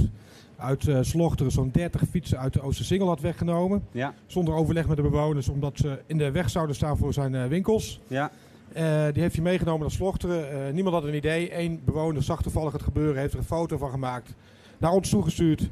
uit 0.57 0.87
eh 0.87 0.97
Slochteren 1.01 1.51
zo'n 1.51 1.69
30 1.71 2.01
fietsen 2.09 2.39
uit 2.39 2.53
de 2.53 2.61
Oostersingel 2.61 3.07
had 3.07 3.19
weggenomen. 3.19 3.83
Ja. 3.91 4.13
Zonder 4.25 4.53
overleg 4.53 4.87
met 4.87 4.97
de 4.97 5.03
bewoners, 5.03 5.49
omdat 5.49 5.77
ze 5.77 6.01
in 6.05 6.17
de 6.17 6.31
weg 6.31 6.49
zouden 6.49 6.75
staan 6.75 6.97
voor 6.97 7.13
zijn 7.13 7.35
eh, 7.35 7.45
winkels. 7.45 7.99
Ja. 8.07 8.31
Eh, 8.73 8.83
die 9.13 9.21
heeft 9.21 9.35
hij 9.35 9.43
meegenomen 9.43 9.81
naar 9.81 9.91
Slochteren. 9.91 10.73
Niemand 10.73 10.95
had 10.95 11.03
een 11.03 11.15
idee. 11.15 11.57
Eén 11.59 11.81
bewoner 11.85 12.23
zag 12.23 12.41
toevallig 12.41 12.71
het 12.71 12.81
gebeuren, 12.81 13.21
heeft 13.21 13.33
er 13.33 13.39
een 13.39 13.45
foto 13.45 13.77
van 13.77 13.89
gemaakt. 13.89 14.33
Naar 14.77 14.91
ons 14.91 15.09
toegestuurd. 15.09 15.69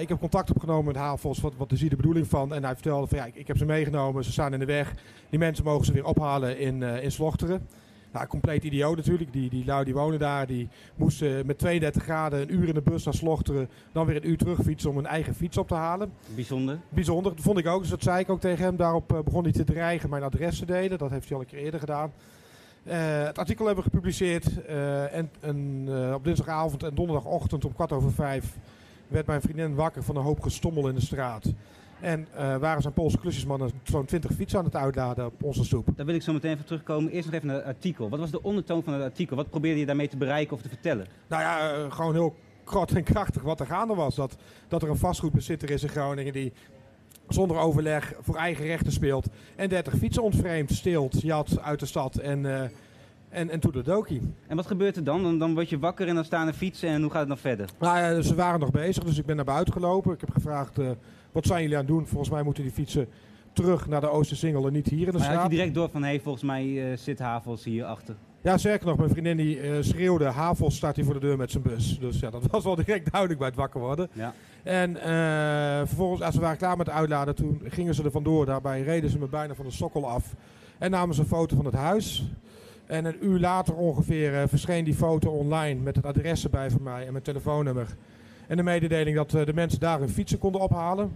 Ik 0.00 0.08
heb 0.08 0.18
contact 0.18 0.50
opgenomen 0.50 0.84
met 0.84 0.96
Havos, 0.96 1.40
wat, 1.40 1.52
wat 1.56 1.72
is 1.72 1.80
hier 1.80 1.90
de 1.90 1.96
bedoeling 1.96 2.26
van? 2.26 2.54
En 2.54 2.64
hij 2.64 2.74
vertelde 2.74 3.06
van 3.06 3.18
ja, 3.18 3.24
ik, 3.24 3.34
ik 3.34 3.46
heb 3.46 3.56
ze 3.56 3.64
meegenomen, 3.64 4.24
ze 4.24 4.32
staan 4.32 4.52
in 4.52 4.58
de 4.58 4.64
weg. 4.64 4.94
Die 5.30 5.38
mensen 5.38 5.64
mogen 5.64 5.86
ze 5.86 5.92
weer 5.92 6.04
ophalen 6.04 6.58
in, 6.58 6.82
in 6.82 7.12
Slochteren. 7.12 7.66
Nou, 8.12 8.26
compleet 8.26 8.64
idioot 8.64 8.96
natuurlijk. 8.96 9.32
Die, 9.32 9.50
die 9.50 9.64
lui 9.64 9.84
die 9.84 9.94
wonen 9.94 10.18
daar, 10.18 10.46
die 10.46 10.68
moesten 10.96 11.46
met 11.46 11.58
32 11.58 12.02
graden 12.02 12.40
een 12.40 12.54
uur 12.54 12.68
in 12.68 12.74
de 12.74 12.80
bus 12.82 13.04
naar 13.04 13.14
Slochteren. 13.14 13.68
Dan 13.92 14.06
weer 14.06 14.16
een 14.16 14.28
uur 14.28 14.36
terugfietsen 14.38 14.90
om 14.90 14.98
een 14.98 15.06
eigen 15.06 15.34
fiets 15.34 15.56
op 15.56 15.68
te 15.68 15.74
halen. 15.74 16.12
Bijzonder. 16.34 16.78
Bijzonder, 16.88 17.34
dat 17.34 17.44
vond 17.44 17.58
ik 17.58 17.66
ook. 17.66 17.80
Dus 17.80 17.90
dat 17.90 18.02
zei 18.02 18.20
ik 18.20 18.30
ook 18.30 18.40
tegen 18.40 18.64
hem. 18.64 18.76
Daarop 18.76 19.12
eh, 19.12 19.20
begon 19.20 19.42
hij 19.42 19.52
te 19.52 19.64
dreigen 19.64 20.10
mijn 20.10 20.22
adres 20.22 20.58
te 20.58 20.66
delen. 20.66 20.98
Dat 20.98 21.10
heeft 21.10 21.28
hij 21.28 21.36
al 21.36 21.42
een 21.42 21.48
keer 21.48 21.58
eerder 21.58 21.80
gedaan. 21.80 22.12
Eh, 22.84 23.22
het 23.24 23.38
artikel 23.38 23.66
hebben 23.66 23.84
we 23.84 23.90
gepubliceerd. 23.90 24.64
eh, 24.64 25.14
en 25.14 25.30
en 25.40 25.88
op 26.14 26.24
dinsdagavond 26.24 26.82
en 26.82 26.94
donderdagochtend 26.94 27.64
om 27.64 27.74
kwart 27.74 27.92
over 27.92 28.12
vijf 28.12 28.56
werd 29.08 29.26
mijn 29.26 29.40
vriendin 29.40 29.74
wakker 29.74 30.02
van 30.02 30.16
een 30.16 30.22
hoop 30.22 30.40
gestommel 30.40 30.88
in 30.88 30.94
de 30.94 31.00
straat. 31.00 31.52
En 32.00 32.26
eh, 32.34 32.56
waren 32.56 32.82
zijn 32.82 32.94
Poolse 32.94 33.18
klusjesmannen 33.18 33.70
zo'n 33.82 34.04
20 34.04 34.32
fietsen 34.32 34.58
aan 34.58 34.64
het 34.64 34.76
uitladen 34.76 35.26
op 35.26 35.42
onze 35.42 35.64
stoep. 35.64 35.88
Daar 35.96 36.06
wil 36.06 36.14
ik 36.14 36.22
zo 36.22 36.32
meteen 36.32 36.52
even 36.52 36.64
terugkomen. 36.64 37.12
Eerst 37.12 37.26
nog 37.26 37.34
even 37.34 37.46
naar 37.46 37.56
het 37.56 37.64
artikel. 37.64 38.08
Wat 38.08 38.18
was 38.18 38.30
de 38.30 38.42
ondertoon 38.42 38.82
van 38.82 38.92
het 38.92 39.02
artikel? 39.02 39.36
Wat 39.36 39.50
probeerde 39.50 39.80
je 39.80 39.86
daarmee 39.86 40.08
te 40.08 40.16
bereiken 40.16 40.56
of 40.56 40.62
te 40.62 40.68
vertellen? 40.68 41.06
Nou 41.28 41.42
ja, 41.42 41.72
eh, 41.72 41.92
gewoon 41.92 42.12
heel 42.12 42.34
kort 42.64 42.92
en 42.92 43.02
krachtig 43.02 43.42
wat 43.42 43.60
er 43.60 43.66
gaande 43.66 43.94
was. 43.94 44.14
Dat, 44.14 44.36
dat 44.68 44.82
er 44.82 44.90
een 44.90 44.96
vastgoedbezitter 44.96 45.70
is 45.70 45.82
in 45.82 45.88
Groningen 45.88 46.32
die 46.32 46.52
zonder 47.28 47.56
overleg 47.56 48.14
voor 48.20 48.36
eigen 48.36 48.64
rechten 48.64 48.92
speelt. 48.92 49.26
En 49.56 49.68
30 49.68 49.96
fietsen 49.96 50.22
ontvreemd, 50.22 50.70
steelt, 50.70 51.22
jat 51.22 51.60
uit 51.60 51.80
de 51.80 51.86
stad 51.86 52.16
en, 52.16 52.46
eh 52.46 52.68
en, 53.30 53.50
en. 53.50 53.60
En 54.46 54.56
wat 54.56 54.66
gebeurt 54.66 54.96
er 54.96 55.04
dan? 55.04 55.22
dan? 55.22 55.38
Dan 55.38 55.54
word 55.54 55.68
je 55.68 55.78
wakker 55.78 56.08
en 56.08 56.14
dan 56.14 56.24
staan 56.24 56.46
er 56.46 56.52
fietsen 56.52 56.88
en 56.88 57.02
hoe 57.02 57.10
gaat 57.10 57.20
het 57.20 57.28
dan 57.28 57.38
verder? 57.38 57.68
Nou 57.78 57.98
ja, 57.98 58.22
ze 58.22 58.34
waren 58.34 58.60
nog 58.60 58.70
bezig, 58.70 59.04
dus 59.04 59.18
ik 59.18 59.26
ben 59.26 59.36
naar 59.36 59.44
buiten 59.44 59.72
gelopen. 59.72 60.12
Ik 60.12 60.20
heb 60.20 60.30
gevraagd, 60.30 60.78
wat 61.32 61.46
zijn 61.46 61.60
jullie 61.62 61.76
aan 61.76 61.84
het 61.84 61.92
doen? 61.92 62.06
Volgens 62.06 62.30
mij 62.30 62.42
moeten 62.42 62.62
die 62.62 62.72
fietsen 62.72 63.08
terug 63.52 63.88
naar 63.88 64.00
de 64.00 64.08
Oostersingel 64.08 64.66
en 64.66 64.72
niet 64.72 64.86
hier 64.86 65.06
in 65.06 65.12
de 65.12 65.12
Maar 65.12 65.20
had 65.20 65.28
je 65.30 65.34
straat. 65.34 65.50
direct 65.50 65.74
door 65.74 65.90
van, 65.90 66.02
hé, 66.02 66.08
hey, 66.08 66.20
volgens 66.20 66.44
mij 66.44 66.90
eh, 66.90 66.98
zit 66.98 67.18
Havels 67.18 67.64
hier 67.64 67.84
achter. 67.84 68.14
Ja, 68.42 68.58
zeker 68.58 68.86
nog. 68.86 68.96
Mijn 68.96 69.10
vriendin 69.10 69.36
die 69.36 69.60
eh, 69.60 69.76
schreeuwde, 69.80 70.24
Havels 70.24 70.76
staat 70.76 70.96
hier 70.96 71.04
voor 71.04 71.14
de 71.14 71.20
deur 71.20 71.36
met 71.36 71.50
zijn 71.50 71.62
bus. 71.62 71.98
Dus 71.98 72.20
ja, 72.20 72.30
dat 72.30 72.46
was 72.50 72.64
wel 72.64 72.74
direct 72.74 73.10
duidelijk 73.10 73.40
bij 73.40 73.48
het 73.48 73.58
wakker 73.58 73.80
worden. 73.80 74.08
Ja. 74.12 74.34
En 74.62 74.96
eh, 74.96 75.86
vervolgens, 75.86 76.22
als 76.22 76.34
ze 76.34 76.40
waren 76.40 76.56
klaar 76.56 76.76
met 76.76 76.86
het 76.86 76.96
uitladen, 76.96 77.34
toen 77.34 77.62
gingen 77.64 77.94
ze 77.94 78.04
er 78.04 78.10
vandoor. 78.10 78.46
Daarbij 78.46 78.82
reden 78.82 79.10
ze 79.10 79.18
me 79.18 79.26
bijna 79.28 79.54
van 79.54 79.64
de 79.64 79.70
sokkel 79.70 80.08
af. 80.08 80.34
En 80.78 80.90
namen 80.90 81.14
ze 81.14 81.20
een 81.20 81.26
foto 81.26 81.56
van 81.56 81.64
het 81.64 81.74
huis. 81.74 82.24
En 82.86 83.04
een 83.04 83.24
uur 83.26 83.38
later 83.38 83.74
ongeveer 83.74 84.48
verscheen 84.48 84.84
die 84.84 84.94
foto 84.94 85.30
online 85.30 85.80
met 85.80 85.96
het 85.96 86.06
adres 86.06 86.44
erbij 86.44 86.70
van 86.70 86.82
mij 86.82 87.06
en 87.06 87.12
mijn 87.12 87.24
telefoonnummer. 87.24 87.96
En 88.50 88.56
de 88.56 88.62
mededeling 88.62 89.16
dat 89.16 89.34
eh, 89.34 89.46
de 89.46 89.54
mensen 89.54 89.80
daar 89.80 89.98
hun 89.98 90.08
fietsen 90.08 90.38
konden 90.38 90.60
ophalen. 90.60 91.12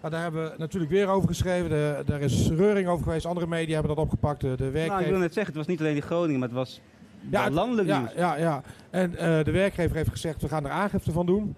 Daar 0.00 0.22
hebben 0.22 0.44
we 0.44 0.54
natuurlijk 0.58 0.92
weer 0.92 1.08
over 1.08 1.28
geschreven. 1.28 1.70
De, 1.70 2.02
daar 2.06 2.20
is 2.20 2.48
reuring 2.50 2.88
over 2.88 3.04
geweest. 3.04 3.26
Andere 3.26 3.46
media 3.46 3.72
hebben 3.72 3.94
dat 3.94 4.04
opgepakt. 4.04 4.40
De, 4.40 4.46
de 4.46 4.62
Nou, 4.62 4.72
werkgever... 4.72 5.04
ik 5.04 5.10
wil 5.10 5.18
net 5.18 5.34
zeggen, 5.34 5.46
het 5.46 5.56
was 5.56 5.66
niet 5.66 5.80
alleen 5.80 5.96
in 5.96 6.02
Groningen, 6.02 6.38
maar 6.38 6.48
het 6.48 6.56
was 6.56 6.80
Ja, 7.30 7.50
landelijk 7.50 7.88
ja, 7.88 7.98
nieuws. 7.98 8.12
Ja, 8.16 8.36
ja. 8.36 8.62
En 8.90 9.16
eh, 9.16 9.44
de 9.44 9.50
werkgever 9.50 9.96
heeft 9.96 10.10
gezegd, 10.10 10.42
we 10.42 10.48
gaan 10.48 10.64
er 10.64 10.70
aangifte 10.70 11.12
van 11.12 11.26
doen. 11.26 11.56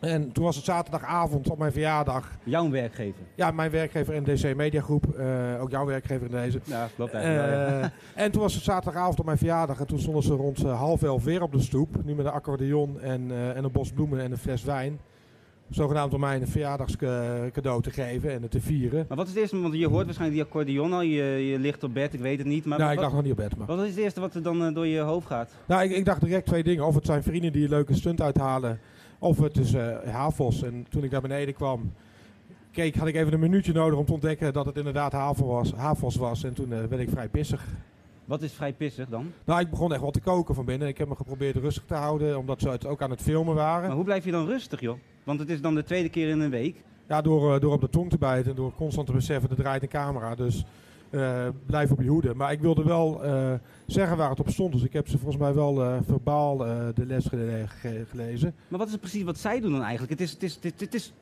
En 0.00 0.32
toen 0.32 0.44
was 0.44 0.56
het 0.56 0.64
zaterdagavond 0.64 1.50
op 1.50 1.58
mijn 1.58 1.72
verjaardag. 1.72 2.30
Jouw 2.44 2.70
werkgever? 2.70 3.22
Ja, 3.34 3.50
mijn 3.50 3.70
werkgever 3.70 4.22
NDC 4.22 4.54
Mediagroep. 4.56 5.14
eh 5.14 5.26
ook 5.60 5.70
jouw 5.70 5.86
werkgever 5.86 6.26
in 6.26 6.32
deze. 6.32 6.60
Ja, 6.64 6.88
klopt 6.96 7.12
eigenlijk 7.12 7.46
wel, 7.46 7.68
ja. 7.68 7.80
Eh, 7.80 7.88
en 8.24 8.30
toen 8.30 8.42
was 8.42 8.54
het 8.54 8.62
zaterdagavond 8.64 9.18
op 9.18 9.24
mijn 9.24 9.38
verjaardag. 9.38 9.80
En 9.80 9.86
toen 9.86 9.98
stonden 9.98 10.22
ze 10.22 10.32
rond 10.34 10.64
eh, 10.64 10.78
half 10.78 11.02
elf 11.02 11.24
weer 11.24 11.42
op 11.42 11.52
de 11.52 11.60
stoep. 11.60 12.04
Nu 12.04 12.14
met 12.14 12.26
een 12.26 12.32
accordeon 12.32 13.00
en, 13.00 13.30
en 13.54 13.64
een 13.64 13.72
bos 13.72 13.92
bloemen 13.92 14.20
en 14.20 14.30
een 14.32 14.38
fles 14.38 14.64
wijn. 14.64 14.98
Zogenaamd 15.70 16.14
om 16.14 16.20
mij 16.20 16.36
een 16.40 16.48
verjaardagscadeau 16.48 17.82
te 17.82 17.90
geven 17.90 18.32
en 18.32 18.42
het 18.42 18.50
te 18.50 18.60
vieren. 18.60 19.04
Maar 19.08 19.16
wat 19.16 19.26
is 19.26 19.32
het 19.32 19.40
eerste, 19.42 19.60
want 19.60 19.74
je 19.74 19.88
hoort 19.88 20.04
waarschijnlijk 20.04 20.40
die 20.40 20.48
accordeon 20.48 20.92
al, 20.92 21.00
je, 21.00 21.24
je 21.24 21.58
ligt 21.58 21.82
op 21.84 21.94
bed, 21.94 22.14
ik 22.14 22.20
weet 22.20 22.38
het 22.38 22.46
niet. 22.46 22.64
Maar 22.64 22.78
Nou, 22.78 22.90
wat, 22.90 22.98
ik 22.98 23.04
lag 23.04 23.14
nog 23.14 23.22
niet 23.22 23.32
op 23.32 23.38
bed. 23.38 23.56
Maar. 23.56 23.66
Wat 23.66 23.80
is 23.80 23.90
het 23.90 23.98
eerste 23.98 24.20
wat 24.20 24.34
er 24.34 24.42
dan 24.42 24.74
door 24.74 24.86
je 24.86 25.00
hoofd 25.00 25.26
gaat? 25.26 25.50
Nou, 25.66 25.82
ik, 25.82 25.90
ik 25.90 26.04
dacht 26.04 26.20
direct 26.20 26.46
twee 26.46 26.62
dingen. 26.62 26.86
Of 26.86 26.94
het 26.94 27.06
zijn 27.06 27.22
vrienden 27.22 27.52
die 27.52 27.62
een 27.64 27.70
leuke 27.70 27.94
stunt 27.94 28.20
uithalen. 28.20 28.80
Of 29.18 29.38
het 29.38 29.56
is 29.56 29.74
eh 29.74 29.96
Havos. 30.12 30.62
En 30.62 30.86
toen 30.88 31.04
ik 31.04 31.10
naar 31.10 31.20
beneden 31.20 31.54
kwam, 31.54 31.92
keek, 32.70 32.96
had 32.96 33.08
ik 33.08 33.14
even 33.14 33.32
een 33.32 33.40
minuutje 33.40 33.72
nodig 33.72 33.98
om 33.98 34.04
te 34.04 34.12
ontdekken 34.12 34.52
dat 34.52 34.66
het 34.66 34.76
inderdaad 34.76 35.12
Havos 35.12 35.46
was. 35.46 35.72
Havos 35.72 36.16
was. 36.16 36.44
En 36.44 36.54
toen 36.54 36.72
eh, 36.72 36.78
werd 36.84 37.02
ik 37.02 37.10
vrij 37.10 37.28
pissig. 37.28 37.66
Wat 38.24 38.42
is 38.42 38.52
vrij 38.52 38.72
pissig 38.72 39.08
dan? 39.08 39.32
Nou, 39.44 39.60
ik 39.60 39.70
begon 39.70 39.92
echt 39.92 40.00
wel 40.00 40.10
te 40.10 40.20
koken 40.20 40.54
van 40.54 40.64
binnen. 40.64 40.88
Ik 40.88 40.98
heb 40.98 41.08
me 41.08 41.16
geprobeerd 41.16 41.56
rustig 41.56 41.84
te 41.86 41.94
houden, 41.94 42.38
omdat 42.38 42.60
ze 42.60 42.68
het 42.68 42.86
ook 42.86 43.02
aan 43.02 43.10
het 43.10 43.22
filmen 43.22 43.54
waren. 43.54 43.86
Maar 43.86 43.96
hoe 43.96 44.04
blijf 44.04 44.24
je 44.24 44.30
dan 44.30 44.46
rustig, 44.46 44.80
joh? 44.80 44.98
Want 45.24 45.40
het 45.40 45.48
is 45.48 45.60
dan 45.60 45.74
de 45.74 45.84
tweede 45.84 46.08
keer 46.08 46.28
in 46.28 46.40
een 46.40 46.50
week. 46.50 46.82
Ja, 47.08 47.22
door, 47.22 47.54
eh, 47.54 47.60
door 47.60 47.72
op 47.72 47.80
de 47.80 47.88
tong 47.88 48.10
te 48.10 48.18
bijten 48.18 48.50
en 48.50 48.56
door 48.56 48.72
constant 48.74 49.06
te 49.06 49.12
beseffen, 49.12 49.50
er 49.50 49.56
draait 49.56 49.82
een 49.82 49.88
camera. 49.88 50.34
Dus 50.34 50.64
blijf 51.66 51.90
op 51.90 52.00
je 52.00 52.08
hoede. 52.08 52.34
Maar 52.34 52.52
ik 52.52 52.60
wilde 52.60 52.84
wel 52.84 53.22
zeggen 53.92 54.16
waar 54.16 54.30
het 54.30 54.40
op 54.40 54.48
stond. 54.50 54.72
Dus 54.72 54.82
ik 54.82 54.92
heb 54.92 55.08
ze 55.08 55.18
volgens 55.18 55.42
mij 55.42 55.54
wel 55.54 55.82
eh, 55.82 55.96
verbaal 56.06 56.66
eh, 56.66 56.86
de 56.94 57.06
les 57.06 57.26
gele- 57.26 57.64
ge- 57.66 58.04
gelezen. 58.10 58.54
Maar 58.68 58.78
wat 58.78 58.86
is 58.86 58.92
het 58.92 59.02
precies 59.02 59.22
wat 59.22 59.38
zij 59.38 59.60
doen 59.60 59.72
dan 59.72 59.82
eigenlijk? 59.82 60.10
Het 60.10 60.20
is, 60.20 60.30
het 60.32 60.42
is, 60.42 60.54
het 60.54 60.64
is, 60.64 60.72
het 60.80 60.94
is 60.94 61.12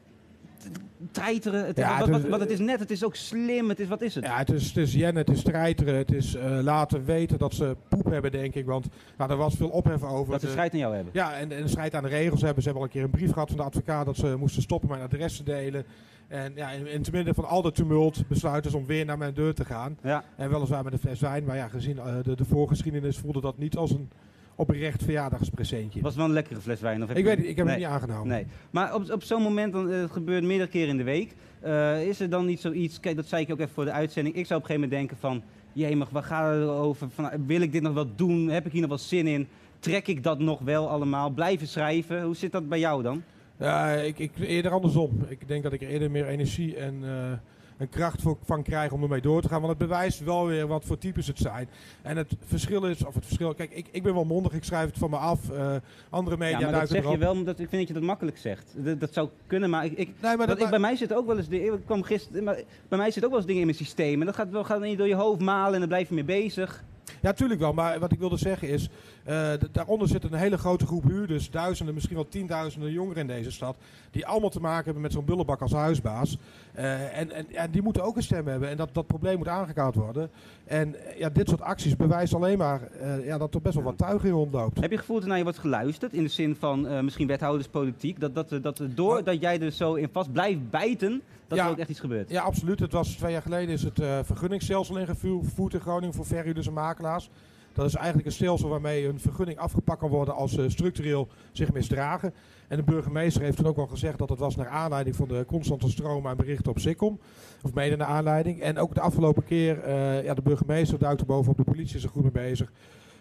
treiteren? 1.11 1.67
Het, 1.67 1.77
Ja, 1.77 1.89
wat, 1.99 2.01
het 2.01 2.11
wat, 2.11 2.25
is- 2.25 2.31
wat 2.31 2.41
het 2.41 2.51
is 2.51 2.59
net, 2.59 2.81
het 2.81 2.91
is 2.91 3.05
ook 3.05 3.15
slim, 3.15 3.69
het 3.69 3.81
is, 3.81 3.89
wat 3.89 4.03
is 4.03 4.15
het? 4.15 4.25
Ja, 4.25 4.37
het 4.37 4.51
is, 4.51 4.67
het 4.67 4.77
is 4.77 4.93
jennen, 4.93 5.25
het 5.27 5.37
is 5.37 5.43
treiteren, 5.43 5.95
het 5.95 6.13
is 6.13 6.35
eh, 6.35 6.59
laten 6.63 7.05
weten 7.05 7.39
dat 7.39 7.55
ze 7.55 7.77
poep 7.89 8.05
hebben, 8.05 8.31
denk 8.33 8.55
ik. 8.55 8.67
Want 8.67 8.87
nou, 9.19 9.31
er 9.31 9.37
was 9.37 9.55
veel 9.55 9.69
ophef 9.69 10.03
over. 10.03 10.33
Dat 10.33 10.41
ze 10.41 10.49
strijd 10.49 10.73
aan 10.73 10.79
jou 10.79 10.95
hebben. 10.95 11.13
Ja, 11.15 11.35
en, 11.35 11.53
en 11.53 11.69
strijd 11.69 11.95
aan 11.95 12.03
de 12.03 12.09
regels 12.09 12.41
hebben. 12.43 12.63
Ze 12.63 12.69
hebben 12.69 12.87
al 12.89 12.95
een 12.95 12.95
keer 13.01 13.05
een 13.05 13.19
brief 13.19 13.33
gehad 13.33 13.49
van 13.49 13.57
de 13.57 13.63
advocaat 13.63 14.07
dat 14.07 14.17
ze 14.17 14.37
moesten 14.39 14.63
stoppen 14.63 14.89
mijn 14.89 15.03
adres 15.03 15.37
te 15.37 15.43
delen. 15.43 15.85
En 16.29 16.53
ja, 16.55 16.71
in, 16.71 16.87
in 16.87 16.99
het 17.01 17.13
midden 17.13 17.35
van 17.35 17.45
al 17.45 17.63
dat 17.63 17.75
tumult 17.75 18.29
besluiten 18.29 18.71
ze 18.71 18.77
om 18.77 18.87
weer 18.87 19.05
naar 19.05 19.19
mijn 19.19 19.35
deur 19.35 19.55
te 19.55 19.65
gaan. 19.65 19.99
Ja. 20.03 20.25
En 20.37 20.51
weliswaar 20.51 20.85
met 20.85 20.93
een 20.93 20.99
fles 20.99 21.21
wijn, 21.21 21.45
maar 21.45 21.57
ja, 21.57 21.69
gezien 21.69 21.99
eh, 21.99 22.15
de, 22.23 22.37
de 22.37 22.45
voorgeschiedenis 22.45 23.19
voelde 23.19 23.41
dat 23.41 23.59
niet 23.59 23.77
als 23.77 23.91
een 23.91 24.11
oprecht 24.57 25.03
verjaardagspresentje. 25.03 26.01
Was 26.01 26.17
wel 26.17 26.25
een 26.25 26.33
lekkere 26.33 26.61
fles 26.61 26.81
wijn? 26.81 27.03
Of 27.03 27.09
heb 27.09 27.17
Ik 27.17 27.25
je- 27.25 27.37
weet 27.37 27.47
ik 27.47 27.57
heb 27.57 27.67
het 27.67 27.77
niet 27.77 27.87
aangenomen. 27.87 28.29
Nee. 28.29 28.47
Maar 28.71 28.95
op, 28.95 29.11
op 29.11 29.23
zo'n 29.23 29.43
moment, 29.43 29.73
dan, 29.73 29.91
eh, 29.91 30.01
het 30.01 30.11
gebeurt 30.11 30.45
meerdere 30.45 30.71
keren 30.71 30.89
in 30.89 30.97
de 30.97 31.03
week, 31.03 31.35
eh, 31.61 32.07
is 32.09 32.21
er 32.21 32.31
dan 32.31 32.47
niet 32.47 32.61
zoiets, 32.61 33.01
kijk 33.01 33.17
dat 33.17 33.27
zei 33.27 33.43
ik 33.43 33.51
ook 33.53 33.59
even 33.59 33.75
voor 33.75 33.85
de 33.85 33.91
uitzending, 33.93 34.37
ik 34.37 34.47
zou 34.47 34.61
op 34.61 34.69
een 34.69 34.75
gegeven 34.77 34.91
moment 34.99 35.09
denken 35.11 35.17
van, 35.31 35.43
jemig, 35.73 36.11
waar 36.11 36.23
gaat 36.23 36.55
het 36.55 36.69
over? 36.69 37.09
Van, 37.11 37.31
wil 37.47 37.61
ik 37.61 37.73
dit 37.73 37.83
nog 37.83 37.95
wel 37.95 38.15
doen? 38.17 38.49
Heb 38.49 38.67
ik 38.67 38.73
hier 38.73 38.81
nog 38.81 38.91
wel 38.91 38.99
zin 38.99 39.27
in? 39.27 39.49
Trek 39.79 40.07
ik 40.09 40.23
dat 40.23 40.39
nog 40.39 40.61
wel 40.61 40.89
allemaal? 40.89 41.31
Blijven 41.31 41.67
schrijven? 41.67 42.23
Hoe 42.23 42.37
zit 42.37 42.53
dat 42.53 42.69
bij 42.69 42.79
jou 42.79 43.03
dan? 43.03 43.23
Ja, 43.59 43.93
ik, 43.93 44.19
ik 44.19 44.31
eerder 44.39 44.71
andersom. 44.73 45.11
Ik 45.29 45.49
denk 45.49 45.63
dat 45.63 45.73
ik 45.73 45.83
er 45.83 45.89
eerder 45.89 46.11
meer 46.11 46.27
energie 46.27 46.77
en, 46.77 46.95
eh, 47.03 47.33
en 47.77 47.89
kracht 47.89 48.23
voor, 48.23 48.37
van 48.45 48.63
krijg 48.63 48.93
om 48.93 49.03
ermee 49.03 49.21
door 49.21 49.43
te 49.43 49.49
gaan. 49.49 49.61
Want 49.61 49.79
het 49.79 49.89
bewijst 49.89 50.25
wel 50.25 50.47
weer 50.47 50.67
wat 50.67 50.85
voor 50.85 50.99
types 50.99 51.27
het 51.27 51.39
zijn. 51.39 51.69
En 52.03 52.17
het 52.17 52.33
verschil 52.47 52.85
is, 52.87 53.05
of 53.05 53.15
het 53.15 53.25
verschil, 53.25 53.55
kijk, 53.55 53.71
ik, 53.73 53.87
ik 53.91 54.03
ben 54.03 54.15
wel 54.15 54.25
mondig, 54.25 54.53
ik 54.53 54.65
schrijf 54.65 54.87
het 54.87 54.99
van 54.99 55.11
me 55.11 55.17
af. 55.17 55.51
eh, 55.51 55.75
andere 56.11 56.37
media 56.37 56.59
ja, 56.59 56.71
maar 56.71 56.81
dat 56.81 56.89
zeg 56.89 57.11
je 57.11 57.19
wel, 57.19 57.33
omdat 57.33 57.59
ik 57.61 57.69
vind 57.69 57.79
dat 57.81 57.89
je 57.89 57.95
dat 57.95 58.03
makkelijk 58.03 58.39
zegt. 58.39 58.73
Dat, 58.77 59.01
dat 59.01 59.13
zou 59.13 59.29
kunnen, 59.47 59.71
maar 59.71 59.85
ik, 59.85 59.93
ik, 59.93 60.11
maar 60.21 60.47
dat- 60.47 60.61
ik, 60.61 60.69
bij 60.71 60.79
mij 60.79 60.97
zit 60.97 61.15
ook 61.15 61.27
wel 61.27 61.37
eens, 61.37 61.49
ik 61.49 61.73
kwam 61.85 62.03
gisteren, 62.03 62.45
maar 62.45 62.59
bij 62.89 62.99
mij 62.99 63.11
zit 63.11 63.23
ook 63.25 63.29
wel 63.31 63.39
eens 63.39 63.47
dingen 63.47 63.61
in 63.61 63.67
mijn 63.67 63.79
systeem. 63.79 64.21
En 64.21 64.27
dat 64.27 64.35
gaat 64.35 64.51
wel 64.51 64.65
gaat 64.65 64.81
niet 64.81 64.99
door 64.99 65.09
je 65.09 65.15
hoofd 65.15 65.41
malen 65.41 65.73
en 65.75 65.79
dan 65.81 65.89
blijf 65.89 66.09
je 66.09 66.15
mee 66.15 66.25
bezig. 66.25 66.85
Ja, 67.23 67.33
tuurlijk 67.33 67.61
wel. 67.61 67.73
Maar 67.73 67.99
wat 67.99 68.13
ik 68.13 68.19
wilde 68.19 68.37
zeggen 68.37 68.69
is, 68.69 68.89
eh, 69.27 69.53
daaronder 69.73 70.09
zit 70.09 70.25
een 70.25 70.35
hele 70.35 70.59
grote 70.59 70.87
groep 70.87 71.05
huurders, 71.05 71.51
duizenden, 71.51 71.95
misschien 71.95 72.15
wel 72.17 72.29
tienduizenden 72.29 72.93
jongeren 72.93 73.21
in 73.21 73.27
deze 73.27 73.51
stad, 73.51 73.77
die 74.11 74.27
allemaal 74.27 74.51
te 74.51 74.61
maken 74.61 74.85
hebben 74.85 75.03
met 75.03 75.13
zo'n 75.13 75.25
bullebak 75.25 75.61
als 75.61 75.73
huisbaas. 75.73 76.39
Eh, 76.73 77.19
en, 77.19 77.33
en, 77.33 77.55
en 77.55 77.71
die 77.71 77.83
moeten 77.83 78.03
ook 78.03 78.17
een 78.17 78.23
stem 78.23 78.47
hebben 78.47 78.69
en 78.69 78.77
dat, 78.77 78.89
dat 78.93 79.07
probleem 79.07 79.39
moet 79.39 79.49
aangekaart 79.49 79.95
worden. 79.95 80.31
En 80.65 80.95
eh, 80.95 81.19
ja, 81.19 81.29
dit 81.29 81.49
soort 81.49 81.61
acties 81.61 81.97
bewijst 81.97 82.35
alleen 82.35 82.59
maar 82.59 82.81
ja, 83.25 83.39
dat 83.39 83.55
er 83.55 83.63
best 83.63 83.75
wel 83.75 83.85
wat 83.85 83.99
tuig 83.99 84.25
in 84.25 84.31
rondloopt. 84.31 84.81
Heb 84.81 84.91
je 84.91 84.97
het 84.97 85.01
gevoel 85.01 85.19
dat 85.19 85.29
naar 85.29 85.37
je 85.37 85.43
wordt 85.43 85.59
geluisterd? 85.59 86.13
In 86.13 86.23
de 86.23 86.29
zin 86.29 86.57
van 86.57 87.05
misschien 87.05 87.27
wethouderspolitiek. 87.27 88.21
Dat, 88.21 88.35
dat, 88.35 88.59
dat 88.63 88.81
door 88.95 89.25
dat 89.25 89.41
jij 89.41 89.61
er 89.61 89.73
zo 89.73 89.95
in 89.95 90.09
vast 90.13 90.33
blijft 90.33 90.71
bijten, 90.71 91.23
dat 91.49 91.59
Ja. 91.59 91.65
er 91.65 91.71
ook 91.71 91.79
echt 91.79 91.91
iets 91.91 92.01
gebeurt. 92.01 92.31
Ja, 92.31 92.43
absoluut. 92.43 92.81
Het 92.81 92.93
was 92.93 93.09
twee 93.09 93.33
jaar 93.33 93.43
geleden 93.43 93.75
is 93.75 93.83
het 93.83 94.01
vergunningsstelsel 94.23 94.99
ingevoerd 94.99 95.75
in 95.75 95.81
Groningen 95.81 96.15
voor 96.15 96.27
verhuurders 96.27 96.67
en 96.67 96.73
makelaars. 96.73 97.31
Dat 97.77 97.87
is 97.87 97.95
eigenlijk 97.95 98.27
een 98.27 98.33
stelsel 98.33 98.69
waarmee 98.69 99.09
een 99.09 99.21
vergunning 99.21 99.59
afgepakt 99.59 99.99
kan 99.99 100.11
worden 100.11 100.35
als 100.35 100.53
ze 100.53 100.71
structureel 100.71 101.29
zich 101.53 101.73
misdragen. 101.73 102.35
En 102.69 102.77
de 102.77 102.83
burgemeester 102.83 103.43
heeft 103.43 103.57
toen 103.57 103.67
ook 103.67 103.79
al 103.79 103.87
gezegd 103.87 104.19
dat 104.19 104.29
het 104.29 104.39
was 104.39 104.57
naar 104.57 104.69
aanleiding 104.69 105.17
van 105.17 105.29
de 105.29 105.45
constante 105.47 105.91
stroom 105.91 106.27
aan 106.27 106.37
berichten 106.37 106.71
op 106.71 106.79
Sikkom. 106.79 107.19
Of 107.63 107.75
mede 107.75 107.97
naar 107.97 108.07
aanleiding. 108.07 108.61
En 108.61 108.79
ook 108.79 108.95
de 108.95 109.01
afgelopen 109.01 109.45
keer, 109.45 109.81
eh, 109.81 110.25
ja, 110.25 110.35
de 110.35 110.43
burgemeester 110.43 110.99
duikt 110.99 111.21
er 111.21 111.27
bovenop, 111.27 111.57
de 111.57 111.65
politie 111.65 111.97
is 111.97 112.05
er 112.05 112.11
goed 112.11 112.23
mee 112.23 112.33
bezig. 112.33 112.73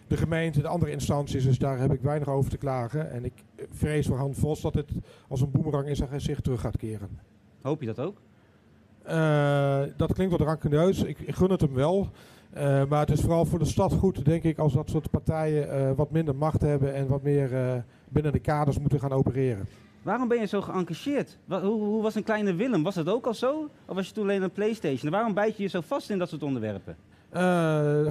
De 0.06 0.16
gemeente, 0.16 0.60
de 0.60 0.68
andere 0.68 0.92
instanties, 0.92 1.44
dus 1.44 1.58
daar 1.58 1.78
heb 1.78 1.92
ik 1.92 2.00
weinig 2.00 2.28
over 2.28 2.50
te 2.50 2.58
klagen. 2.58 3.10
En 3.10 3.24
ik 3.24 3.32
eh, 3.56 3.64
vrees 3.70 4.06
voor 4.06 4.16
Han 4.16 4.34
Vos 4.34 4.60
dat 4.60 4.74
het 4.74 4.90
als 5.28 5.40
een 5.40 5.50
boemerang 5.50 5.88
in 5.88 5.96
zijn 5.96 6.08
gezicht 6.08 6.44
terug 6.44 6.60
gaat 6.60 6.76
keren. 6.76 7.18
Hoop 7.62 7.80
je 7.80 7.86
dat 7.86 8.00
ook? 8.00 8.16
Eh, 9.02 9.82
dat 9.96 10.12
klinkt 10.12 10.32
wat 10.38 10.46
rankeneus. 10.46 11.02
Ik, 11.02 11.18
ik 11.18 11.34
gun 11.34 11.50
het 11.50 11.60
hem 11.60 11.74
wel. 11.74 12.10
Eh, 12.56 12.84
maar 12.88 13.00
het 13.00 13.10
is 13.10 13.20
vooral 13.20 13.44
voor 13.44 13.58
de 13.58 13.64
stad 13.64 13.92
goed, 13.92 14.24
denk 14.24 14.42
ik, 14.42 14.58
als 14.58 14.72
dat 14.72 14.90
soort 14.90 15.10
partijen 15.10 15.70
eh, 15.70 15.92
wat 15.96 16.10
minder 16.10 16.36
macht 16.36 16.60
hebben 16.60 16.94
en 16.94 17.06
wat 17.06 17.22
meer 17.22 17.54
eh, 17.54 17.72
binnen 18.08 18.32
de 18.32 18.38
kaders 18.38 18.78
moeten 18.78 19.00
gaan 19.00 19.12
opereren. 19.12 19.66
Waarom 20.02 20.28
ben 20.28 20.40
je 20.40 20.46
zo 20.46 20.60
geëngageerd? 20.60 21.38
Hoe, 21.48 21.58
hoe 21.60 22.02
was 22.02 22.14
een 22.14 22.22
kleine 22.24 22.54
Willem? 22.54 22.82
Was 22.82 22.94
dat 22.94 23.08
ook 23.08 23.26
al 23.26 23.34
zo? 23.34 23.68
Of 23.86 23.94
was 23.94 24.06
je 24.06 24.12
toen 24.12 24.22
alleen 24.22 24.42
een 24.42 24.50
Playstation? 24.50 25.04
En 25.06 25.10
waarom 25.10 25.34
bijt 25.34 25.56
je 25.56 25.62
je 25.62 25.68
zo 25.68 25.80
vast 25.80 26.10
in 26.10 26.18
dat 26.18 26.28
soort 26.28 26.42
onderwerpen? 26.42 26.96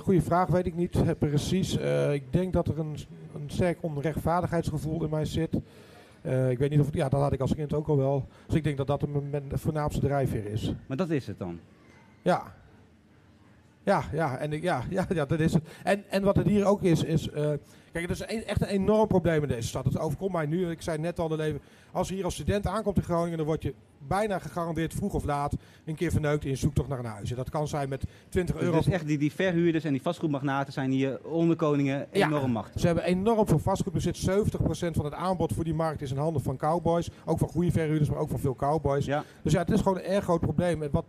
Goede 0.02 0.22
vraag, 0.22 0.48
weet 0.48 0.66
ik 0.66 0.76
niet 0.76 0.98
precies. 1.20 1.76
Ik 2.12 2.24
denk 2.34 2.54
dat 2.54 2.68
er 2.68 2.80
een, 2.80 2.96
een 3.36 3.44
sterk 3.50 3.78
onrechtvaardigheidsgevoel 3.82 5.04
in 5.04 5.10
mij 5.10 5.26
zit. 5.26 5.54
Ik 6.50 6.58
weet 6.58 6.70
niet 6.70 6.80
of 6.80 6.88
ja, 6.94 7.10
dat 7.10 7.22
had 7.22 7.34
ik 7.34 7.40
als 7.42 7.56
kind 7.56 7.74
ook 7.74 7.88
al 7.88 7.98
wel. 7.98 8.28
Dus 8.46 8.56
ik 8.56 8.64
denk 8.64 8.78
dat 8.78 8.88
dat 8.88 9.02
een- 9.02 9.30
mijn 9.30 9.44
voornaamste 9.54 10.00
drijfveer 10.00 10.46
is. 10.46 10.74
Maar 10.88 10.98
dat 10.98 11.10
is 11.10 11.28
het 11.28 11.40
dan. 11.40 11.60
Ja. 12.22 12.54
Ja, 13.86 14.04
ja, 14.12 14.38
en 14.38 14.54
ik- 14.54 14.62
ja, 14.64 14.84
ja, 14.90 15.06
ja, 15.14 15.26
dat 15.26 15.40
is 15.40 15.54
het. 15.54 15.64
En, 15.84 16.04
en 16.10 16.24
wat 16.24 16.36
het 16.36 16.48
hier 16.48 16.66
ook 16.66 16.82
is, 16.82 17.04
is. 17.04 17.30
eh, 17.30 17.44
kijk, 17.92 18.08
het 18.08 18.10
is 18.10 18.20
een, 18.36 18.46
echt 18.46 18.62
een 18.62 18.68
enorm 18.68 19.08
probleem 19.08 19.42
in 19.42 19.48
deze 19.48 19.68
stad. 19.68 19.86
Het 19.86 20.00
overkomt 20.00 20.32
mij 20.32 20.46
nu. 20.46 20.70
Ik 20.70 20.82
zei 20.82 20.98
net 20.98 21.20
al, 21.20 21.28
de 21.28 21.36
leven, 21.36 21.62
als 21.92 22.08
je 22.08 22.16
hier 22.16 22.24
als 22.24 22.34
student 22.34 22.68
aankomt 22.68 22.98
in 22.98 23.04
Groningen, 23.04 23.38
dan 23.38 23.46
word 23.46 23.64
je 23.64 23.74
bijna 24.08 24.40
gegarandeerd 24.40 24.94
vroeg 24.94 25.14
of 25.14 25.24
laat 25.24 25.56
een 25.86 25.96
keer 25.96 26.12
verneukt 26.12 26.44
in 26.44 26.50
je 26.50 26.56
zoektocht 26.56 26.90
naar 26.90 27.00
een 27.00 27.06
huis. 27.06 27.30
En 27.30 27.36
dat 27.36 27.50
kan 27.50 27.68
zijn 27.68 27.90
met 27.90 28.04
20 28.30 28.56
euro. 28.56 28.78
Dus 28.78 28.88
echt 28.88 29.08
die, 29.08 29.18
die 29.18 29.32
verhuurders 29.34 29.84
en 29.84 29.92
die 29.92 30.02
vastgoedmagnaten 30.02 30.74
zijn 30.74 30.92
hier 30.92 31.20
onderkoningen 31.24 32.08
Ja. 32.12 32.28
enorm 32.28 32.52
machtig. 32.52 32.80
Ze 32.82 32.86
hebben 32.86 33.04
enorm 33.06 33.48
veel 33.48 33.60
vastgoedbezit. 33.60 34.18
70% 34.18 34.96
van 34.96 35.06
het 35.06 35.14
aanbod 35.14 35.54
voor 35.54 35.64
die 35.64 35.74
markt 35.74 36.02
is 36.02 36.12
in 36.12 36.18
handen 36.18 36.42
van 36.42 36.58
cowboys. 36.58 37.10
Ook 37.26 37.38
van 37.40 37.48
goede 37.50 37.72
verhuurders, 37.72 38.10
maar 38.10 38.20
ook 38.20 38.30
van 38.30 38.40
veel 38.40 38.56
cowboys. 38.56 39.06
Dus 39.42 39.54
ja, 39.54 39.60
het 39.60 39.72
is 39.72 39.82
gewoon 39.82 39.98
een 39.98 40.04
erg 40.04 40.24
groot 40.24 40.40
probleem. 40.42 40.84
En 40.84 40.90
Wat, 40.92 41.06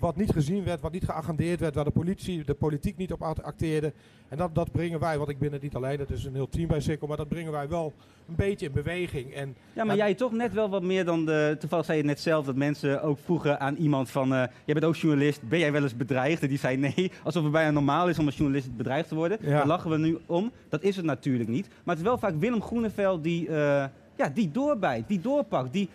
wat 0.00 0.16
niet 0.16 0.30
gezien 0.32 0.64
werd, 0.64 0.80
wat 0.80 0.92
niet 0.92 1.04
geagendeerd 1.04 1.60
werd, 1.60 1.74
waar 1.74 1.84
de 1.84 1.90
politie, 1.90 2.44
de 2.44 2.54
politiek 2.54 2.96
niet 2.96 3.12
op 3.12 3.22
act- 3.22 3.42
acteerde. 3.42 3.92
En 4.28 4.36
dat, 4.38 4.54
dat 4.54 4.72
brengen 4.72 5.00
wij, 5.00 5.16
want 5.18 5.28
ik 5.30 5.38
ben 5.38 5.52
het 5.52 5.62
niet 5.62 5.74
alleen, 5.74 5.98
dat 5.98 6.10
is 6.10 6.24
een 6.24 6.34
heel 6.34 6.48
team 6.48 6.68
bij 6.68 6.80
Sikkel, 6.80 7.06
maar 7.08 7.16
dat 7.16 7.28
brengen 7.28 7.52
wij 7.52 7.68
wel 7.68 7.92
een 8.28 8.34
beetje 8.34 8.66
in 8.66 8.72
beweging. 8.72 9.34
En, 9.34 9.56
Ja, 9.72 9.84
maar 9.84 9.96
jij 9.96 10.14
toch 10.14 10.32
net 10.32 10.52
wel 10.52 10.68
wat 10.70 10.82
meer 10.82 11.04
dan 11.04 11.26
de... 11.26 11.56
Toevallig 11.58 11.84
zei 11.84 11.98
je 11.98 12.04
net 12.04 12.20
zelf 12.20 12.44
dat 12.46 12.56
mensen 12.56 13.02
ook 13.02 13.18
vroegen 13.24 13.60
aan 13.60 13.76
iemand 13.76 14.10
van... 14.10 14.32
eh, 14.34 14.38
jij 14.64 14.74
bent 14.74 14.84
ook 14.84 14.96
journalist, 14.96 15.48
ben 15.48 15.58
jij 15.58 15.72
wel 15.72 15.82
eens 15.82 15.96
bedreigd? 15.96 16.42
En 16.42 16.48
die 16.48 16.58
zei 16.58 16.76
nee, 16.76 17.12
alsof 17.24 17.42
het 17.42 17.52
bijna 17.52 17.70
normaal 17.70 18.08
is 18.08 18.18
om 18.18 18.26
als 18.26 18.36
journalist 18.36 18.76
bedreigd 18.76 19.08
te 19.08 19.14
worden. 19.14 19.38
Ja. 19.40 19.50
Daar 19.50 19.66
lachen 19.66 19.90
we 19.90 19.98
nu 19.98 20.18
om. 20.26 20.50
Dat 20.68 20.82
is 20.82 20.96
het 20.96 21.04
natuurlijk 21.04 21.48
niet. 21.48 21.68
Maar 21.68 21.94
het 21.96 22.04
is 22.04 22.10
wel 22.10 22.18
vaak 22.18 22.34
Willem 22.38 22.62
Groeneveld 22.62 23.22
die, 23.22 23.48
eh, 23.48 23.54
ja, 24.16 24.28
die 24.34 24.50
doorbijt, 24.50 25.08
die 25.08 25.20
doorpakt, 25.20 25.72
die, 25.72 25.88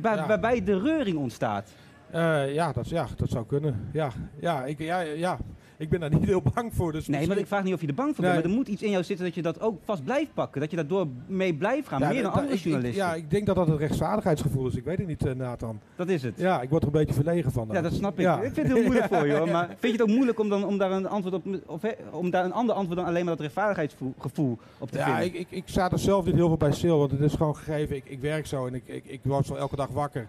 waar- 0.00 0.16
Ja. 0.16 0.26
waarbij 0.26 0.64
de 0.64 0.80
reuring 0.80 1.16
ontstaat. 1.16 1.72
Eh, 2.10 2.54
ja, 2.54 2.72
dat, 2.72 2.88
ja, 2.88 3.06
dat 3.16 3.30
zou 3.30 3.46
kunnen. 3.46 3.88
Ja, 3.92 4.10
ja, 4.40 4.64
ik, 4.64 4.78
ja, 4.78 5.00
ja, 5.00 5.38
ik 5.76 5.88
ben 5.88 6.00
daar 6.00 6.10
niet 6.10 6.24
heel 6.24 6.42
bang 6.54 6.74
voor. 6.74 6.92
Dus 6.92 7.06
Nee, 7.08 7.26
maar 7.26 7.36
ik 7.38 7.46
vraag 7.46 7.64
niet 7.64 7.74
of 7.74 7.80
je 7.80 7.86
er 7.86 7.94
bang 7.94 8.14
voor 8.14 8.24
Nee. 8.24 8.32
bent. 8.32 8.44
Maar 8.44 8.52
er 8.52 8.58
moet 8.58 8.68
iets 8.68 8.82
in 8.82 8.90
jou 8.90 9.04
zitten 9.04 9.24
dat 9.26 9.34
je 9.34 9.42
dat 9.42 9.60
ook 9.60 9.78
vast 9.84 10.04
blijft 10.04 10.34
pakken. 10.34 10.60
Dat 10.60 10.70
je 10.70 10.76
daardoor 10.76 11.06
mee 11.26 11.54
blijft 11.54 11.88
gaan, 11.88 12.00
Ja, 12.00 12.08
meer 12.08 12.22
dan 12.22 12.32
andere 12.32 12.52
ik- 12.52 12.58
ik- 12.58 12.64
journalisten. 12.64 13.04
ja, 13.04 13.14
ik 13.14 13.30
denk 13.30 13.46
dat 13.46 13.56
dat 13.56 13.66
het 13.68 13.78
rechtvaardigheidsgevoel 13.78 14.66
is. 14.66 14.74
Ik 14.74 14.84
weet 14.84 14.98
het 14.98 15.06
niet, 15.06 15.26
eh, 15.26 15.34
Nathan. 15.34 15.80
Dat 15.96 16.08
is 16.08 16.22
het. 16.22 16.34
Ja, 16.36 16.60
ik 16.62 16.70
word 16.70 16.82
er 16.82 16.88
een 16.88 16.94
beetje 16.94 17.14
verlegen 17.14 17.52
van. 17.52 17.66
dan. 17.66 17.76
Ja, 17.76 17.82
dat 17.82 17.92
snap 17.92 18.12
ik. 18.12 18.20
Ja. 18.20 18.36
Ik 18.42 18.52
vind 18.52 18.66
het 18.68 18.76
heel 18.76 18.84
moeilijk 18.84 19.06
voor 19.14 19.26
je 19.26 19.36
hoor. 19.36 19.46
Ja. 19.46 19.52
Maar 19.52 19.66
vind 19.66 19.80
je 19.80 19.92
het 19.92 20.02
ook 20.02 20.08
moeilijk 20.16 20.38
om, 20.40 20.48
dan, 20.48 20.64
om 20.64 20.78
daar 20.78 20.90
een 20.90 21.08
antwoord 21.08 21.34
op, 21.34 21.44
of 21.66 21.82
om 22.10 22.30
daar 22.30 22.44
een 22.44 22.52
ander 22.52 22.74
antwoord 22.74 22.98
dan 22.98 23.06
alleen 23.08 23.24
maar 23.24 23.32
dat 23.36 23.40
rechtvaardigheidsgevoel 23.42 24.58
op 24.78 24.90
te 24.90 24.98
Ja, 24.98 25.04
vinden? 25.04 25.24
ik, 25.24 25.34
ik, 25.34 25.46
ik 25.50 25.62
sta 25.66 25.90
er 25.90 25.98
zelf 25.98 26.24
niet 26.24 26.34
heel 26.34 26.48
veel 26.48 26.56
bij 26.56 26.72
stil, 26.72 26.98
want 26.98 27.10
het 27.10 27.20
is 27.20 27.34
gewoon 27.34 27.56
gegeven. 27.56 27.96
Ik, 27.96 28.04
ik 28.04 28.20
werk 28.20 28.46
zo 28.46 28.66
en 28.66 28.74
ik, 28.74 28.82
ik, 28.86 29.04
ik 29.06 29.20
word 29.22 29.46
zo 29.46 29.54
elke 29.54 29.76
dag 29.76 29.88
wakker. 29.88 30.26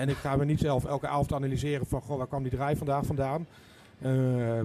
En 0.00 0.08
ik 0.08 0.16
ga 0.16 0.36
me 0.36 0.44
niet 0.44 0.60
zelf 0.60 0.84
elke 0.84 1.06
avond 1.08 1.32
analyseren 1.32 1.86
van, 1.86 2.00
goh, 2.00 2.16
waar 2.18 2.26
kwam 2.26 2.42
die 2.42 2.52
draai 2.52 2.76
vandaag 2.76 3.04
vandaan? 3.06 3.46
Eh, 4.00 4.10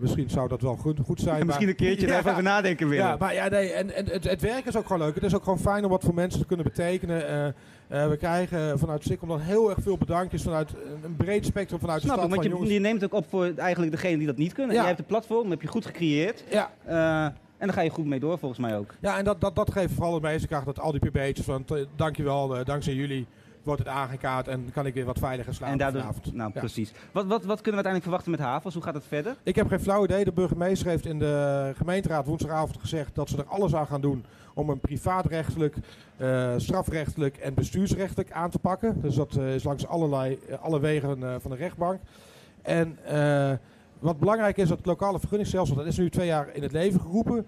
misschien 0.01 0.29
zou 0.29 0.47
dat 0.47 0.61
wel 0.61 0.75
goed, 0.75 0.99
goed 1.05 1.19
zijn. 1.19 1.37
Ja, 1.37 1.45
misschien 1.45 1.67
maar- 1.67 1.75
een 1.79 1.85
keertje 1.85 2.07
daar 2.07 2.19
even 2.19 2.31
over 2.31 2.43
nadenken, 2.43 2.87
Willem. 2.89 3.05
Ja, 3.05 3.15
maar 3.19 3.33
ja, 3.33 3.47
nee, 3.47 3.71
en, 3.71 3.95
en 3.95 4.05
het, 4.05 4.29
het 4.29 4.41
werk 4.41 4.65
is 4.65 4.77
ook 4.77 4.85
gewoon 4.87 5.01
leuk. 5.01 5.15
Het 5.15 5.23
is 5.23 5.35
ook 5.35 5.43
gewoon 5.43 5.59
fijn 5.59 5.83
om 5.83 5.89
wat 5.89 6.03
voor 6.03 6.13
mensen 6.13 6.39
te 6.39 6.45
kunnen 6.45 6.65
betekenen. 6.65 7.27
Eh, 7.27 7.45
eh, 8.03 8.09
we 8.09 8.17
krijgen 8.17 8.79
vanuit 8.79 9.03
Sikkom 9.03 9.27
dan 9.29 9.39
heel 9.39 9.69
erg 9.69 9.77
veel 9.81 9.97
bedankjes 9.97 10.43
vanuit 10.43 10.69
een- 11.03 11.15
breed 11.15 11.45
spectrum 11.45 11.79
vanuit 11.79 12.01
Snap 12.01 12.15
de 12.15 12.21
ik, 12.21 12.27
stad. 12.31 12.43
want 12.43 12.57
van 12.57 12.67
je, 12.67 12.73
je 12.73 12.79
neemt 12.79 13.03
ook 13.03 13.13
op 13.13 13.25
voor 13.29 13.51
eigenlijk 13.55 13.91
degene 13.91 14.17
die 14.17 14.27
dat 14.27 14.37
niet 14.37 14.53
kunnen. 14.53 14.71
Ja. 14.73 14.79
Jij 14.79 14.87
hebt 14.89 14.99
een 14.99 15.05
platform, 15.05 15.49
heb 15.49 15.61
je 15.61 15.67
goed 15.67 15.85
gecreëerd. 15.85 16.43
Ja. 16.49 16.71
En 17.57 17.67
daar 17.67 17.73
ga 17.73 17.81
je 17.81 17.89
goed 17.89 18.05
mee 18.05 18.19
door, 18.19 18.37
volgens 18.39 18.59
mij 18.59 18.77
ook. 18.77 18.93
Ja, 18.99 19.17
en 19.17 19.23
dat, 19.23 19.41
dat, 19.41 19.55
dat 19.55 19.71
geeft 19.71 19.93
vooral 19.93 20.13
het 20.13 20.23
meeste 20.23 20.47
kracht. 20.47 20.65
Dat 20.65 20.79
al 20.79 20.91
die 20.91 21.09
pb'tjes 21.09 21.45
van 21.45 21.65
dankjewel, 21.95 22.57
uh, 22.59 22.65
dankzij 22.65 22.93
jullie 22.93 23.25
wordt 23.65 23.79
het 23.81 23.89
aangekaart 23.89 24.47
en 24.47 24.69
kan 24.73 24.85
ik 24.85 24.93
weer 24.93 25.05
wat 25.05 25.19
veiliger 25.19 25.53
slapen 25.53 25.73
En 25.73 25.79
daardoor, 25.79 26.01
vanavond. 26.01 26.33
nou 26.33 26.51
Ja. 26.53 26.59
precies. 26.59 26.91
Wat, 27.11 27.25
wat, 27.25 27.45
wat 27.45 27.61
kunnen 27.61 27.81
we 27.81 27.87
uiteindelijk 27.87 28.03
verwachten 28.03 28.31
met 28.31 28.39
Havels? 28.39 28.73
Hoe 28.73 28.83
gaat 28.83 28.93
het 28.93 29.05
verder? 29.07 29.35
Ik 29.43 29.55
heb 29.55 29.67
geen 29.67 29.79
flauw 29.79 30.03
idee. 30.03 30.23
De 30.23 30.31
burgemeester 30.31 30.87
heeft 30.87 31.05
in 31.05 31.19
de 31.19 31.71
gemeenteraad 31.77 32.25
woensdagavond 32.25 32.79
gezegd 32.79 33.15
dat 33.15 33.29
ze 33.29 33.37
er 33.37 33.45
alles 33.45 33.75
aan 33.75 33.87
gaan 33.87 34.01
doen 34.01 34.25
om 34.53 34.69
een 34.69 34.79
privaatrechtelijk, 34.79 35.75
eh, 36.17 36.53
strafrechtelijk 36.57 37.37
en 37.37 37.53
bestuursrechtelijk 37.53 38.31
aan 38.31 38.49
te 38.49 38.59
pakken. 38.59 39.01
Dus 39.01 39.15
dat 39.15 39.35
eh, 39.35 39.55
is 39.55 39.63
langs 39.63 39.87
allerlei, 39.87 40.39
eh, 40.49 40.63
alle 40.63 40.79
wegen 40.79 41.41
van 41.41 41.51
de 41.51 41.57
rechtbank. 41.57 41.99
En 42.61 42.97
wat 43.99 44.19
belangrijk 44.19 44.57
is, 44.57 44.67
dat 44.67 44.77
het 44.77 44.85
lokale 44.85 45.19
vergunningsstelsel, 45.19 45.75
dat 45.75 45.85
is 45.85 45.97
nu 45.97 46.09
twee 46.09 46.27
jaar 46.27 46.49
in 46.53 46.63
het 46.63 46.71
leven 46.71 46.99
geroepen. 46.99 47.45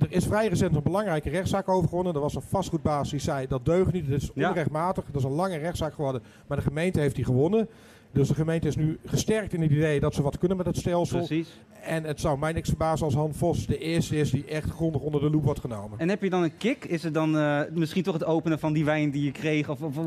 Er 0.00 0.12
is 0.12 0.24
vrij 0.24 0.48
recent 0.48 0.74
een 0.76 0.82
belangrijke 0.82 1.30
rechtszaak 1.30 1.68
over 1.68 1.88
gewonnen. 1.88 2.14
Er 2.14 2.20
was 2.20 2.34
een 2.34 2.42
vastgoedbaas 2.42 3.10
die 3.10 3.20
zei 3.20 3.46
dat 3.46 3.64
deugt 3.64 3.92
niet, 3.92 4.06
het 4.06 4.22
is 4.22 4.32
onrechtmatig. 4.32 5.04
Dat 5.04 5.22
is 5.22 5.28
een 5.28 5.34
lange 5.34 5.56
rechtszaak 5.56 5.94
geworden, 5.94 6.22
maar 6.46 6.56
de 6.56 6.62
gemeente 6.62 7.00
heeft 7.00 7.14
die 7.16 7.24
gewonnen. 7.24 7.68
Dus 8.12 8.28
de 8.28 8.34
gemeente 8.34 8.68
is 8.68 8.76
nu 8.76 8.98
gesterkt 9.04 9.52
in 9.52 9.62
het 9.62 9.70
idee 9.70 10.00
dat 10.00 10.14
ze 10.14 10.22
wat 10.22 10.38
kunnen 10.38 10.56
met 10.56 10.66
het 10.66 10.76
stelsel. 10.76 11.18
Precies. 11.18 11.48
En 11.82 12.04
het 12.04 12.20
zou 12.20 12.38
mij 12.38 12.52
niks 12.52 12.68
verbazen 12.68 13.06
als 13.06 13.14
Han 13.14 13.34
Vos 13.34 13.66
de 13.66 13.78
eerste 13.78 14.16
is 14.16 14.30
die 14.30 14.44
echt 14.44 14.70
grondig 14.70 15.00
onder 15.00 15.20
de 15.20 15.30
loep 15.30 15.44
wordt 15.44 15.60
genomen. 15.60 15.98
En 15.98 16.08
heb 16.08 16.22
je 16.22 16.30
dan 16.30 16.42
een 16.42 16.56
kick? 16.56 16.84
Is 16.84 17.02
het 17.02 17.14
dan 17.14 17.38
eh, 17.38 17.60
misschien 17.72 18.02
toch 18.02 18.14
het 18.14 18.24
openen 18.24 18.58
van 18.58 18.72
die 18.72 18.84
wijn 18.84 19.10
die 19.10 19.24
je 19.24 19.32
kreeg? 19.32 19.68
Of, 19.68 19.82
of, 19.82 19.96
eh, 19.96 20.02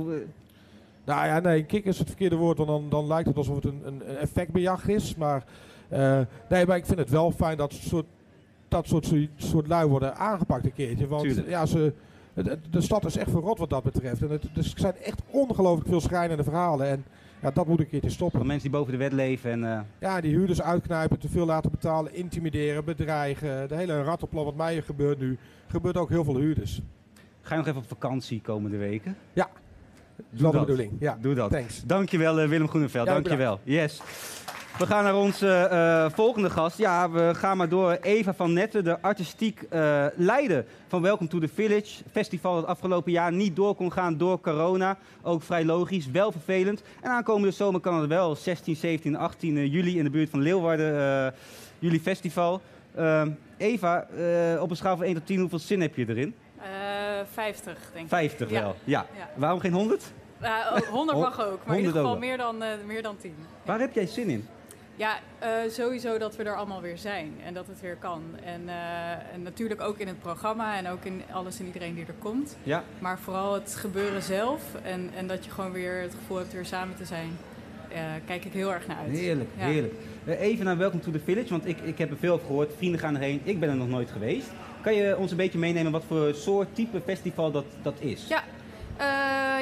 Nou 1.06 1.26
ja, 1.28 1.40
nee, 1.40 1.64
kick 1.64 1.86
is 1.86 1.98
het 1.98 2.08
verkeerde 2.08 2.36
woord, 2.36 2.58
want 2.58 2.70
dan, 2.70 2.90
dan 2.90 3.08
lijkt 3.08 3.28
het 3.28 3.38
alsof 3.38 3.56
het 3.56 3.66
een, 3.66 3.82
een 3.86 4.10
een 4.10 4.18
effectbejag 4.18 4.88
is. 4.88 5.16
Maar, 5.16 5.44
eh, 5.90 6.20
nee, 6.50 6.66
maar 6.66 6.78
ik 6.78 6.86
vind 6.86 7.00
het 7.00 7.10
wel 7.10 7.32
fijn 7.32 7.58
dat 7.58 7.74
soort, 7.74 8.06
dat 8.74 8.88
soort, 8.88 9.14
soort 9.36 9.68
lui 9.68 9.88
worden 9.88 10.16
aangepakt 10.16 10.66
een 10.66 10.74
keertje. 10.74 11.08
Want 11.08 11.24
Tuurlijk. 11.24 11.50
ja, 11.50 11.66
ze, 11.66 11.94
de 12.70 12.82
stad 12.82 13.06
is 13.06 13.18
echt 13.18 13.30
verrot 13.32 13.58
wat 13.58 13.70
dat 13.70 13.84
betreft. 13.84 14.22
En 14.22 14.30
het, 14.30 14.44
dus 14.54 14.74
er 14.74 14.80
zijn 14.80 14.96
echt 14.96 15.22
ongelooflijk 15.30 15.90
veel 15.90 16.02
schrijnende 16.02 16.44
verhalen. 16.44 16.88
En 16.88 17.06
ja, 17.42 17.52
dat 17.52 17.68
moet 17.68 17.80
een 17.80 17.88
keertje 17.90 18.10
stoppen. 18.10 18.38
van 18.40 18.48
mensen 18.48 18.70
die 18.70 18.78
boven 18.80 18.92
de 18.92 18.98
wet 18.98 19.14
leven 19.14 19.52
en... 19.52 19.64
eh, 19.72 19.80
Ja, 20.00 20.22
die 20.22 20.32
huurders 20.36 20.62
uitknijpen, 20.62 21.20
te 21.20 21.30
veel 21.30 21.46
laten 21.46 21.72
betalen, 21.72 22.14
intimideren, 22.16 22.86
bedreigen. 22.86 23.68
De 23.68 23.76
hele 23.76 24.04
rattenplan 24.04 24.46
wat 24.46 24.56
mij 24.56 24.82
gebeurt 24.82 25.20
nu, 25.20 25.38
gebeurt 25.68 25.98
ook 25.98 26.10
heel 26.10 26.24
veel 26.24 26.38
huurders. 26.38 26.82
Ga 27.42 27.52
je 27.54 27.58
nog 27.60 27.68
even 27.68 27.80
op 27.82 27.88
vakantie 27.88 28.42
komende 28.42 28.78
weken? 28.78 29.16
Ja, 29.34 29.50
dat 30.16 30.26
is 30.34 30.42
wel 30.42 30.52
de 30.52 30.60
bedoeling. 30.60 30.92
Ja, 31.00 31.18
Doe 31.22 31.34
dat. 31.36 31.52
thanks. 31.52 31.84
Dankjewel 31.86 32.40
eh, 32.40 32.48
Willem 32.50 32.68
Groeneveld, 32.68 33.08
Ja, 33.08 33.14
dankjewel. 33.14 33.60
Yes. 33.64 34.02
We 34.78 34.86
gaan 34.86 35.04
naar 35.04 35.16
onze 35.16 35.48
eh, 35.54 36.06
volgende 36.14 36.50
gast. 36.50 36.78
Ja, 36.78 37.10
we 37.12 37.32
gaan 37.36 37.58
maar 37.58 37.70
door. 37.70 37.92
Eva 38.02 38.34
van 38.34 38.54
Netten, 38.54 38.84
de 38.84 39.02
artistiek 39.02 39.62
eh, 39.70 40.06
leider 40.16 40.66
van 40.88 41.02
Welcome 41.02 41.30
to 41.30 41.40
the 41.40 41.48
Village. 41.48 42.04
Festival 42.12 42.56
dat 42.56 42.66
afgelopen 42.66 43.12
jaar 43.12 43.32
niet 43.32 43.56
door 43.56 43.76
kon 43.76 43.92
gaan 43.92 44.18
door 44.18 44.40
corona. 44.42 44.98
Ook 45.22 45.44
vrij 45.44 45.66
logisch, 45.66 46.12
wel 46.12 46.32
vervelend. 46.32 46.82
En 47.02 47.12
aankomende 47.12 47.52
zomer 47.52 47.80
kan 47.80 48.00
het 48.00 48.10
wel. 48.10 48.36
16, 48.36 48.76
17, 48.76 49.16
18 49.16 49.58
eh, 49.58 49.72
juli 49.74 49.98
in 49.98 50.04
de 50.04 50.10
buurt 50.10 50.30
van 50.30 50.42
Leeuwarden. 50.42 51.00
eh 51.00 51.32
jullie 51.80 52.00
festival. 52.00 52.62
Eva, 53.58 54.08
op 54.60 54.70
een 54.70 54.76
schaal 54.76 54.98
van 54.98 55.06
1 55.06 55.14
tot 55.14 55.26
10, 55.26 55.40
hoeveel 55.40 55.60
zin 55.60 55.82
heb 55.82 55.96
je 55.96 56.06
erin? 56.10 56.36
Eh 56.58 56.66
50, 57.34 57.78
denk 57.94 58.04
ik. 58.04 58.10
50 58.10 58.50
Ja. 58.50 58.62
wel. 58.62 58.76
Ja. 58.84 59.06
Ja. 59.18 59.30
Waarom 59.36 59.60
geen 59.60 59.74
100? 59.74 60.04
Ja, 60.42 60.72
oh, 60.76 60.88
100 60.88 61.18
mag 61.20 61.42
ook, 61.46 61.66
maar 61.66 61.78
in 61.78 61.84
100 61.84 61.86
ieder 61.86 61.94
geval 62.02 62.18
meer 62.18 62.38
dan, 62.38 62.64
meer 62.88 63.02
dan 63.02 63.16
10. 63.18 63.36
Waar 63.66 63.80
heb 63.80 63.94
jij 63.94 64.06
zin 64.08 64.30
in? 64.30 64.48
Ja, 64.96 65.20
eh, 65.40 65.50
sowieso 65.70 66.18
dat 66.18 66.36
we 66.36 66.44
er 66.44 66.56
allemaal 66.56 66.82
weer 66.82 66.98
zijn 66.98 67.34
en 67.46 67.54
dat 67.54 67.68
het 67.68 67.82
weer 67.82 67.96
kan. 67.96 68.22
En, 68.44 68.62
eh, 68.70 69.34
en 69.34 69.42
natuurlijk 69.44 69.82
ook 69.82 69.98
in 69.98 70.08
het 70.08 70.20
programma 70.20 70.78
en 70.78 70.88
ook 70.90 71.04
in 71.06 71.22
alles 71.32 71.60
en 71.60 71.66
iedereen 71.66 71.96
die 71.96 72.06
er 72.06 72.14
komt. 72.20 72.58
Ja. 72.64 72.84
Maar 73.00 73.20
vooral 73.20 73.54
het 73.54 73.76
gebeuren 73.76 74.22
zelf 74.22 74.62
en, 74.84 75.10
en 75.16 75.28
dat 75.28 75.46
je 75.46 75.52
gewoon 75.52 75.72
weer 75.72 76.02
het 76.02 76.14
gevoel 76.14 76.38
hebt 76.38 76.54
weer 76.54 76.66
samen 76.66 76.96
te 76.96 77.06
zijn. 77.06 77.38
eh, 77.94 78.00
kijk 78.26 78.46
ik 78.46 78.54
heel 78.54 78.74
erg 78.74 78.88
naar 78.88 78.98
uit. 78.98 79.12
Heerlijk, 79.18 79.50
Ja. 79.58 79.66
heerlijk. 79.66 79.94
Even 80.26 80.66
naar 80.66 80.78
Welcome 80.78 81.02
to 81.04 81.12
the 81.12 81.20
Village, 81.20 81.50
want 81.50 81.68
ik, 81.68 81.78
ik 81.80 81.98
heb 81.98 82.12
er 82.12 82.18
veel 82.18 82.34
over 82.34 82.46
gehoord. 82.46 82.72
Vrienden 82.78 83.00
gaan 83.00 83.16
erheen, 83.16 83.42
ik 83.44 83.60
ben 83.60 83.70
er 83.70 83.76
nog 83.76 83.88
nooit 83.88 84.12
geweest. 84.12 84.48
Kan 84.82 84.94
je 84.96 85.18
ons 85.18 85.32
een 85.32 85.38
beetje 85.38 85.58
meenemen 85.60 85.92
wat 85.92 86.04
voor 86.08 86.34
soort 86.34 86.76
type 86.76 87.02
festival 87.02 87.52
dat, 87.52 87.66
dat 87.82 87.94
is? 88.00 88.28
Ja. 88.28 88.44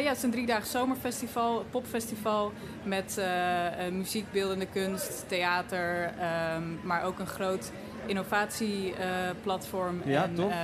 Ja, 0.02 0.08
het 0.08 0.18
is 0.18 0.24
een 0.24 0.32
driedaags 0.32 0.72
zomerfestival, 0.72 1.66
popfestival 1.72 2.52
met 2.84 3.18
eh, 3.18 3.88
eh, 3.88 3.93
muziek, 3.93 4.32
beeldende 4.32 4.66
kunst, 4.66 5.26
theater, 5.28 6.14
ehm, 6.20 6.64
maar 6.84 7.04
ook 7.04 7.20
een 7.20 7.28
groot 7.28 7.72
innovatieplatform 8.06 10.02
Ja, 10.06 10.24
en 10.24 10.39
eh, 10.39 10.56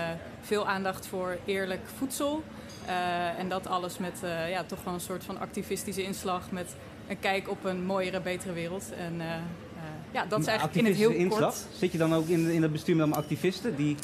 veel 0.41 0.67
aandacht 0.67 1.07
voor 1.07 1.37
eerlijk 1.45 1.81
voedsel. 1.97 2.43
En 3.37 3.49
dat 3.49 3.67
alles 3.67 3.97
met 3.97 4.19
ja, 4.49 4.63
toch 4.63 4.83
wel 4.83 4.93
een 4.93 4.99
soort 4.99 5.23
van 5.23 5.39
activistische 5.39 6.03
inslag 6.03 6.51
met 6.51 6.75
een 7.07 7.19
kijk 7.19 7.49
op 7.49 7.65
een 7.65 7.85
mooiere, 7.85 8.21
betere 8.21 8.53
wereld. 8.53 8.93
En 8.97 9.21
ja, 10.11 10.25
dat 10.25 10.39
is 10.39 10.47
eigenlijk 10.47 10.77
in 10.77 10.85
het 10.85 10.95
heel 10.95 11.07
activistische 11.07 11.39
kort. 11.39 11.53
inslag? 11.53 11.79
Zit 11.79 11.91
je 11.91 11.97
dan 11.97 12.13
ook 12.13 12.27
in, 12.27 12.49
in 12.49 12.61
het 12.61 12.71
bestuur 12.71 12.95
met 12.95 13.15
activisten 13.15 13.75
die 13.75 13.95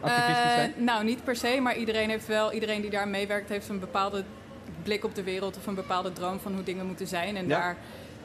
activistisch 0.00 0.52
zijn? 0.52 0.72
Nou, 0.76 1.04
niet 1.04 1.24
per 1.24 1.36
se, 1.36 1.60
maar 1.60 1.76
iedereen 1.76 2.08
heeft 2.08 2.26
wel, 2.26 2.52
iedereen 2.52 2.80
die 2.80 2.90
daar 2.90 3.08
meewerkt, 3.08 3.48
heeft 3.48 3.68
een 3.68 3.80
bepaalde 3.80 4.24
blik 4.82 5.04
op 5.04 5.14
de 5.14 5.22
wereld 5.22 5.56
of 5.56 5.66
een 5.66 5.74
bepaalde 5.74 6.12
droom 6.12 6.38
van 6.40 6.54
hoe 6.54 6.62
dingen 6.64 6.86
moeten 6.86 7.06
zijn. 7.06 7.36
En 7.36 7.46
Ja. 7.48 7.58
daar 7.58 7.76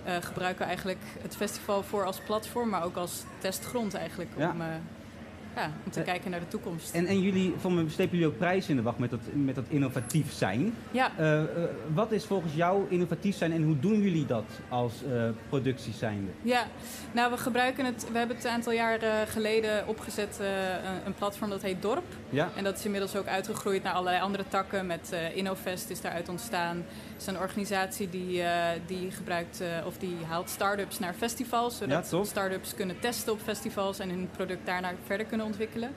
eh, 0.03 0.15
gebruiken 0.21 0.59
we 0.59 0.65
eigenlijk 0.65 0.99
het 1.21 1.35
festival 1.35 1.83
voor 1.83 2.05
als 2.05 2.19
platform, 2.19 2.69
maar 2.69 2.83
ook 2.83 2.95
als 2.95 3.23
testgrond 3.39 3.93
eigenlijk 3.93 4.29
om, 4.35 4.61
eh, 4.61 4.67
ja, 5.55 5.71
om 5.85 5.91
te 5.91 5.99
Eh, 5.99 6.05
kijken 6.05 6.31
naar 6.31 6.39
de 6.39 6.47
toekomst. 6.47 6.93
En, 6.93 7.05
en 7.05 7.21
jullie, 7.21 7.53
voor 7.57 7.71
me 7.71 7.89
slepen 7.89 8.17
jullie 8.17 8.33
ook 8.33 8.37
prijzen 8.37 8.69
in 8.69 8.75
de 8.75 8.81
wacht 8.81 8.97
met 8.97 9.09
dat, 9.09 9.19
met 9.33 9.55
dat 9.55 9.65
innovatief 9.67 10.33
zijn. 10.33 10.73
Ja. 10.91 11.11
Eh, 11.17 11.41
eh, 11.41 11.47
wat 11.93 12.11
is 12.11 12.25
volgens 12.25 12.53
jou 12.55 12.85
innovatief 12.89 13.35
zijn 13.35 13.51
en 13.51 13.63
hoe 13.63 13.79
doen 13.79 14.01
jullie 14.01 14.25
dat 14.25 14.45
als 14.69 14.93
productie 15.49 15.93
zijnde? 15.93 16.31
Ja, 16.41 16.65
nou 17.11 17.31
we 17.31 17.37
gebruiken 17.37 17.85
het, 17.85 18.07
we 18.11 18.17
hebben 18.17 18.35
het 18.35 18.45
een 18.45 18.51
aantal 18.51 18.73
jaar 18.73 18.99
geleden 19.27 19.87
opgezet, 19.87 20.39
een, 21.05 21.13
platform 21.13 21.49
dat 21.49 21.61
heet 21.61 21.81
Dorp. 21.81 22.03
Ja. 22.29 22.49
En 22.55 22.63
dat 22.63 22.77
is 22.77 22.85
inmiddels 22.85 23.15
ook 23.15 23.27
uitgegroeid 23.27 23.83
naar 23.83 23.93
allerlei 23.93 24.21
andere 24.21 24.43
takken. 24.47 24.85
Met 24.85 25.15
InnoFest 25.33 25.89
is 25.89 26.01
daaruit 26.01 26.29
ontstaan. 26.29 26.77
Het 26.77 27.21
is 27.21 27.27
een 27.27 27.39
organisatie 27.39 28.09
die, 28.09 28.43
die 28.85 29.11
gebruikt, 29.11 29.63
of 29.85 29.97
die 29.97 30.15
haalt 30.27 30.49
start-ups 30.49 30.99
naar 30.99 31.13
festivals. 31.13 31.77
Zodat 31.77 32.09
tof. 32.09 32.27
start-ups 32.27 32.75
kunnen 32.75 32.99
testen 32.99 33.33
op 33.33 33.39
festivals 33.39 33.99
en 33.99 34.09
hun 34.09 34.29
product 34.35 34.65
daarna 34.65 34.91
verder 35.05 35.25
kunnen 35.25 35.40
ontwikkelen. 35.43 35.93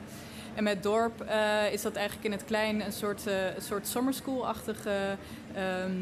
En 0.54 0.64
met 0.64 0.82
Dorp 0.82 1.20
eh, 1.20 1.72
is 1.72 1.82
dat 1.82 1.94
eigenlijk 1.96 2.26
in 2.26 2.32
het 2.32 2.44
klein 2.44 2.84
een 2.84 2.92
soort, 2.92 3.26
eh, 3.26 3.54
een 3.54 3.62
soort 3.62 3.86
summer 3.86 4.14
school-achtige 4.14 5.16
ehm, 5.54 5.92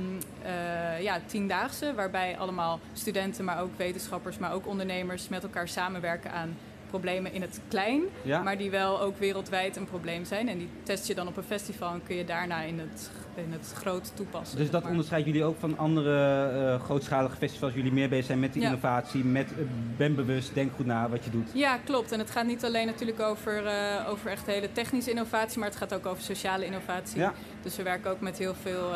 eh, 0.42 1.02
ja, 1.02 1.20
tiendaagse. 1.26 1.94
Waarbij 1.94 2.38
allemaal 2.38 2.80
studenten, 2.92 3.44
maar 3.44 3.60
ook 3.60 3.70
wetenschappers, 3.76 4.38
maar 4.38 4.52
ook 4.52 4.66
ondernemers 4.66 5.28
met 5.28 5.42
elkaar 5.42 5.68
samenwerken 5.68 6.32
aan 6.32 6.56
problemen 6.88 7.32
in 7.32 7.40
het 7.40 7.60
klein. 7.68 8.02
Ja. 8.22 8.42
Maar 8.42 8.58
die 8.58 8.70
wel 8.70 9.00
ook 9.00 9.18
wereldwijd 9.18 9.76
een 9.76 9.84
probleem 9.84 10.24
zijn. 10.24 10.48
En 10.48 10.58
die 10.58 10.68
test 10.82 11.06
je 11.06 11.14
dan 11.14 11.26
op 11.26 11.36
een 11.36 11.42
festival 11.42 11.92
en 11.92 12.02
kun 12.06 12.16
je 12.16 12.24
daarna 12.24 12.62
in 12.62 12.78
het, 12.78 13.10
in 13.34 13.52
het 13.52 13.72
groot 13.76 14.12
toepassen. 14.14 14.58
Dus 14.58 14.70
dat 14.70 14.80
maar. 14.82 14.90
onderscheidt 14.90 15.26
jullie 15.26 15.44
ook 15.44 15.56
van 15.58 15.78
andere 15.78 16.44
eh, 16.74 16.80
grootschalige 16.84 17.36
festivals. 17.36 17.74
Jullie 17.74 17.92
meer 17.92 18.08
bezig 18.08 18.24
zijn 18.26 18.40
met 18.40 18.52
de 18.52 18.60
Ja. 18.60 18.66
innovatie, 18.66 19.24
met 19.24 19.50
eh, 19.50 19.56
ben 19.96 20.14
bewust, 20.14 20.54
denk 20.54 20.72
goed 20.76 20.86
na 20.86 21.08
wat 21.08 21.24
je 21.24 21.30
doet. 21.30 21.48
Ja, 21.54 21.76
klopt. 21.84 22.12
En 22.12 22.18
het 22.18 22.30
gaat 22.30 22.46
niet 22.46 22.64
alleen 22.64 22.86
natuurlijk 22.86 23.20
over, 23.20 23.66
eh, 23.66 24.08
over 24.08 24.30
echt 24.30 24.46
hele 24.46 24.72
technische 24.72 25.10
innovatie, 25.10 25.58
maar 25.58 25.68
het 25.68 25.76
gaat 25.76 25.94
ook 25.94 26.06
over 26.06 26.22
sociale 26.22 26.64
innovatie. 26.64 27.20
Ja. 27.20 27.32
Dus 27.62 27.76
we 27.76 27.82
werken 27.82 28.10
ook 28.10 28.20
met 28.20 28.38
heel 28.38 28.54
veel, 28.62 28.92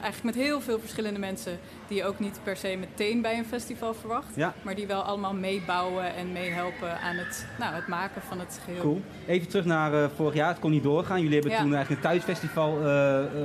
eigenlijk 0.00 0.22
met 0.22 0.34
heel 0.34 0.60
veel 0.60 0.78
verschillende 0.80 1.18
mensen 1.18 1.58
die 1.88 1.96
je 1.96 2.04
ook 2.04 2.18
niet 2.18 2.40
per 2.42 2.56
se 2.56 2.76
meteen 2.78 3.22
bij 3.22 3.38
een 3.38 3.44
festival 3.44 3.94
verwacht, 3.94 4.34
Ja. 4.36 4.54
maar 4.62 4.74
die 4.74 4.86
wel 4.86 5.02
allemaal 5.02 5.34
meebouwen 5.34 6.14
en 6.14 6.32
meehelpen 6.32 7.00
aan 7.00 7.16
het, 7.16 7.46
nou, 7.58 7.74
het 7.74 7.86
maken 7.88 8.22
van 8.22 8.38
het 8.38 8.60
geheel. 8.64 8.80
Cool. 8.80 9.02
Even 9.26 9.48
terug 9.48 9.64
naar 9.64 10.10
vorig 10.16 10.34
jaar. 10.34 10.48
Het 10.48 10.58
kon 10.58 10.70
niet 10.70 10.82
doorgaan. 10.82 11.20
Jullie 11.22 11.38
hebben 11.40 11.56
toen 11.58 11.74
eigenlijk 11.74 12.04
een 12.04 12.08
thuisfestival 12.10 12.78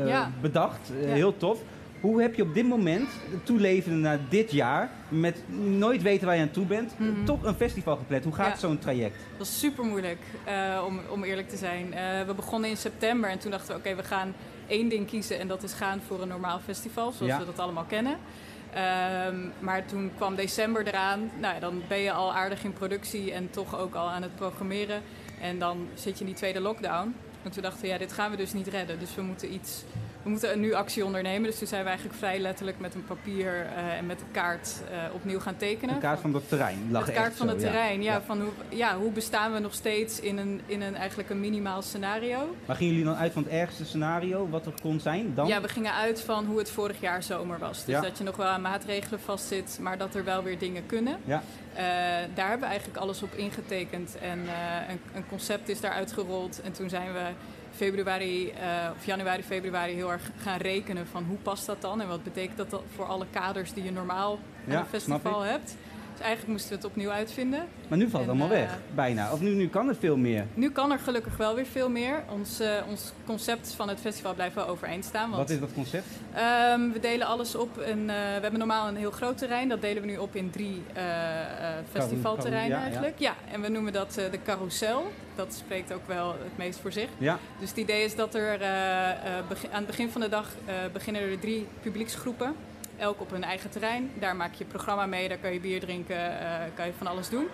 Ja. 0.08 0.32
bedacht. 0.42 0.92
Eh, 1.00 1.08
Ja. 1.08 1.14
Heel 1.14 1.38
tof. 1.38 1.60
Hoe 2.02 2.22
heb 2.22 2.36
je 2.36 2.42
op 2.44 2.54
dit 2.54 2.68
moment, 2.68 3.10
toelevende 3.44 3.98
naar 3.98 4.20
dit 4.30 4.52
jaar, 4.52 4.90
met 5.10 5.44
nooit 5.78 6.02
weten 6.02 6.26
waar 6.28 6.36
je 6.36 6.42
aan 6.42 6.52
toe 6.52 6.66
bent, 6.66 6.94
Mhm. 7.00 7.26
toch 7.26 7.44
een 7.44 7.54
festival 7.56 7.96
gepland? 7.98 8.24
Hoe 8.24 8.34
gaat 8.34 8.48
Ja. 8.52 8.56
zo'n 8.68 8.80
traject? 8.80 9.16
Dat 9.30 9.38
was 9.38 9.60
super 9.60 9.84
moeilijk, 9.86 10.20
om, 10.86 11.00
om 11.10 11.24
eerlijk 11.24 11.50
te 11.50 11.58
zijn. 11.58 11.94
Eh, 11.94 12.26
we 12.28 12.34
begonnen 12.34 12.70
in 12.70 12.78
september 12.78 13.30
en 13.30 13.40
toen 13.40 13.52
dachten 13.52 13.74
we, 13.74 13.80
oké, 13.80 13.96
we 13.96 14.04
gaan 14.04 14.34
één 14.68 14.90
ding 14.90 15.08
kiezen 15.08 15.40
en 15.40 15.48
dat 15.48 15.64
is 15.64 15.74
gaan 15.74 16.02
voor 16.08 16.22
een 16.22 16.28
normaal 16.28 16.60
festival, 16.60 17.12
zoals 17.12 17.32
Ja. 17.32 17.40
we 17.40 17.46
dat 17.46 17.60
allemaal 17.60 17.84
kennen. 17.88 18.18
Ehm, 18.74 19.36
maar 19.60 19.86
toen 19.86 20.12
kwam 20.16 20.36
december 20.36 20.88
eraan. 20.88 21.32
Nou 21.40 21.54
ja, 21.54 21.60
dan 21.60 21.82
ben 21.88 21.98
je 22.00 22.12
al 22.12 22.34
aardig 22.34 22.64
in 22.64 22.74
productie 22.74 23.32
en 23.32 23.50
toch 23.50 23.78
ook 23.80 23.96
al 23.96 24.10
aan 24.10 24.22
het 24.22 24.36
programmeren. 24.36 25.02
En 25.42 25.60
dan 25.60 25.88
zit 25.94 26.14
je 26.14 26.20
in 26.20 26.26
die 26.26 26.36
tweede 26.36 26.60
lockdown. 26.60 27.16
En 27.44 27.52
toen 27.52 27.64
dachten 27.64 27.82
we, 27.82 27.88
ja, 27.88 27.98
dit 27.98 28.14
gaan 28.14 28.32
we 28.32 28.38
dus 28.38 28.54
niet 28.54 28.68
redden. 28.68 29.00
Dus 29.00 29.16
we 29.16 29.22
moeten 29.22 29.54
iets, 29.54 29.84
we 30.24 30.30
moeten 30.30 30.60
nu 30.60 30.74
actie 30.74 31.06
ondernemen. 31.06 31.50
Dus 31.50 31.58
toen 31.58 31.68
zijn 31.68 31.82
we 31.82 31.88
eigenlijk 31.88 32.18
vrij 32.20 32.40
letterlijk 32.40 32.80
met 32.80 32.96
een 32.96 33.06
papier 33.06 33.66
eh, 33.76 33.98
en 33.98 34.06
met 34.06 34.22
een 34.22 34.32
kaart 34.32 34.82
eh, 34.92 34.98
opnieuw 35.14 35.40
gaan 35.40 35.58
tekenen. 35.58 35.96
Een 35.96 36.02
kaart 36.02 36.20
van 36.20 36.34
het 36.34 36.48
terrein. 36.50 36.88
Lag 36.92 37.08
echt 37.08 37.18
kaart 37.18 37.36
van 37.36 37.48
het 37.48 37.60
terrein, 37.60 38.02
ja. 38.02 38.14
Ja. 38.14 38.22
Van 38.22 38.42
hoe, 38.42 38.52
ja, 38.70 38.98
hoe 38.98 39.12
bestaan 39.12 39.54
we 39.54 39.60
nog 39.60 39.74
steeds 39.74 40.20
in 40.20 40.38
een, 40.38 40.62
in 40.66 40.82
een 40.82 40.96
eigenlijk 40.96 41.30
een 41.30 41.40
minimaal 41.40 41.82
scenario? 41.82 42.56
Maar 42.66 42.76
gingen 42.76 42.94
jullie 42.94 43.08
dan 43.10 43.18
uit 43.18 43.32
van 43.34 43.44
het 43.44 43.52
ergste 43.52 43.86
scenario, 43.86 44.50
wat 44.50 44.66
er 44.66 44.74
kon 44.82 45.00
zijn? 45.00 45.32
Dan? 45.36 45.48
Ja, 45.48 45.62
we 45.62 45.68
gingen 45.68 45.94
uit 45.94 46.22
van 46.22 46.46
hoe 46.46 46.58
het 46.58 46.70
vorig 46.70 47.00
jaar 47.00 47.24
zomer 47.24 47.60
was. 47.60 47.86
Dus 47.86 47.96
Ja. 47.96 48.02
dat 48.02 48.18
je 48.18 48.24
nog 48.24 48.36
wel 48.36 48.48
aan 48.48 48.62
maatregelen 48.62 49.20
vastzit, 49.20 49.78
maar 49.82 49.98
dat 49.98 50.16
er 50.16 50.24
wel 50.24 50.44
weer 50.44 50.60
dingen 50.60 50.86
kunnen. 50.86 51.18
Ja. 51.26 51.44
Eh, 51.74 51.84
daar 52.34 52.50
hebben 52.50 52.60
we 52.60 52.66
eigenlijk 52.66 52.98
alles 52.98 53.24
op 53.24 53.34
ingetekend 53.34 54.18
en 54.22 54.40
een, 54.90 55.00
een 55.14 55.28
concept 55.30 55.70
is 55.70 55.82
daar 55.82 55.92
uitgerold. 55.92 56.62
En 56.62 56.72
toen 56.72 56.90
zijn 56.90 57.14
we 57.14 57.22
februari, 57.80 58.50
eh, 58.50 58.90
of 58.98 59.06
januari, 59.06 59.44
februari 59.44 59.94
heel 59.94 60.12
erg 60.12 60.32
gaan 60.38 60.58
rekenen 60.58 61.08
van 61.08 61.24
hoe 61.24 61.38
past 61.38 61.66
dat 61.66 61.82
dan 61.82 62.02
en 62.02 62.08
wat 62.08 62.24
betekent 62.24 62.58
dat 62.58 62.82
voor 62.96 63.06
alle 63.06 63.26
kaders 63.32 63.74
die 63.74 63.84
je 63.84 63.92
normaal 63.92 64.40
aan 64.68 64.74
Ja, 64.74 64.80
een 64.80 64.86
festival 64.86 65.42
hebt. 65.42 65.76
Dus 66.20 66.28
eigenlijk 66.28 66.58
moesten 66.58 66.78
we 66.78 66.84
het 66.86 66.92
opnieuw 66.96 67.10
uitvinden. 67.10 67.68
Maar 67.88 67.98
nu 67.98 68.10
valt 68.10 68.26
het 68.26 68.34
En, 68.34 68.40
allemaal 68.40 68.58
eh, 68.58 68.64
weg, 68.64 68.78
bijna. 68.96 69.32
Of 69.32 69.42
nu, 69.42 69.50
nu 69.50 69.68
kan 69.68 69.88
het 69.88 69.98
veel 70.00 70.18
meer. 70.18 70.46
Nu 70.54 70.72
kan 70.72 70.92
er 70.92 71.00
gelukkig 71.00 71.38
wel 71.38 71.56
weer 71.56 71.66
veel 71.66 71.90
meer. 71.90 72.24
Ons, 72.30 72.60
eh, 72.60 72.70
ons 72.90 73.12
concept 73.26 73.74
van 73.74 73.90
het 73.90 74.00
festival 74.00 74.34
blijft 74.34 74.56
wel 74.56 74.68
overeind 74.68 75.06
staan. 75.06 75.30
Want, 75.30 75.36
Wat 75.36 75.50
is 75.50 75.60
dat 75.60 75.74
concept? 75.74 76.06
Ehm, 76.34 76.92
we 76.92 77.00
delen 77.00 77.28
alles 77.28 77.56
op. 77.56 77.80
In, 77.80 78.00
eh, 78.00 78.16
we 78.16 78.42
hebben 78.42 78.60
normaal 78.60 78.88
een 78.88 78.96
heel 78.96 79.12
groot 79.12 79.38
terrein. 79.38 79.70
Dat 79.70 79.82
delen 79.82 80.02
we 80.02 80.08
nu 80.08 80.18
op 80.18 80.36
in 80.36 80.50
drie 80.50 80.82
festivalterreinen 81.92 82.78
ja, 82.78 82.84
eigenlijk. 82.84 83.20
Ja. 83.20 83.34
en 83.52 83.62
we 83.62 83.70
noemen 83.70 83.94
dat 83.94 84.14
de 84.14 84.40
carousel. 84.46 85.12
Dat 85.36 85.54
spreekt 85.54 85.94
ook 85.94 86.08
wel 86.08 86.30
het 86.30 86.58
meest 86.58 86.80
voor 86.80 86.92
zich. 86.92 87.10
Ja. 87.18 87.40
Dus 87.60 87.70
het 87.70 87.78
idee 87.78 88.04
is 88.04 88.16
dat 88.16 88.36
er 88.36 88.64
aan 89.72 89.84
het 89.84 89.88
begin 89.88 90.10
van 90.10 90.22
de 90.22 90.30
dag 90.30 90.48
beginnen 90.94 91.22
er 91.22 91.40
drie 91.40 91.68
publieksgroepen. 91.82 92.56
Elk 93.00 93.22
op 93.22 93.32
hun 93.32 93.44
eigen 93.44 93.70
terrein. 93.70 94.12
Daar 94.20 94.36
maak 94.36 94.54
je 94.54 94.66
programma 94.66 95.06
mee, 95.06 95.28
daar 95.28 95.38
kan 95.38 95.54
je 95.54 95.60
bier 95.60 95.80
drinken, 95.80 96.40
eh, 96.40 96.52
kan 96.76 96.86
je 96.86 96.92
van 96.98 97.08
alles 97.08 97.30
doen. 97.30 97.48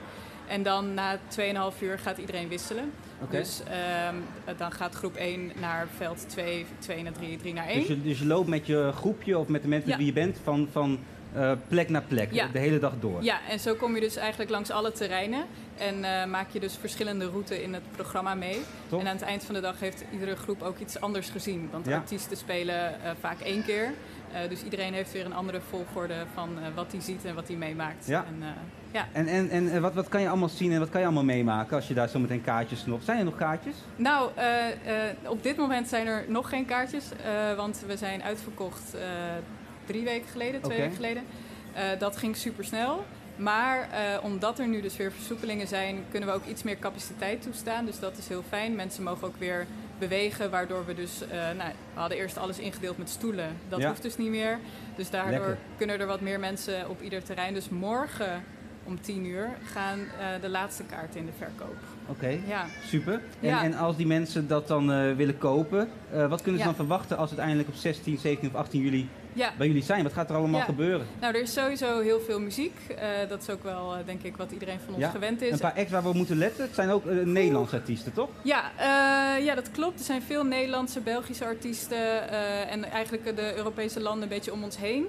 En 0.48 0.64
dan 0.64 0.94
na 0.94 1.18
2,5 1.28 1.82
uur 1.82 2.00
gaat 2.00 2.18
iedereen 2.18 2.48
wisselen. 2.48 2.92
Dus 3.30 3.62
ehm, 3.68 4.16
dan 4.58 4.72
gaat 4.72 4.96
groep 4.96 5.16
1 5.16 5.52
naar 5.60 5.88
veld 5.98 6.30
2, 6.30 6.66
2 6.80 7.04
naar 7.04 7.12
3, 7.12 7.38
3 7.38 7.54
naar 7.54 7.68
1. 7.68 7.80
Dus 7.80 7.88
je, 7.88 8.02
dus 8.02 8.20
je 8.20 8.26
loopt 8.26 8.48
met 8.48 8.68
je 8.68 8.92
groepje 8.96 9.38
of 9.38 9.48
met 9.48 9.62
de 9.62 9.68
mensen 9.68 9.90
Ja. 9.90 9.98
wie 9.98 10.06
je 10.06 10.14
bent 10.14 10.38
van, 10.44 10.68
van 10.72 11.00
eh, 11.34 11.52
plek 11.68 11.90
naar 11.90 12.02
plek, 12.02 12.34
Ja. 12.34 12.48
de 12.48 12.60
hele 12.60 12.80
dag 12.80 12.94
door. 13.00 13.24
Ja, 13.24 13.40
en 13.50 13.60
zo 13.60 13.74
kom 13.76 13.96
je 13.96 14.02
dus 14.02 14.16
eigenlijk 14.16 14.50
langs 14.52 14.70
alle 14.72 14.92
terreinen. 14.92 15.46
En 15.78 16.04
eh, 16.04 16.26
maak 16.26 16.50
je 16.52 16.60
dus 16.60 16.76
verschillende 16.80 17.26
routes 17.26 17.60
in 17.60 17.74
het 17.74 17.84
programma 17.92 18.34
mee. 18.36 18.60
Top. 18.90 19.00
En 19.00 19.08
aan 19.08 19.16
het 19.16 19.26
eind 19.26 19.44
van 19.44 19.54
de 19.56 19.62
dag 19.62 19.80
heeft 19.80 20.04
iedere 20.12 20.36
groep 20.36 20.62
ook 20.62 20.80
iets 20.80 21.00
anders 21.00 21.30
gezien. 21.30 21.70
Want 21.72 21.86
Ja. 21.86 21.96
artiesten 21.96 22.38
spelen 22.38 22.96
vaak 23.20 23.40
één 23.40 23.64
keer. 23.66 23.94
Eh, 24.36 24.50
dus 24.50 24.64
iedereen 24.64 24.94
heeft 24.94 25.12
weer 25.12 25.26
een 25.26 25.34
andere 25.34 25.60
volgorde 25.70 26.14
van 26.34 26.50
eh, 26.60 26.66
wat 26.76 26.92
hij 26.92 27.02
ziet 27.02 27.26
en 27.26 27.36
wat 27.36 27.48
hij 27.48 27.58
meemaakt. 27.58 28.06
Ja. 28.06 28.26
En, 28.28 28.36
eh, 28.42 28.48
ja. 28.92 29.08
En, 29.12 29.28
en, 29.28 29.50
en 29.50 29.82
wat, 29.82 29.94
wat 29.94 30.10
kan 30.10 30.22
je 30.22 30.28
allemaal 30.28 30.50
zien 30.50 30.72
en 30.72 30.80
wat 30.80 30.90
kan 30.90 31.00
je 31.00 31.06
allemaal 31.06 31.24
meemaken 31.24 31.76
als 31.76 31.88
je 31.88 31.94
daar 31.94 32.10
zo 32.10 32.20
meteen 32.20 32.42
kaartjes 32.42 32.80
snopt? 32.80 33.06
Zijn 33.06 33.18
er 33.18 33.24
nog 33.24 33.36
kaartjes? 33.36 33.76
Nou, 33.96 34.30
op 35.28 35.44
dit 35.44 35.58
moment 35.58 35.88
zijn 35.88 36.08
er 36.08 36.26
nog 36.28 36.50
geen 36.50 36.66
kaartjes. 36.66 37.06
want 37.56 37.84
we 37.88 37.98
zijn 37.98 38.24
uitverkocht 38.24 38.96
drie 39.86 40.04
weken 40.04 40.30
geleden, 40.30 40.62
twee 40.62 40.78
weken 40.78 40.96
geleden. 40.96 41.24
Dat 42.00 42.18
ging 42.18 42.36
super 42.36 42.64
snel. 42.64 43.06
Maar 43.36 43.88
omdat 44.22 44.60
er 44.60 44.68
nu 44.68 44.82
dus 44.82 44.98
weer 44.98 45.12
versoepelingen 45.12 45.68
zijn, 45.68 46.04
kunnen 46.12 46.30
we 46.30 46.36
ook 46.36 46.46
iets 46.46 46.64
meer 46.64 46.80
capaciteit 46.80 47.42
toestaan. 47.42 47.86
Dus 47.86 48.00
dat 48.00 48.18
is 48.18 48.28
heel 48.28 48.44
fijn. 48.50 48.76
Mensen 48.76 49.04
mogen 49.04 49.28
ook 49.28 49.38
weer 49.38 49.68
bewegen, 50.00 50.50
waardoor 50.52 50.86
we 50.86 50.94
dus... 50.94 51.22
eh, 51.22 51.30
nou, 51.38 51.70
we 51.94 52.00
hadden 52.00 52.18
eerst 52.18 52.38
alles 52.38 52.60
ingedeeld 52.60 52.98
met 52.98 53.10
stoelen. 53.10 53.50
Dat 53.70 53.80
Ja. 53.80 53.88
hoeft 53.88 54.02
dus 54.02 54.18
niet 54.18 54.30
meer. 54.30 54.60
Dus 54.96 55.10
daardoor 55.10 55.32
Lekker. 55.32 55.58
kunnen 55.78 56.00
er 56.00 56.06
wat 56.08 56.22
meer 56.22 56.40
mensen 56.40 56.90
op 56.90 57.02
ieder 57.02 57.24
terrein. 57.24 57.54
Dus 57.54 57.70
morgen 57.70 58.44
om 58.84 59.02
10 59.02 59.26
uur 59.26 59.50
gaan 59.64 60.00
eh, 60.00 60.28
de 60.42 60.50
laatste 60.50 60.84
kaarten 60.84 61.20
in 61.20 61.26
de 61.26 61.32
verkoop. 61.38 61.76
Oké, 62.08 62.38
Ja. 62.48 62.66
super. 62.86 63.14
En, 63.14 63.48
Ja. 63.48 63.64
en 63.64 63.74
als 63.74 63.96
die 63.98 64.08
mensen 64.08 64.48
dat 64.48 64.68
dan 64.68 64.92
eh, 64.92 65.16
willen 65.16 65.38
kopen, 65.38 65.90
wat 66.30 66.42
kunnen 66.42 66.62
ze 66.62 66.68
Ja. 66.68 66.74
dan 66.74 66.86
verwachten 66.86 67.18
als 67.18 67.30
het 67.30 67.40
uiteindelijk 67.40 67.76
op 67.76 67.82
16, 67.82 68.18
17 68.18 68.50
of 68.50 68.56
18 68.56 68.82
juli 68.82 69.10
Ja. 69.36 69.52
bij 69.58 69.68
jullie 69.68 69.84
zijn? 69.84 70.04
Wat 70.04 70.14
gaat 70.14 70.30
er 70.30 70.36
allemaal 70.36 70.60
Ja. 70.60 70.66
gebeuren? 70.66 71.08
Nou, 71.22 71.34
er 71.36 71.42
is 71.42 71.54
sowieso 71.54 72.00
heel 72.02 72.20
veel 72.20 72.40
muziek. 72.40 72.78
Eh, 72.98 73.08
dat 73.30 73.42
is 73.42 73.50
ook 73.50 73.64
wel, 73.64 73.96
eh, 73.96 74.06
denk 74.06 74.24
ik, 74.24 74.38
wat 74.38 74.52
iedereen 74.52 74.80
van 74.86 74.94
ons 74.94 75.04
Ja, 75.04 75.10
gewend 75.10 75.42
is. 75.42 75.52
Een 75.52 75.60
paar 75.60 75.74
acts 75.74 75.92
waar 75.92 76.04
we 76.04 76.14
moeten 76.14 76.38
letten. 76.38 76.64
Het 76.66 76.76
zijn 76.76 76.90
ook 76.90 77.06
eh, 77.06 77.16
Nederlandse 77.26 77.76
artiesten, 77.76 78.14
toch? 78.14 78.30
Ja, 78.44 78.72
ja, 79.38 79.56
dat 79.56 79.72
klopt. 79.72 80.00
Er 80.00 80.06
zijn 80.06 80.22
veel 80.22 80.44
Nederlandse, 80.44 81.00
Belgische 81.00 81.46
artiesten 81.46 82.30
en 82.70 82.84
eigenlijk 82.92 83.36
de 83.36 83.56
Europese 83.56 84.00
landen 84.02 84.24
een 84.24 84.30
beetje 84.30 84.54
om 84.54 84.64
ons 84.64 84.78
heen. 84.78 85.06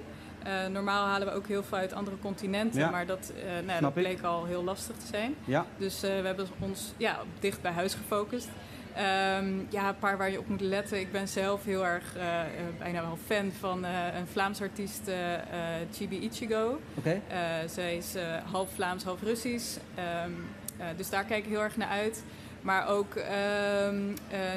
Normaal 0.71 1.05
halen 1.05 1.27
we 1.27 1.33
ook 1.33 1.47
heel 1.47 1.63
veel 1.63 1.77
uit 1.77 1.93
andere 1.93 2.17
continenten, 2.21 2.79
Ja. 2.79 2.89
maar 2.89 3.05
dat, 3.05 3.31
nou, 3.65 3.79
dat 3.81 3.89
ik. 3.89 4.03
bleek 4.03 4.21
al 4.23 4.45
heel 4.45 4.63
lastig 4.63 4.95
te 4.95 5.07
zijn. 5.07 5.35
Ja. 5.45 5.65
Dus 5.77 6.01
we 6.01 6.07
hebben 6.07 6.47
ons 6.59 6.93
ja, 6.97 7.17
dicht 7.39 7.61
bij 7.61 7.71
huis 7.71 7.93
gefocust. 7.93 8.47
Ehm, 8.97 9.47
ja, 9.69 9.87
een 9.87 9.97
paar 9.99 10.17
waar 10.17 10.31
je 10.31 10.39
op 10.39 10.47
moet 10.47 10.61
letten. 10.61 10.99
Ik 10.99 11.11
ben 11.11 11.27
zelf 11.27 11.63
heel 11.63 11.85
erg 11.85 12.15
eh, 12.15 12.39
eh, 12.41 12.47
bijna 12.79 13.01
wel 13.01 13.17
fan 13.25 13.51
van 13.59 13.85
eh, 13.85 13.91
een 14.19 14.27
Vlaams 14.27 14.61
artiest, 14.61 15.11
Chibi 15.93 16.19
Ichigo. 16.19 16.79
Oké. 16.93 17.21
Zij 17.67 17.97
is 17.97 18.15
half 18.51 18.69
Vlaams, 18.75 19.03
half 19.03 19.21
Russisch. 19.21 19.77
Ehm, 19.95 20.31
eh, 20.77 20.85
dus 20.97 21.09
daar 21.09 21.23
kijk 21.23 21.43
ik 21.43 21.49
heel 21.49 21.61
erg 21.61 21.77
naar 21.77 21.87
uit. 21.89 22.23
Maar 22.61 22.87
ook 22.87 23.15
eh, 23.15 23.37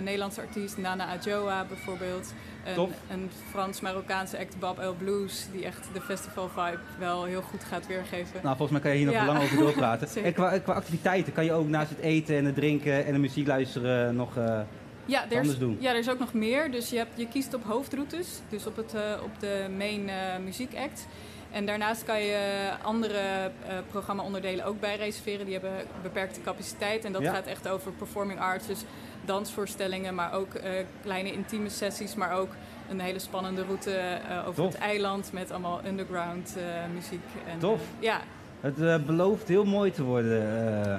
Nederlandse 0.02 0.40
artiest 0.40 0.76
Nana 0.76 1.06
Adjoa 1.12 1.64
bijvoorbeeld. 1.64 2.32
Een, 2.64 2.88
een 3.10 3.30
Frans-Marokkaanse 3.50 4.38
act 4.38 4.58
Bob 4.58 4.78
El 4.78 4.94
Blues, 4.94 5.46
die 5.52 5.64
echt 5.64 5.88
de 5.92 6.00
festival 6.00 6.48
vibe 6.48 6.78
wel 6.98 7.24
heel 7.24 7.42
goed 7.42 7.64
gaat 7.64 7.86
weergeven. 7.86 8.40
Nou, 8.42 8.56
volgens 8.56 8.70
mij 8.70 8.80
kan 8.80 8.90
je 8.90 8.96
hier 8.96 9.06
nog 9.06 9.14
Ja. 9.14 9.26
lang 9.26 9.42
over 9.42 9.56
doorpraten. 9.56 10.08
En 10.24 10.32
qua, 10.32 10.58
qua 10.58 10.72
activiteiten 10.72 11.32
kan 11.32 11.44
je 11.44 11.52
ook 11.52 11.68
naast 11.68 11.90
het 11.90 11.98
eten 11.98 12.36
en 12.36 12.44
het 12.44 12.54
drinken 12.54 13.04
en 13.06 13.12
de 13.12 13.18
muziek 13.18 13.46
luisteren 13.46 14.16
nog 14.16 14.36
eh, 14.36 14.60
Ja, 15.04 15.24
er 15.30 15.36
anders 15.36 15.58
doen. 15.58 15.76
ja, 15.80 15.90
er 15.90 15.98
is 15.98 16.10
ook 16.10 16.18
nog 16.18 16.32
meer. 16.32 16.70
Dus 16.70 16.90
je, 16.90 16.96
hebt, 16.96 17.10
je 17.14 17.28
kiest 17.28 17.54
op 17.54 17.64
hoofdroutes, 17.64 18.28
dus 18.48 18.66
op, 18.66 18.76
het, 18.76 18.94
eh, 18.94 19.02
op 19.24 19.40
de 19.40 19.66
main 19.78 20.08
eh, 20.08 20.16
muziekact. 20.44 21.06
En 21.50 21.66
daarnaast 21.66 22.04
kan 22.04 22.22
je 22.22 22.70
andere 22.82 23.18
eh 23.18 23.74
programma-onderdelen 23.90 24.64
ook 24.64 24.80
bij 24.80 24.96
reserveren. 24.96 25.44
Die 25.44 25.54
hebben 25.54 25.72
beperkte 26.02 26.40
capaciteit. 26.40 27.04
En 27.04 27.12
dat 27.12 27.22
Ja. 27.22 27.32
gaat 27.32 27.46
echt 27.46 27.68
over 27.68 27.92
performing 27.92 28.40
arts, 28.40 28.66
dus 28.66 28.84
dansvoorstellingen, 29.24 30.14
maar 30.14 30.32
ook 30.34 30.54
eh, 30.54 30.70
kleine 31.02 31.32
intieme 31.32 31.68
sessies. 31.68 32.14
Maar 32.14 32.32
ook 32.38 32.48
een 32.88 33.00
hele 33.00 33.18
spannende 33.18 33.62
route 33.64 33.90
eh, 33.96 34.38
over 34.48 34.54
Tof. 34.62 34.72
het 34.72 34.82
eiland 34.82 35.30
met 35.32 35.50
allemaal 35.50 35.80
underground 35.86 36.54
eh, 36.56 36.62
muziek. 36.94 37.24
En, 37.46 37.58
Tof. 37.58 37.80
eh, 37.80 38.02
ja, 38.02 38.20
Het 38.60 38.80
eh, 38.80 38.96
belooft 39.06 39.48
heel 39.48 39.64
mooi 39.64 39.90
te 39.90 40.02
worden, 40.02 40.42
eh, 40.84 40.94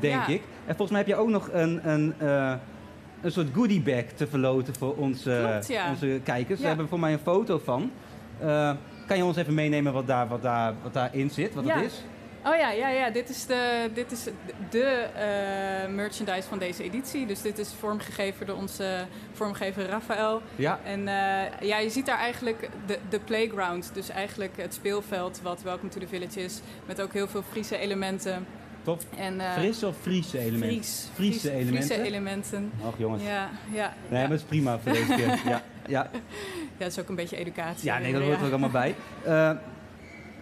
denk 0.00 0.26
Ja. 0.26 0.34
ik. 0.34 0.42
En 0.66 0.76
volgens 0.76 0.90
mij 0.90 0.98
heb 0.98 1.06
je 1.08 1.16
ook 1.16 1.28
nog 1.28 1.48
een, 1.52 1.88
een, 1.90 2.14
eh, 2.18 2.54
een 3.22 3.32
soort 3.32 3.48
goodie 3.54 3.80
bag 3.80 4.04
te 4.14 4.26
verloten 4.26 4.74
voor 4.74 4.94
onze, 4.96 5.46
Klopt, 5.48 5.68
ja. 5.68 5.88
onze 5.90 6.20
kijkers. 6.24 6.56
We 6.58 6.62
Ja. 6.62 6.68
hebben 6.68 6.88
voor 6.88 7.00
mij 7.00 7.12
een 7.12 7.18
foto 7.18 7.58
van. 7.64 7.90
Kan 9.06 9.16
je 9.16 9.24
ons 9.24 9.36
even 9.36 9.54
meenemen 9.54 9.92
wat, 9.92 10.06
daar, 10.06 10.28
wat, 10.28 10.42
daar, 10.42 10.74
wat 10.82 10.92
daarin 10.92 11.30
zit, 11.30 11.54
wat 11.54 11.64
Ja. 11.64 11.74
het 11.76 11.84
is? 11.84 12.02
Oh 12.44 12.56
ja, 12.56 12.70
ja, 12.70 12.88
ja. 12.88 13.10
dit 13.10 13.28
is 13.28 13.46
de, 13.46 13.90
dit 13.94 14.12
is 14.12 14.24
de 14.70 14.82
eh, 15.14 15.94
merchandise 15.94 16.48
van 16.48 16.58
deze 16.58 16.82
editie. 16.82 17.26
Dus 17.26 17.42
dit 17.42 17.58
is 17.58 17.72
vormgegeven 17.78 18.46
door 18.46 18.56
onze 18.56 19.06
vormgever 19.32 19.86
Rafael. 19.86 20.42
Ja. 20.56 20.78
En 20.84 21.08
eh, 21.08 21.68
ja, 21.68 21.78
je 21.78 21.90
ziet 21.90 22.06
daar 22.06 22.18
eigenlijk 22.18 22.68
de, 22.86 22.98
de 23.08 23.20
playground. 23.20 23.90
Dus 23.94 24.08
eigenlijk 24.08 24.56
het 24.56 24.74
speelveld 24.74 25.40
wat 25.42 25.62
Welcome 25.62 25.88
to 25.88 26.00
the 26.00 26.06
Village 26.08 26.40
is. 26.42 26.60
Met 26.86 27.00
ook 27.00 27.12
heel 27.12 27.28
veel 27.28 27.42
Friese 27.50 27.76
elementen. 27.78 28.46
Top. 28.82 29.02
En, 29.16 29.40
eh, 29.40 29.52
Frisse 29.52 29.86
of 29.86 29.96
Friese 30.00 30.38
elementen? 30.38 30.68
Fries. 30.68 31.08
Friese 31.14 31.38
Fries- 31.38 31.52
elementen? 31.52 31.82
Friese 31.82 32.02
elementen. 32.02 32.72
Och 32.86 32.94
jongens. 32.98 33.22
Ja, 33.22 33.48
ja. 33.72 33.94
Nee, 34.08 34.20
maar 34.20 34.28
dat 34.28 34.38
is 34.38 34.44
prima 34.44 34.78
voor 34.78 34.92
deze 34.92 35.14
keer. 35.14 35.38
Ja, 35.52 35.62
ja. 35.86 36.10
Ja, 36.78 36.84
het 36.84 36.92
is 36.92 36.98
ook 36.98 37.08
een 37.08 37.14
beetje 37.14 37.36
educatie. 37.36 37.84
ja 37.84 37.98
nee, 37.98 38.12
dat 38.12 38.20
weer, 38.20 38.28
hoort 38.28 38.40
er 38.40 38.46
ook 38.46 38.50
allemaal 38.50 38.70
bij. 38.70 38.94
Eh, 39.24 39.50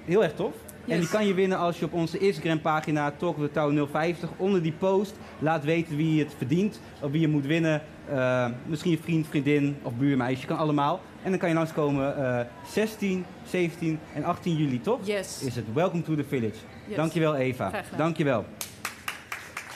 heel 0.04 0.22
erg 0.22 0.34
tof. 0.34 0.54
En 0.88 0.98
die 1.00 1.08
kan 1.08 1.26
je 1.26 1.34
winnen 1.34 1.58
als 1.58 1.78
je 1.78 1.84
op 1.84 1.92
onze 1.92 2.18
Instagram 2.18 2.60
pagina 2.60 3.10
Talk 3.10 3.36
of 3.36 3.42
the 3.42 3.50
Town 3.50 3.88
050 3.92 4.28
onder 4.36 4.62
die 4.62 4.72
post 4.72 5.14
laat 5.38 5.64
weten 5.64 5.96
wie 5.96 6.20
het 6.24 6.34
verdient. 6.36 6.80
Of 7.00 7.10
wie 7.10 7.20
je 7.20 7.28
moet 7.28 7.46
winnen. 7.46 7.82
Eh, 8.08 8.46
misschien 8.66 8.92
een 8.92 9.00
vriend, 9.02 9.26
vriendin 9.28 9.76
of 9.82 9.92
buurmeisje. 9.94 10.46
Kan 10.46 10.56
allemaal. 10.58 11.00
En 11.22 11.30
dan 11.30 11.38
kan 11.38 11.48
je 11.48 11.54
langskomen 11.54 12.38
eh 12.38 12.46
16, 12.68 13.24
17 13.46 13.98
en 14.14 14.24
18 14.24 14.56
juli, 14.56 14.80
toch? 14.80 14.98
Yes. 15.02 15.42
Is 15.42 15.56
het 15.56 15.64
Welcome 15.72 16.02
to 16.02 16.14
the 16.14 16.24
Village. 16.24 16.56
Yes. 16.86 16.96
Dankjewel 16.96 17.34
Eva. 17.34 17.68
Graag 17.68 17.84
gedaan. 17.84 17.98
Dankjewel. 17.98 18.44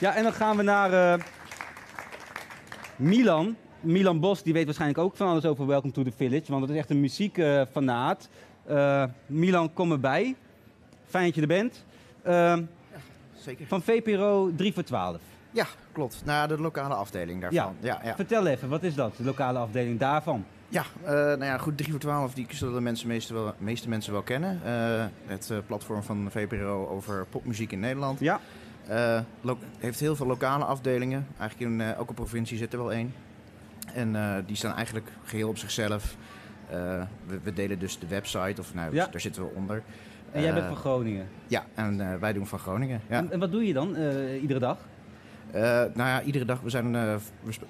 Ja, 0.00 0.14
en 0.14 0.22
dan 0.22 0.32
gaan 0.32 0.56
we 0.56 0.62
naar 0.62 0.92
eh, 0.92 1.24
Milan. 2.96 3.56
Milan 3.80 4.20
Bos, 4.20 4.42
die 4.42 4.52
weet 4.52 4.64
waarschijnlijk 4.64 5.00
ook 5.00 5.16
van 5.16 5.28
alles 5.28 5.44
over 5.44 5.66
Welcome 5.66 5.92
to 5.92 6.02
the 6.02 6.12
Village. 6.16 6.44
Want 6.50 6.62
het 6.62 6.70
is 6.70 6.76
echt 6.76 6.90
een 6.90 7.00
muziekfanaat. 7.00 8.28
Eh 8.66 9.04
Milan, 9.26 9.72
kom 9.72 9.92
erbij. 9.92 10.36
Fijn 11.06 11.24
dat 11.24 11.34
je 11.34 11.40
er 11.40 11.46
bent. 11.46 11.84
Eh, 12.22 12.56
Zeker. 13.34 13.66
van 13.66 13.82
VPRO 13.82 14.52
3 14.56 14.72
voor 14.72 14.82
12. 14.82 15.20
Ja, 15.50 15.66
klopt. 15.92 16.22
Naar 16.24 16.48
de 16.48 16.60
lokale 16.60 16.94
afdeling 16.94 17.40
daarvan. 17.40 17.76
Ja, 17.80 18.00
ja. 18.04 18.14
Vertel 18.14 18.46
even, 18.46 18.68
wat 18.68 18.82
is 18.82 18.94
dat, 18.94 19.16
de 19.16 19.24
lokale 19.24 19.58
afdeling 19.58 19.98
daarvan? 19.98 20.44
Ja, 20.68 20.84
eh, 21.02 21.12
nou 21.12 21.44
ja, 21.44 21.58
goed, 21.58 21.76
3 21.76 21.90
voor 21.90 22.00
12, 22.00 22.34
die 22.34 22.46
zullen 22.50 22.74
de 22.74 22.80
mensen, 22.80 23.08
meeste, 23.08 23.34
wel, 23.34 23.52
meeste 23.58 23.88
mensen 23.88 24.12
wel 24.12 24.22
kennen. 24.22 24.60
Eh, 24.64 25.04
het 25.26 25.52
platform 25.66 26.02
van 26.02 26.28
VPRO 26.30 26.88
over 26.88 27.26
popmuziek 27.30 27.72
in 27.72 27.80
Nederland. 27.80 28.20
Ja. 28.20 28.40
Heeft 29.78 30.00
heel 30.00 30.16
veel 30.16 30.26
lokale 30.26 30.64
afdelingen. 30.64 31.26
Eigenlijk 31.38 31.70
in 31.70 31.80
elke 31.80 32.14
provincie 32.14 32.58
zit 32.58 32.72
er 32.72 32.78
wel 32.78 32.92
één. 32.92 33.12
En 33.98 34.16
eh, 34.16 34.34
die 34.46 34.56
staan 34.56 34.74
eigenlijk 34.74 35.10
geheel 35.24 35.48
op 35.48 35.58
zichzelf. 35.58 36.16
Eh, 36.70 36.76
we, 37.26 37.38
we 37.42 37.52
delen 37.52 37.78
dus 37.78 37.98
de 37.98 38.06
website, 38.06 38.60
of 38.60 38.74
nou, 38.74 38.94
Ja. 38.94 39.06
daar 39.10 39.20
zitten 39.20 39.42
we 39.42 39.48
onder. 39.54 39.82
En 40.32 40.40
jij 40.40 40.48
Eh, 40.50 40.54
bent 40.54 40.66
van 40.66 40.76
Groningen. 40.76 41.26
Ja, 41.46 41.64
en 41.74 42.00
eh, 42.12 42.18
wij 42.20 42.32
doen 42.32 42.46
van 42.46 42.58
Groningen. 42.58 43.00
Ja. 43.08 43.16
En, 43.16 43.30
en 43.32 43.38
wat 43.38 43.52
doe 43.52 43.66
je 43.66 43.72
dan 43.72 43.96
eh, 43.96 44.40
iedere 44.42 44.58
dag? 44.60 44.78
Eh, 45.50 45.60
nou 45.72 45.94
ja, 45.94 46.22
iedere 46.22 46.44
dag, 46.44 46.60
we, 46.60 46.70
zijn, 46.70 46.94
eh, 46.94 47.14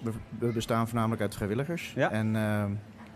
we 0.03 0.11
we 0.39 0.47
bestaan 0.53 0.87
voornamelijk 0.89 1.23
uit 1.23 1.35
vrijwilligers. 1.35 1.93
Ja. 1.97 2.11
En 2.11 2.37
eh, 2.37 2.65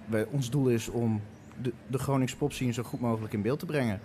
we, 0.06 0.26
ons 0.30 0.50
doel 0.50 0.68
is 0.68 0.88
om 0.88 1.20
de, 1.62 1.72
de 1.86 1.98
Groningse 1.98 2.36
popscene 2.36 2.72
zo 2.72 2.82
goed 2.82 3.00
mogelijk 3.00 3.32
in 3.32 3.42
beeld 3.42 3.58
te 3.58 3.66
brengen. 3.66 4.00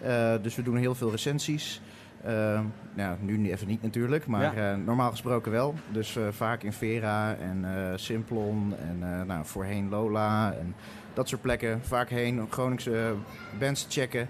Eh, 0.00 0.34
dus 0.42 0.54
we 0.56 0.62
doen 0.62 0.76
heel 0.76 0.94
veel 0.94 1.10
recensies. 1.10 1.80
Eh, 2.24 2.60
nou, 2.94 3.16
nu 3.20 3.50
even 3.50 3.66
niet 3.66 3.82
natuurlijk, 3.82 4.26
maar 4.26 4.56
Ja. 4.56 4.72
eh, 4.72 4.78
normaal 4.84 5.10
gesproken 5.10 5.52
wel. 5.52 5.74
Dus 5.92 6.16
eh, 6.16 6.22
vaak 6.30 6.62
in 6.62 6.72
Vera 6.72 7.34
en 7.34 7.64
eh, 7.64 7.92
Simplon 7.96 8.74
en 8.88 9.26
nou, 9.26 9.44
voorheen 9.44 9.88
Lola 9.88 10.52
en 10.52 10.74
dat 11.14 11.28
soort 11.28 11.40
plekken. 11.42 11.80
Vaak 11.82 12.08
heen 12.08 12.40
om 12.40 12.50
Groningse 12.50 13.14
bands 13.58 13.82
te 13.86 13.90
checken. 14.00 14.28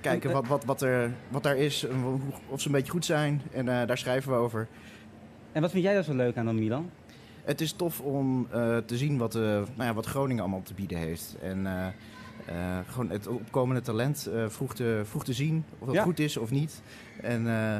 Kijken 0.00 0.30
En, 0.30 0.36
wat, 0.36 0.46
wat, 0.46 0.64
wat, 0.64 0.82
er, 0.82 1.10
wat 1.28 1.42
daar 1.42 1.56
is, 1.56 1.86
of 2.48 2.60
ze 2.60 2.66
een 2.66 2.72
beetje 2.72 2.92
goed 2.92 3.04
zijn. 3.04 3.42
En 3.52 3.64
daar 3.66 3.98
schrijven 3.98 4.30
we 4.32 4.36
over. 4.38 4.68
En 5.52 5.60
wat 5.62 5.70
vind 5.70 5.84
jij 5.84 5.94
daar 5.94 6.02
zo 6.04 6.14
leuk 6.14 6.36
aan 6.36 6.44
dan, 6.44 6.54
Milan? 6.58 6.90
Het 7.44 7.60
is 7.60 7.72
tof 7.72 8.00
om 8.00 8.46
te 8.86 8.96
zien 8.96 9.18
wat, 9.18 9.34
eh, 9.34 9.42
nou 9.42 9.66
ja, 9.76 9.94
wat 9.94 10.06
Groningen 10.06 10.42
allemaal 10.42 10.62
te 10.62 10.74
bieden 10.74 10.98
heeft. 10.98 11.36
En 11.42 11.66
eh, 12.44 12.54
gewoon 12.88 13.10
het 13.10 13.26
opkomende 13.26 13.80
talent 13.80 14.26
eh, 14.34 14.44
vroeg, 14.48 14.74
te, 14.74 15.00
vroeg 15.04 15.24
te 15.24 15.32
zien 15.32 15.64
of 15.78 15.86
het 15.86 15.96
Ja. 15.96 16.02
goed 16.02 16.18
is 16.18 16.36
of 16.36 16.50
niet. 16.50 16.82
En 17.22 17.46
eh, 17.46 17.76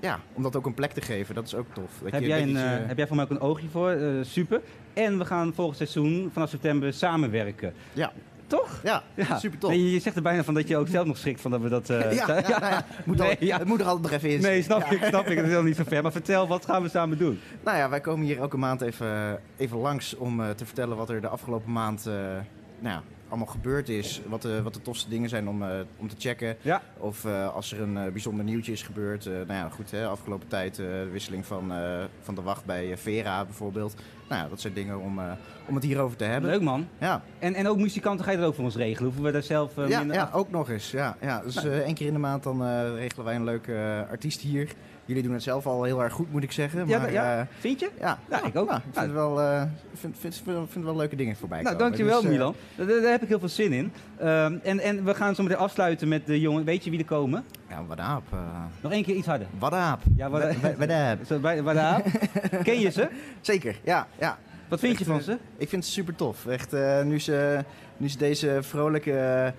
ja, 0.00 0.20
om 0.32 0.42
dat 0.42 0.56
ook 0.56 0.66
een 0.66 0.74
plek 0.74 0.92
te 0.92 1.00
geven, 1.00 1.34
dat 1.34 1.46
is 1.46 1.54
ook 1.54 1.66
tof. 1.72 1.90
Dat 2.02 2.12
Heb 2.12 2.20
je 2.20 2.26
jij, 2.28 2.42
een, 2.42 2.52
beetje, 2.52 2.58
heb 2.68 2.96
jij 2.96 3.06
voor 3.06 3.16
mij 3.16 3.24
ook 3.24 3.30
een 3.30 3.40
oogje 3.40 3.68
voor? 3.68 3.96
Super. 4.22 4.60
En 4.92 5.18
we 5.18 5.24
gaan 5.24 5.52
volgend 5.54 5.76
seizoen 5.76 6.30
vanaf 6.32 6.48
september 6.48 6.92
samenwerken. 6.92 7.72
Ja. 7.92 8.12
Toch? 8.46 8.80
Ja, 8.82 9.02
super 9.38 9.58
tof. 9.58 9.70
Nee, 9.70 9.90
je- 9.92 10.00
zegt 10.00 10.16
er 10.16 10.22
bijna 10.22 10.44
van 10.44 10.54
dat 10.54 10.68
je 10.68 10.76
ook 10.76 10.88
zelf 10.88 11.06
nog 11.06 11.16
schrikt 11.18 11.40
van 11.40 11.50
dat 11.50 11.60
we 11.60 11.68
dat... 11.68 11.86
Ja, 11.88 11.98
ja, 12.10 12.58
nou 12.58 12.72
ja, 12.72 12.84
moet 13.04 13.20
al- 13.20 13.28
het 13.38 13.64
moet 13.64 13.80
er 13.80 13.86
altijd 13.86 14.02
nog 14.02 14.12
even 14.12 14.30
in 14.30 14.40
Nee, 14.40 14.62
snap 14.62 14.82
ik, 14.92 15.02
snap 15.04 15.26
ik. 15.26 15.36
Het 15.36 15.46
is 15.46 15.52
wel 15.52 15.62
niet 15.62 15.76
zo 15.76 15.82
ver. 15.86 16.02
Maar 16.02 16.12
vertel, 16.12 16.46
wat 16.46 16.64
gaan 16.64 16.82
we 16.82 16.88
samen 16.88 17.18
doen? 17.18 17.40
Nou 17.64 17.76
ja, 17.76 17.88
wij 17.88 18.00
komen 18.00 18.26
hier 18.26 18.38
elke 18.38 18.56
maand 18.56 18.80
even, 18.80 19.40
even 19.56 19.78
langs 19.78 20.16
om 20.16 20.42
te 20.56 20.64
vertellen 20.66 20.96
wat 20.96 21.10
er 21.10 21.20
de 21.20 21.28
afgelopen 21.28 21.72
maand 21.72 22.04
nou 22.04 22.94
ja, 22.94 23.02
allemaal 23.34 23.54
gebeurd 23.54 23.88
is. 23.88 24.20
Wat 24.26 24.42
de, 24.42 24.62
wat 24.62 24.74
de 24.74 24.82
tofste 24.82 25.08
dingen 25.10 25.28
zijn 25.28 25.48
om, 25.48 25.62
eh, 25.62 25.68
om 25.96 26.08
te 26.08 26.14
checken. 26.18 26.56
Ja. 26.62 26.82
Of 26.98 27.24
eh, 27.24 27.54
als 27.54 27.72
er 27.72 27.80
een 27.80 27.96
eh, 27.96 28.12
bijzonder 28.12 28.44
nieuwtje 28.44 28.72
is 28.72 28.82
gebeurd. 28.82 29.26
eh, 29.26 29.32
nou 29.32 29.46
ja, 29.52 29.68
goed, 29.68 29.90
hè, 29.90 30.06
afgelopen 30.06 30.48
tijd 30.48 30.78
eh, 30.78 30.86
de 30.86 31.08
wisseling 31.12 31.46
van, 31.46 31.72
eh, 31.72 32.04
van 32.20 32.34
de 32.34 32.42
wacht 32.42 32.64
bij 32.64 32.90
eh, 32.90 32.96
Vera 32.96 33.44
bijvoorbeeld. 33.44 33.94
Nou 34.28 34.42
ja, 34.42 34.48
dat 34.48 34.60
zijn 34.60 34.72
dingen 34.72 35.00
om, 35.00 35.18
eh, 35.18 35.32
om 35.66 35.74
het 35.74 35.84
hierover 35.84 36.16
te 36.16 36.24
hebben. 36.24 36.50
Leuk 36.50 36.60
man. 36.60 36.88
Ja. 36.98 37.22
En, 37.38 37.54
en 37.54 37.68
ook 37.68 37.76
muzikanten 37.78 38.24
ga 38.24 38.30
je 38.30 38.36
dat 38.36 38.46
ook 38.46 38.54
voor 38.54 38.64
ons 38.64 38.76
regelen? 38.76 39.04
Hoeven 39.04 39.22
we 39.24 39.30
daar 39.32 39.42
zelf 39.42 39.78
eh, 39.78 39.88
ja, 39.88 39.98
minder... 39.98 40.16
ja, 40.16 40.30
ook 40.32 40.50
nog 40.50 40.70
eens. 40.70 40.90
Ja, 40.90 41.16
ja. 41.20 41.40
Dus 41.42 41.54
Nou. 41.54 41.68
eh, 41.68 41.78
één 41.78 41.94
keer 41.94 42.06
in 42.06 42.12
de 42.12 42.18
maand 42.18 42.42
dan 42.42 42.64
eh, 42.64 42.94
regelen 42.94 43.24
wij 43.24 43.34
een 43.34 43.44
leuke 43.44 43.74
eh, 43.74 44.10
artiest 44.10 44.40
hier. 44.40 44.72
Jullie 45.04 45.22
doen 45.22 45.32
het 45.32 45.42
zelf 45.42 45.66
al 45.66 45.82
heel 45.82 46.02
erg 46.02 46.12
goed, 46.12 46.32
moet 46.32 46.42
ik 46.42 46.52
zeggen. 46.52 46.86
Ja, 46.88 46.98
Maar, 46.98 47.12
ja. 47.12 47.38
eh, 47.38 47.46
Vind 47.58 47.80
je? 47.80 47.90
Ja, 48.00 48.18
Ja, 48.30 48.44
ik 48.44 48.56
ook. 48.56 48.68
nou, 48.68 48.80
ik 48.92 48.98
vind, 49.00 49.12
wel, 49.12 49.40
eh, 49.40 49.62
vind, 49.94 50.16
vind, 50.20 50.40
vind, 50.44 50.70
vind 50.70 50.84
wel 50.84 50.96
leuke 50.96 51.16
dingen 51.16 51.36
voorbij 51.36 51.62
Nou, 51.62 51.74
komen. 51.76 51.88
dankjewel 51.90 52.16
Dus, 52.20 52.30
eh, 52.30 52.36
Milan. 52.36 52.54
Daar, 52.76 52.86
daar 52.86 53.10
heb 53.10 53.22
ik 53.22 53.28
heel 53.28 53.38
veel 53.38 53.48
zin 53.48 53.72
in. 53.72 53.92
Ehm, 54.18 54.56
en, 54.62 54.80
en 54.80 55.04
we 55.04 55.14
gaan 55.14 55.34
zo 55.34 55.42
meteen 55.42 55.58
afsluiten 55.58 56.08
met 56.08 56.26
de 56.26 56.40
jongen. 56.40 56.64
Weet 56.64 56.84
je 56.84 56.90
wie 56.90 56.98
er 56.98 57.04
komen? 57.04 57.44
Ja, 57.68 57.84
Wadaap. 57.86 58.22
eh 58.32 58.38
Nog 58.80 58.92
één 58.92 59.04
keer 59.04 59.14
iets 59.14 59.26
harder. 59.26 59.46
Wadaap. 59.58 60.00
Ja, 60.16 60.30
Wadaap. 60.30 61.18
Wa- 61.28 61.40
wa- 61.40 61.62
Wadaap. 61.62 62.06
Ken 62.62 62.80
je 62.80 62.90
ze? 62.90 63.08
Zeker, 63.40 63.76
ja. 63.84 64.06
ja. 64.18 64.38
Wat 64.68 64.80
vind 64.80 64.98
je 64.98 65.04
van 65.04 65.20
ze? 65.20 65.38
Ik 65.56 65.68
vind 65.68 65.84
ze 65.84 65.90
super 65.90 66.14
tof. 66.14 66.46
Echt, 66.46 66.72
nu, 67.04 67.20
ze, 67.20 67.64
nu 67.96 68.08
ze 68.08 68.18
deze 68.18 68.58
vrolijke 68.60 69.52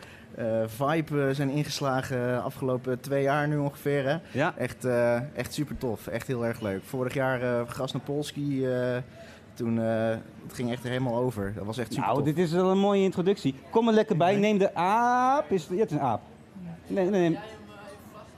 vibe 0.66 1.28
eh, 1.28 1.36
zijn 1.36 1.50
ingeslagen 1.50 2.44
afgelopen 2.44 3.00
twee 3.00 3.24
jaar 3.24 3.48
nu 3.48 3.58
ongeveer. 3.58 4.06
Hè? 4.08 4.18
Ja. 4.32 4.54
Echt, 4.58 4.86
eh, 4.86 5.38
echt 5.38 5.54
super 5.54 5.78
tof. 5.78 6.08
Echt 6.08 6.28
heel 6.28 6.46
erg 6.46 6.62
leuk. 6.62 6.84
Vorig 6.84 7.14
jaar 7.14 7.42
eh 7.42 7.68
Grasnopolski, 7.68 8.68
eh 8.68 8.98
toen 9.54 9.80
eh, 9.82 10.10
het 10.44 10.54
ging 10.54 10.72
echt 10.72 10.84
er 10.84 10.90
helemaal 10.90 11.16
over. 11.16 11.54
Dat 11.56 11.66
was 11.66 11.78
echt 11.78 11.94
super 11.94 12.06
Nou, 12.06 12.18
tof. 12.18 12.26
dit 12.28 12.38
is 12.38 12.52
wel 12.52 12.72
een 12.72 12.80
mooie 12.80 13.04
introductie. 13.04 13.56
Kom 13.70 13.88
er 13.88 13.94
lekker 13.94 14.18
bij. 14.18 14.36
Neem 14.36 14.58
de 14.58 14.76
aap. 14.76 15.52
Is, 15.52 15.68
ja, 15.70 15.78
het 15.78 15.90
is 15.90 15.98
een 15.98 16.04
aap. 16.04 16.22
Nee, 16.88 17.10
nee, 17.10 17.30
nee. 17.30 17.40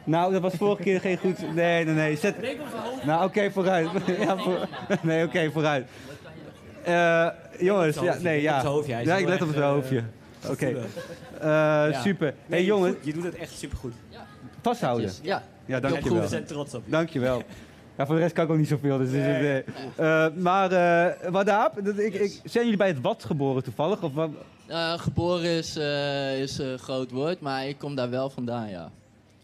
Nou, 0.04 0.32
dat 0.34 0.42
was 0.42 0.54
vorige 0.54 0.82
keer 0.82 1.00
geen 1.00 1.18
goed... 1.18 1.54
Nee, 1.56 1.86
nee, 1.86 1.94
nee. 1.94 2.16
Zet... 2.16 2.36
Nou, 3.06 3.26
oké, 3.26 3.52
vooruit. 3.52 3.90
ja, 4.20 4.38
voor... 4.38 4.68
Nee, 5.02 5.26
oké, 5.26 5.52
vooruit. 5.52 5.88
Eh, 6.84 7.28
jongens, 7.60 8.00
ja, 8.00 8.18
nee, 8.22 8.42
let 8.42 8.66
op 8.66 8.86
ja. 8.86 9.00
Ja, 9.00 9.16
ik 9.16 9.28
let 9.28 9.42
op 9.42 9.54
eh, 9.56 9.70
hoofdje. 9.70 10.04
Oké. 10.50 10.66
Eh, 10.66 10.82
Ja. 11.92 12.02
Super. 12.02 12.34
Nee, 12.46 12.60
hey, 12.60 12.64
jongen, 12.68 12.94
goed, 12.94 13.06
je 13.06 13.14
doet 13.14 13.24
het 13.24 13.36
echt 13.36 13.58
supergoed. 13.58 13.94
Vasthouden. 14.62 15.12
Ja. 15.22 15.44
Ja, 15.66 15.80
dankjewel. 15.80 16.22
We 16.22 16.28
zijn 16.28 16.46
trots 16.46 16.74
op 16.74 16.82
je. 16.86 16.92
Dankjewel. 16.92 17.44
Ja, 17.98 18.06
voor 18.06 18.16
de 18.16 18.22
rest 18.22 18.34
kan 18.34 18.44
ik 18.46 18.52
ook 18.52 18.58
niet 18.58 18.68
zoveel. 18.68 18.98
Dus, 18.98 19.12
nee. 19.12 19.64
maar, 20.36 20.72
eh 20.72 21.30
Wadaap, 21.32 21.86
dat- 21.86 22.00
ik, 22.00 22.14
ik, 22.14 22.40
zijn 22.44 22.64
jullie 22.64 22.78
bij 22.80 22.88
het 22.88 23.02
Wat 23.02 23.24
geboren 23.26 23.64
toevallig? 23.64 24.02
Of 24.04 24.14
wat? 24.14 24.30
Eh, 24.68 24.94
geboren 25.00 25.50
is, 25.50 25.76
eh, 25.76 26.42
is 26.42 26.58
een 26.58 26.80
groot 26.80 27.12
woord, 27.12 27.40
maar 27.40 27.68
ik 27.68 27.78
kom 27.78 27.96
daar 27.96 28.10
wel 28.10 28.30
vandaan, 28.30 28.70
ja. 28.70 28.92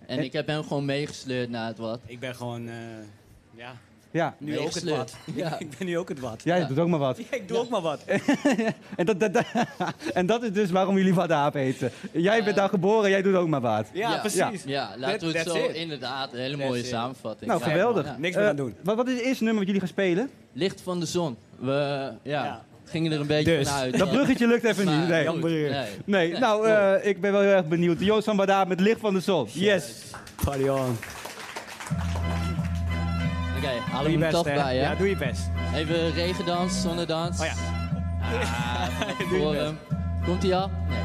En 0.06 0.18
En- 0.18 0.24
ik 0.24 0.34
heb 0.34 0.48
hem 0.48 0.64
gewoon 0.64 0.86
meegesleurd 0.86 1.50
naar 1.50 1.68
het 1.68 1.78
wat. 1.78 2.00
Ik 2.06 2.20
ben 2.20 2.36
gewoon, 2.36 2.68
eh, 2.68 2.74
ja, 3.56 3.72
Ja. 4.14 4.36
nu 4.38 4.59
ook 4.59 4.74
het 4.74 4.84
wat. 4.84 5.16
Ja. 5.36 5.59
ik 5.59 5.68
ben 5.78 5.88
nu 5.88 5.97
ook 5.97 6.09
het 6.09 6.20
wat. 6.20 6.41
Jij 6.43 6.68
doet 6.68 6.80
ook 6.80 6.88
maar 6.88 6.99
wat. 6.99 7.18
Ja, 7.18 7.24
ik 7.38 7.47
doe 7.47 7.57
ook 7.57 7.70
maar 7.70 7.82
wat. 7.82 8.03
en, 8.95 9.05
dat, 9.05 9.20
dat, 9.20 9.34
dat- 9.34 9.45
en 10.14 10.26
dat 10.26 10.43
is 10.43 10.51
dus 10.51 10.72
waarom 10.72 10.97
jullie 10.97 11.14
Wadaap 11.14 11.53
heten. 11.53 11.91
Jij 12.11 12.43
bent 12.43 12.55
daar 12.55 12.70
geboren, 12.70 13.09
jij 13.09 13.22
doet 13.22 13.36
ook 13.36 13.47
maar 13.47 13.61
wat. 13.61 13.88
Ja, 13.93 14.09
laten 14.09 15.32
we 15.32 15.38
het 15.38 15.47
zo, 15.47 15.55
it. 15.55 15.76
inderdaad, 15.76 16.34
een 16.34 16.39
hele 16.39 16.55
That's 16.55 16.68
mooie 16.70 16.80
it. 16.82 16.86
samenvatting. 16.88 17.49
Nou, 17.51 17.61
geweldig. 17.64 18.05
Ja. 18.05 18.16
Niks 18.20 18.36
meer 18.36 18.43
Eh, 18.43 18.49
aan 18.49 18.55
doen. 18.55 18.76
Wat, 18.84 18.95
wat 18.95 19.07
is 19.07 19.14
het 19.14 19.24
eerste 19.24 19.43
nummer 19.43 19.64
wat 19.66 19.66
jullie 19.74 19.82
gaan 19.88 19.89
spelen? 19.97 20.30
Licht 20.53 20.82
van 20.82 20.99
de 20.99 21.05
zon. 21.05 21.38
We 21.59 22.11
ja, 22.22 22.61
gingen 22.86 23.11
er 23.11 23.20
een 23.20 23.28
beetje 23.28 23.57
Dus, 23.57 23.68
vanuit. 23.70 23.97
dat 23.97 24.09
bruggetje 24.11 24.47
lukt 24.47 24.64
even 24.64 24.86
Maar 24.86 24.97
niet. 24.99 25.07
Nee. 25.07 25.28
goed, 25.28 25.41
nee. 25.41 25.72
Nee, 26.05 26.38
nou, 26.38 26.68
eh, 26.68 27.07
ik 27.09 27.22
ben 27.22 27.32
wel 27.32 27.41
heel 27.41 27.51
erg 27.51 27.68
benieuwd. 27.68 27.99
Joost 27.99 28.26
van 28.26 28.38
Wadaap 28.38 28.68
met 28.68 28.80
Licht 28.80 28.99
van 28.99 29.14
de 29.14 29.20
Zon. 29.20 29.47
Yes. 29.51 29.93
Party 30.43 30.64
on. 30.68 30.97
Doe 34.02 34.12
je 34.12 34.18
best, 34.18 34.36
hè? 34.36 34.44
bij, 34.44 34.78
hè? 34.78 34.82
Ja, 34.82 34.96
doe 34.96 35.10
je 35.10 35.18
best. 35.18 35.50
Even 35.76 36.14
regendans, 36.14 36.82
zonnedans. 36.82 37.39
Oh 37.39 37.46
ja. 37.46 37.54
Ah, 38.22 39.30
voor 39.39 39.56
hem. 39.56 39.80
Komt 40.26 40.44
hij 40.44 40.56
al? 40.56 40.72
Nee. 40.89 41.00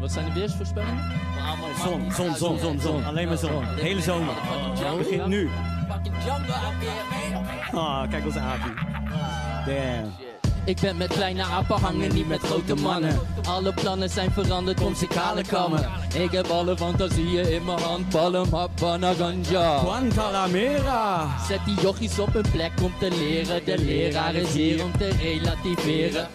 Wat 0.00 0.12
zijn 0.12 0.24
de 0.26 0.32
weersvoorspellingen? 0.32 1.04
Zon, 1.84 2.12
zon, 2.12 2.34
zon, 2.34 2.58
zon, 2.58 2.80
zon. 2.80 3.04
Alleen 3.04 3.28
maar 3.28 3.36
zon. 3.36 3.64
Hele 3.64 4.00
zomer. 4.00 4.34
Het 4.78 4.98
begint 4.98 5.26
nu. 5.26 5.50
Ah, 7.72 8.10
kijk 8.10 8.24
onze 8.24 8.40
aapie. 8.40 8.72
Damn. 9.66 10.25
Ik 10.66 10.80
ben 10.80 10.96
met 10.96 11.08
kleine 11.08 11.42
apen 11.42 11.80
hangen, 11.80 12.14
niet 12.14 12.28
met 12.28 12.40
grote 12.40 12.74
mannen. 12.74 13.20
Alle 13.48 13.72
plannen 13.72 14.10
zijn 14.10 14.30
veranderd 14.30 14.80
om 14.80 14.94
zikale 14.94 15.42
kammen. 15.42 15.90
Ik 16.14 16.30
heb 16.30 16.46
alle 16.46 16.76
fantasieën 16.76 17.52
in 17.52 17.64
mijn 17.64 17.80
hand. 17.80 18.08
Palm, 18.08 18.54
habana, 18.54 19.12
ganja. 19.12 19.78
Guantanamera. 19.78 21.28
Zet 21.48 21.60
die 21.64 21.80
jochies 21.80 22.18
op 22.18 22.32
hun 22.32 22.50
plek 22.52 22.72
om 22.82 22.92
te 22.98 23.10
leren. 23.10 23.64
De 23.64 23.78
leraar 23.78 24.34
is 24.34 24.52
hier 24.52 24.84
om 24.84 24.98
te 24.98 25.08
relativeren. 25.08 26.28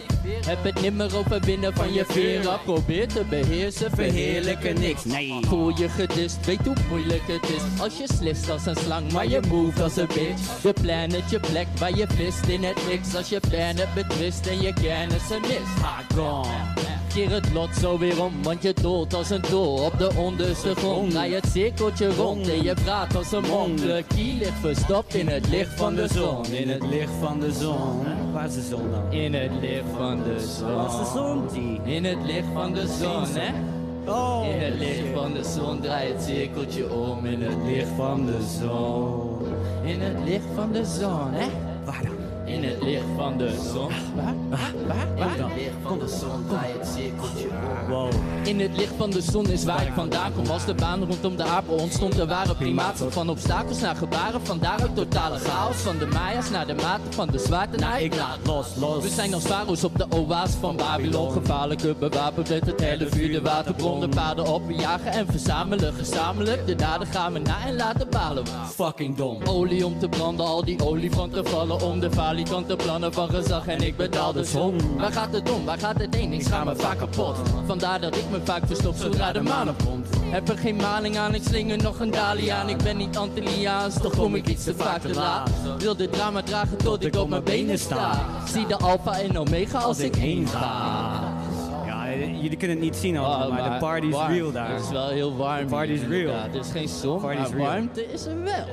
Heb 0.46 0.64
het 0.64 0.82
nimmer 0.82 1.18
overwinnen 1.18 1.74
van 1.74 1.94
je 1.94 2.06
veren. 2.06 2.60
Probeer 2.64 3.08
te 3.08 3.24
beheersen, 3.30 3.92
verheerlijken 3.92 4.80
niks. 4.80 5.06
Nee. 5.06 5.40
Voel 5.46 5.78
je 5.78 5.90
gedist, 5.90 6.46
weet 6.46 6.66
hoe 6.66 6.76
moeilijk 6.90 7.28
het 7.28 7.50
is. 7.50 7.82
Als 7.82 7.98
je 7.98 8.08
slist 8.14 8.50
als 8.50 8.66
een 8.66 8.76
slang, 8.76 9.12
maar 9.12 9.28
je 9.28 9.40
move 9.48 9.84
als 9.84 9.98
een 9.98 10.08
bitch. 10.08 10.62
De 10.62 10.74
planet 10.82 11.30
je 11.30 11.40
plek 11.40 11.68
waar 11.80 11.96
je 11.96 12.08
vist 12.08 12.48
in 12.48 12.64
het 12.64 12.88
niks. 12.90 13.16
Als 13.16 13.30
je 13.30 13.40
plan 13.40 13.76
hebt 13.76 13.94
betwist 13.94 14.48
en 14.48 14.62
je 14.62 14.74
kennis 14.74 15.32
er 15.32 15.40
mist. 15.40 15.82
Ah, 15.82 16.00
gone. 16.16 16.90
Keer 17.14 17.30
het 17.30 17.54
lot 17.54 17.76
zo 17.76 17.98
weer 17.98 18.24
om, 18.24 18.44
want 18.44 18.64
je 18.64 18.74
doelt 18.82 19.14
als 19.14 19.30
een 19.30 19.42
doel 19.50 19.86
op 19.86 19.98
de 19.98 20.12
onderste 20.16 20.76
grond. 20.76 21.12
Draai 21.12 21.34
het 21.34 21.48
cirkeltje 21.52 22.16
rond 22.16 22.50
en 22.50 22.64
je 22.64 22.74
praat 22.84 23.16
als 23.16 23.32
een 23.32 23.42
mond. 23.42 23.78
De 23.78 24.04
kie 24.08 24.38
ligt 24.38 24.60
verstopt 24.62 25.14
in 25.14 25.28
het 25.28 25.48
licht 25.50 25.74
van 25.76 25.96
de 25.96 26.08
zon. 26.08 26.46
In 26.46 26.70
het 26.70 26.84
licht 26.84 27.12
van 27.20 27.40
de 27.40 27.52
zon. 27.52 28.06
Waar 28.32 28.46
is 28.46 28.54
de 28.54 28.62
zon 28.62 28.92
dan? 28.92 29.12
In 29.12 29.34
het 29.34 29.52
licht 29.62 29.84
van 29.98 30.24
de 30.24 30.40
zon. 30.40 30.76
Waar 30.76 30.86
is 30.86 30.98
de 30.98 31.12
zon, 31.16 31.48
die? 31.54 31.82
In 31.96 32.06
het 32.06 32.24
licht 32.26 32.48
van 32.54 32.74
de 32.74 32.88
zon, 32.88 33.26
hè? 33.26 33.54
Oh. 34.12 34.48
In 34.54 34.60
het 34.60 34.74
licht 34.74 35.08
van 35.14 35.34
de 35.34 35.44
zon 35.44 35.80
draai 35.80 36.12
het 36.14 36.22
cirkeltje 36.22 36.94
om. 36.94 37.26
In 37.26 37.42
het 37.42 37.58
licht 37.66 37.90
van 37.96 38.26
de 38.26 38.58
zon. 38.60 39.40
In 39.84 40.02
het 40.02 40.18
licht 40.26 40.46
van 40.56 40.72
de 40.72 40.86
zon, 40.86 41.32
hè? 41.32 41.48
Waar 41.86 42.02
dan? 42.04 42.21
In 42.52 42.64
het 42.64 42.84
licht 42.84 43.06
van 43.16 43.38
de 43.38 43.50
zon. 43.74 43.88
Waar? 44.16 44.36
Waar? 44.50 44.74
Waar? 44.88 45.16
Waar 45.18 45.38
In 45.38 45.44
het 45.44 45.56
licht 45.56 45.76
van 45.84 46.00
de 46.00 46.08
zon 46.08 46.46
draai 46.48 46.72
het 46.78 46.88
cirkeltje 46.88 47.48
om. 47.48 47.90
Wow. 47.90 48.12
In 48.44 48.60
het 48.60 48.78
licht 48.78 48.94
van 48.98 49.10
de 49.10 49.22
zon 49.22 49.50
is 49.50 49.64
waar 49.64 49.82
ik 49.82 49.94
vandaan 49.94 50.34
kom. 50.34 50.46
Als 50.46 50.66
de 50.66 50.74
baan 50.74 51.04
rondom 51.04 51.36
de 51.36 51.44
apen 51.44 51.78
ontstond, 51.78 52.20
er 52.20 52.28
waren 52.28 52.56
primaten. 52.56 53.12
Van 53.12 53.30
obstakels 53.30 53.80
naar 53.80 53.96
gebaren, 53.96 54.46
van 54.46 54.60
daaruit 54.60 54.96
totale 54.96 55.40
chaos. 55.40 55.76
Van 55.76 55.98
de 55.98 56.06
Maya's 56.06 56.50
naar 56.50 56.68
de 56.68 56.74
maten 56.74 57.14
van 57.14 57.28
de 57.28 57.40
zwaartenaar. 57.40 58.02
Ik 58.02 58.16
laat 58.16 58.38
los, 58.46 58.68
los. 58.76 59.04
We 59.04 59.10
zijn 59.10 59.34
als 59.34 59.44
faro's 59.44 59.84
op 59.84 59.98
de 59.98 60.06
oase 60.10 60.58
van 60.58 60.76
Babylon. 60.76 61.32
Gevaarlijke 61.32 61.96
bewapend 62.00 62.50
met 62.50 62.66
het 62.66 62.82
hele 62.82 63.08
vuur, 63.08 63.32
de 63.32 63.42
waterbron. 63.42 64.00
De 64.00 64.10
paden 64.10 64.54
op, 64.54 64.68
we 64.68 64.74
jagen 64.74 65.12
en 65.12 65.28
verzamelen. 65.28 65.94
Gezamenlijk, 65.94 66.68
de 66.68 66.76
daden 66.76 67.08
gaan 67.08 67.34
we 67.34 67.40
na 67.40 67.66
en 67.66 67.76
laten 67.76 68.10
balen. 68.10 68.44
Fucking 68.74 69.16
dom. 69.16 69.44
Olie 69.44 69.86
om 69.86 70.00
te 70.00 70.10
branden, 70.10 70.46
al 70.46 70.66
die 70.66 70.86
olifanten 70.86 71.48
vallen 71.48 71.82
om 71.82 72.00
de 72.00 72.12
valium 72.12 72.40
Falikante 72.42 72.76
plannen 72.76 73.14
van 73.14 73.30
gezag 73.30 73.68
en 73.68 73.82
ik 73.82 73.98
betaal 73.98 74.34
de 74.34 74.44
som. 74.44 74.98
Waar 74.98 75.12
gaat 75.12 75.34
het 75.34 75.52
om? 75.52 75.66
Waar 75.66 75.78
gaat 75.80 76.00
het 76.00 76.16
heen? 76.16 76.34
Ik 76.34 76.42
schaam 76.42 76.66
me 76.66 76.76
vaak 76.76 76.98
kapot. 76.98 77.38
Vandaar 77.66 78.02
dat 78.02 78.16
ik 78.16 78.24
me 78.32 78.40
vaak 78.44 78.62
verstop 78.66 78.96
zodra 78.96 79.32
de 79.32 79.42
maan 79.42 79.70
opkomt. 79.70 80.08
Heb 80.26 80.50
er 80.50 80.58
geen 80.58 80.76
maling 80.76 81.18
aan, 81.18 81.34
ik 81.36 81.44
slinger 81.44 81.78
nog 81.78 82.00
een 82.00 82.12
dalie 82.12 82.54
aan. 82.54 82.70
Ik 82.70 82.78
ben 82.78 82.98
niet 82.98 83.18
Antilliaans, 83.18 83.96
toch 84.02 84.16
kom 84.16 84.36
ik 84.36 84.48
iets 84.48 84.64
te 84.64 84.76
vaak 84.76 85.02
te 85.02 85.14
laat. 85.14 85.50
Wil 85.78 85.96
dit 85.96 86.14
drama 86.14 86.42
dragen 86.42 86.78
tot 86.78 87.06
ik 87.06 87.16
op 87.16 87.30
mijn 87.30 87.44
benen 87.44 87.80
sta. 87.80 88.26
Zie 88.48 88.66
de 88.68 88.78
alfa 88.78 89.20
en 89.20 89.38
omega 89.38 89.80
als 89.80 90.00
ik 90.00 90.16
heen 90.16 90.48
ga. 90.48 91.20
Ja, 91.86 92.14
jullie 92.42 92.58
kunnen 92.58 92.78
het 92.78 92.86
niet 92.86 92.96
zien 92.96 93.18
allemaal, 93.18 93.48
Oh, 93.48 93.58
maar, 93.58 93.72
de 93.72 93.78
party 93.78 94.06
is 94.08 94.14
warm. 94.14 94.32
real 94.34 94.52
daar. 94.52 94.72
Het 94.74 94.82
is 94.84 94.90
wel 94.90 95.08
heel 95.10 95.36
warm. 95.36 95.60
De 95.60 95.66
party 95.66 95.92
is 95.92 96.02
real. 96.08 96.34
Er 96.34 96.60
is 96.60 96.72
geen 96.72 96.88
zon, 96.88 97.22
maar 97.22 97.36
real. 97.36 97.56
warmte 97.56 98.12
is 98.14 98.26
er 98.26 98.44
wel. 98.44 98.66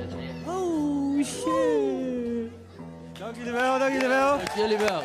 Oh 0.47 1.23
shit. 1.23 2.17
Dank 3.29 3.41
jullie 3.41 3.59
wel, 3.59 3.79
dank 3.79 3.91
jullie 3.93 4.07
wel. 4.07 4.37
Dank 4.37 4.51
jullie 4.55 4.77
wel. 4.77 5.01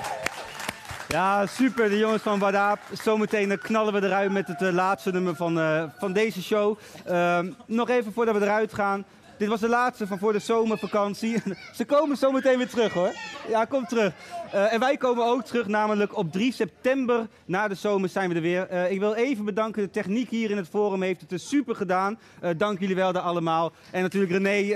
Ja, 1.08 1.46
super. 1.46 1.88
De 1.88 1.98
jongens 1.98 2.22
van 2.22 2.38
Wadaap. 2.38 2.78
Zometeen 2.92 3.50
eh, 3.50 3.58
knallen 3.58 3.92
we 3.92 4.06
eruit 4.06 4.32
met 4.32 4.46
het 4.48 4.62
eh, 4.62 4.72
laatste 4.72 5.12
nummer 5.12 5.36
van, 5.36 5.58
eh, 5.58 5.84
van 5.98 6.12
deze 6.12 6.42
show. 6.42 6.78
Ehm, 7.04 7.50
nog 7.66 7.88
even 7.88 8.12
voordat 8.12 8.34
we 8.34 8.40
eruit 8.42 8.74
gaan. 8.74 9.04
Dit 9.36 9.48
was 9.48 9.60
de 9.60 9.68
laatste 9.68 10.06
van 10.06 10.18
voor 10.18 10.32
de 10.32 10.38
zomervakantie. 10.38 11.42
Ze 11.76 11.84
komen 11.84 12.16
zometeen 12.16 12.58
weer 12.58 12.68
terug 12.68 12.92
hoor. 12.92 13.12
Ja, 13.48 13.64
kom 13.64 13.86
terug. 13.86 14.12
Eh, 14.52 14.72
en 14.72 14.80
wij 14.80 14.96
komen 14.96 15.26
ook 15.26 15.44
terug, 15.44 15.66
namelijk 15.66 16.16
op 16.16 16.32
3 16.32 16.52
september. 16.52 17.26
Na 17.44 17.68
de 17.68 17.74
zomer 17.74 18.08
zijn 18.08 18.28
we 18.28 18.34
er 18.34 18.40
weer. 18.40 18.68
Eh, 18.68 18.90
ik 18.90 18.98
wil 18.98 19.14
even 19.14 19.44
bedanken. 19.44 19.82
De 19.82 19.90
techniek 19.90 20.30
hier 20.30 20.50
in 20.50 20.56
het 20.56 20.68
forum 20.68 21.02
heeft 21.02 21.20
het 21.20 21.28
dus 21.28 21.48
super 21.48 21.76
gedaan. 21.76 22.18
Eh, 22.40 22.50
dank 22.56 22.80
jullie 22.80 22.94
wel 22.94 23.12
daar 23.12 23.22
allemaal. 23.22 23.72
En 23.90 24.02
natuurlijk 24.02 24.32
René, 24.32 24.68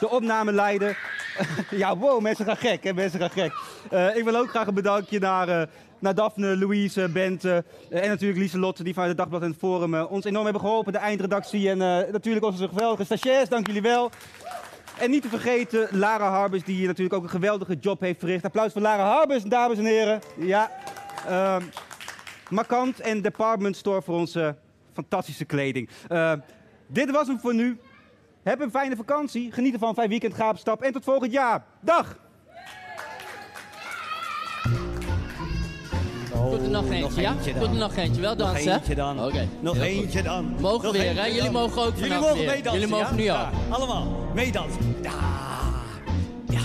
de 0.00 0.08
opnameleider. 0.08 0.98
ja, 1.70 1.96
wow, 1.96 2.20
mensen 2.20 2.44
gaan 2.44 2.56
gek. 2.56 2.84
Hè? 2.84 2.92
Mensen 2.92 3.20
gaan 3.20 3.30
gek. 3.30 3.52
Ik 4.16 4.24
wil 4.24 4.36
ook 4.36 4.50
graag 4.50 4.66
een 4.66 4.74
bedankje 4.74 5.18
naar, 5.18 5.68
naar 5.98 6.14
Daphne, 6.14 6.56
Louise, 6.56 7.08
Bente 7.08 7.64
eh, 7.90 8.02
en 8.02 8.08
natuurlijk 8.08 8.38
Lieselotte, 8.38 8.82
die 8.82 8.92
vanuit 8.92 9.10
het 9.10 9.18
Dagblad 9.18 9.42
en 9.42 9.48
het 9.48 9.58
Forum 9.58 9.94
eh, 9.94 10.12
ons 10.12 10.24
enorm 10.24 10.44
hebben 10.44 10.62
geholpen. 10.62 10.92
De 10.92 10.98
eindredactie 10.98 11.70
en 11.70 11.82
eh, 11.82 12.12
natuurlijk 12.12 12.44
onze 12.44 12.68
geweldige 12.68 13.04
stagiairs, 13.04 13.48
dank 13.48 13.66
jullie 13.66 13.82
wel. 13.82 14.10
En 14.98 15.10
niet 15.10 15.22
te 15.22 15.28
vergeten 15.28 15.88
Lara 15.90 16.30
Harbers, 16.30 16.64
die 16.64 16.76
hier 16.76 16.86
natuurlijk 16.86 17.14
ook 17.14 17.22
een 17.22 17.28
geweldige 17.30 17.74
job 17.74 18.00
heeft 18.00 18.18
verricht. 18.18 18.44
Applaus 18.44 18.72
voor 18.72 18.82
Lara 18.82 19.04
Harbers, 19.04 19.42
dames 19.42 19.78
en 19.78 19.84
heren. 19.84 20.20
Ja. 20.36 20.70
Ehm 21.28 21.62
Markant 22.50 23.00
en 23.00 23.22
Department 23.22 23.76
Store 23.76 24.02
voor 24.02 24.14
onze 24.14 24.56
fantastische 24.92 25.44
kleding. 25.44 25.88
Dit 26.86 27.10
was 27.10 27.26
hem 27.26 27.38
voor 27.38 27.54
nu. 27.54 27.78
Heb 28.42 28.60
een 28.60 28.70
fijne 28.70 28.96
vakantie. 28.96 29.52
Geniet 29.52 29.72
ervan. 29.72 29.94
Fijn 29.94 30.08
weekend. 30.08 30.34
Ga 30.34 30.48
op 30.50 30.58
stap. 30.58 30.82
En 30.82 30.92
tot 30.92 31.04
volgend 31.04 31.32
jaar. 31.32 31.64
Dag! 31.80 32.25
Tot 36.56 36.64
er 36.64 36.70
nog 36.70 36.90
eentje, 36.90 37.20
ja? 37.20 37.32
eentje. 37.32 37.52
Tot 37.52 37.68
er 37.68 37.74
nog 37.74 37.96
eentje. 37.96 38.20
Wel 38.20 38.34
Nog 38.34 38.46
dansen, 38.48 38.70
hè? 38.70 38.76
eentje 38.76 38.94
dan. 38.94 39.24
Oké. 39.24 39.48
Nog 39.60 39.76
eentje 39.76 40.22
dan. 40.22 40.54
Mogen 40.60 40.84
Nog 40.84 40.92
weer, 40.96 41.16
hè? 41.16 41.24
Jullie 41.26 41.50
mogen 41.50 41.82
ook 41.82 41.92
Jullie 41.96 42.18
mogen 42.18 42.36
weer. 42.36 42.46
meedansen, 42.46 42.80
Jullie 42.80 42.94
mogen 42.94 43.16
ja? 43.16 43.22
nu 43.22 43.28
al. 43.28 43.36
Ja, 43.36 43.50
allemaal 43.68 44.06
meedansen. 44.34 44.96
Ja. 45.02 45.10
Ja. 46.48 46.60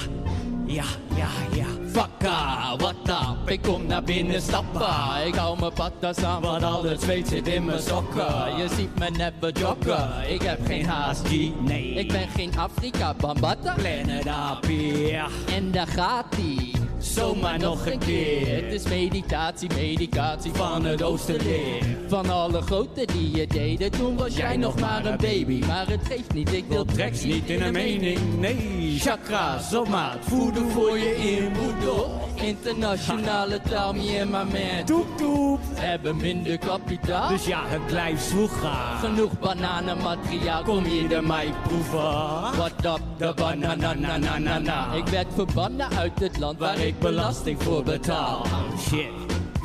Ja, 0.66 0.84
ja, 1.16 1.28
ja. 1.54 1.66
Fakka, 1.88 2.76
wat 2.78 2.96
up? 3.06 3.50
Ik 3.50 3.62
kom 3.62 3.86
naar 3.86 4.04
binnen 4.04 4.42
stappen. 4.42 4.88
Ik 5.26 5.36
hou 5.36 5.60
mijn 5.60 5.74
patas 5.74 6.24
aan, 6.24 6.42
want 6.42 6.64
al 6.64 6.84
het 6.84 7.02
zweet 7.02 7.28
zit 7.28 7.48
in 7.48 7.66
mijn 7.66 7.82
sokken. 7.82 8.58
Je 8.58 8.68
ziet 8.76 9.00
me 9.00 9.10
net 9.10 9.40
bejoggen. 9.40 10.10
Ik 10.28 10.42
heb 10.42 10.66
geen 10.66 10.86
haast. 10.86 11.30
Nee. 11.62 11.94
Ik 11.94 12.08
ben 12.12 12.28
geen 12.36 12.58
Afrika 12.58 13.14
Bambata. 13.14 13.74
Planet 13.74 14.28
Apia. 14.28 15.28
En 15.56 15.72
daar 15.72 15.88
gaat 15.88 16.36
ie. 16.38 16.81
Zomaar 17.02 17.60
nog 17.60 17.86
een 17.86 18.00
keer. 18.00 18.64
Het 18.64 18.74
is 18.74 18.84
meditatie, 18.84 19.70
medicatie 19.76 20.52
van 20.54 20.86
het 20.86 21.04
oosterleer. 21.04 21.98
Van 22.08 22.30
alle 22.30 22.62
grote 22.62 23.06
die 23.06 23.36
je 23.36 23.48
deden, 23.48 23.92
toen 23.92 24.18
was 24.18 24.36
jij 24.36 24.58
nog 24.58 24.80
maar 24.80 25.06
een 25.06 25.18
baby. 25.18 25.64
Maar 25.66 25.88
het 25.88 26.06
geeft 26.08 26.34
niet, 26.34 26.54
ik 26.54 26.66
wil 26.68 26.86
tracks 26.86 27.24
niet 27.24 27.50
in 27.50 27.62
een 27.62 27.74
mening. 27.74 28.40
Nee. 28.40 28.98
Chakra's 29.00 29.74
op 29.74 29.88
maat, 29.88 30.18
voeden 30.22 30.70
voor 30.70 30.98
je 30.98 31.16
inboedel. 31.16 32.20
Internationale 32.36 33.60
taal, 33.70 33.94
en 33.94 34.30
my 34.30 34.38
man. 34.38 34.86
Toep 34.86 35.18
toep. 35.18 35.60
Hebben 35.74 36.18
minder 36.18 36.58
kapitaal. 36.58 37.30
Dus 37.30 37.46
ja, 37.46 37.62
het 37.66 37.86
blijft 37.86 38.24
zwoegen. 38.24 38.72
Genoeg 39.00 39.40
bananenmateriaal, 39.40 40.64
kom 40.64 40.84
hier 40.84 41.10
de 41.10 41.22
mij 41.22 41.54
proeven. 41.64 42.58
What 42.58 42.74
up, 42.86 43.02
de 43.18 43.34
bananananana. 43.36 44.94
Ik 44.94 45.08
werd 45.08 45.28
verbannen 45.36 45.90
uit 45.90 46.20
het 46.20 46.38
land 46.38 46.60
waar 46.60 46.80
ik 46.80 46.91
belasting 47.00 47.64
voor 47.64 47.84
betaal. 47.84 48.46
Shit. 48.80 49.22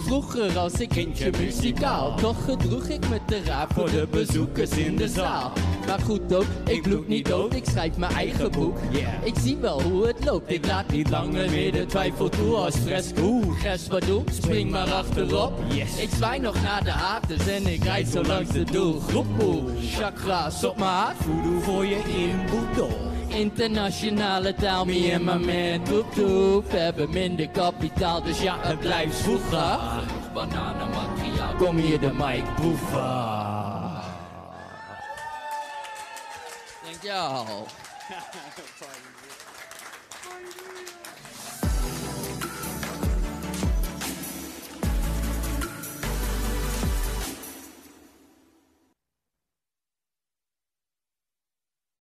Vroeger 0.07 0.59
als 0.59 0.73
ik 0.73 0.89
kindje 0.89 1.31
muzikaal, 1.39 2.17
toch 2.17 2.45
gedroeg 2.45 2.89
ik 2.89 3.09
me 3.09 3.21
te 3.27 3.43
raar 3.45 3.67
voor 3.75 3.91
de 3.91 4.07
bezoekers 4.11 4.71
in 4.71 4.97
de 4.97 5.09
zaal. 5.09 5.53
Maar 5.87 6.01
goed 6.01 6.35
ook, 6.35 6.45
ik 6.67 6.83
bloed 6.83 7.09
niet 7.09 7.27
dood, 7.27 7.55
ik 7.55 7.65
schrijf 7.65 7.97
mijn 7.97 8.13
eigen 8.13 8.51
boek. 8.51 8.79
Ik 9.23 9.35
zie 9.41 9.57
wel 9.57 9.83
hoe 9.83 10.07
het 10.07 10.25
loopt, 10.25 10.51
ik 10.51 10.67
laat 10.67 10.93
niet 10.93 11.11
langer 11.11 11.51
meer 11.51 11.73
de 11.73 11.87
twijfel 11.87 12.29
toe 12.29 12.55
als 12.55 12.77
fresco. 12.77 13.41
Gers 13.41 13.87
wat 13.89 14.03
doe, 14.03 14.23
spring 14.33 14.71
maar 14.71 14.93
achterop. 14.93 15.53
Ik 15.99 16.09
zwaai 16.17 16.41
nog 16.41 16.63
naar 16.63 16.85
de 16.85 16.91
haters 16.91 17.47
en 17.47 17.67
ik 17.67 17.85
rijd 17.85 18.09
zo 18.09 18.23
langs 18.23 18.51
de 18.51 18.65
doelgroep. 18.65 19.27
Chakra's 19.95 20.65
op 20.65 20.77
mijn 20.77 20.91
hart, 20.91 21.17
Voodoo 21.17 21.61
voor 21.61 21.87
je 21.87 22.03
inboedel. 22.07 23.15
Internationale 23.29 24.55
taal, 24.55 24.85
me 24.85 25.11
en 25.13 25.25
my 25.25 25.37
man, 25.37 26.05
toep. 26.15 26.71
Hebben 26.71 27.11
minder 27.11 27.49
kapitaal, 27.49 28.23
dus 28.23 28.43
ja, 28.43 28.59
het 28.61 28.81
blijft 28.81 29.17
vroeger 29.17 29.79
Bananenmateriaal, 30.35 31.55
kom 31.59 31.77
hier 31.77 32.01
de 32.01 32.13
mic 32.13 32.55
proeven. 32.55 33.45
Dankjewel 36.85 37.67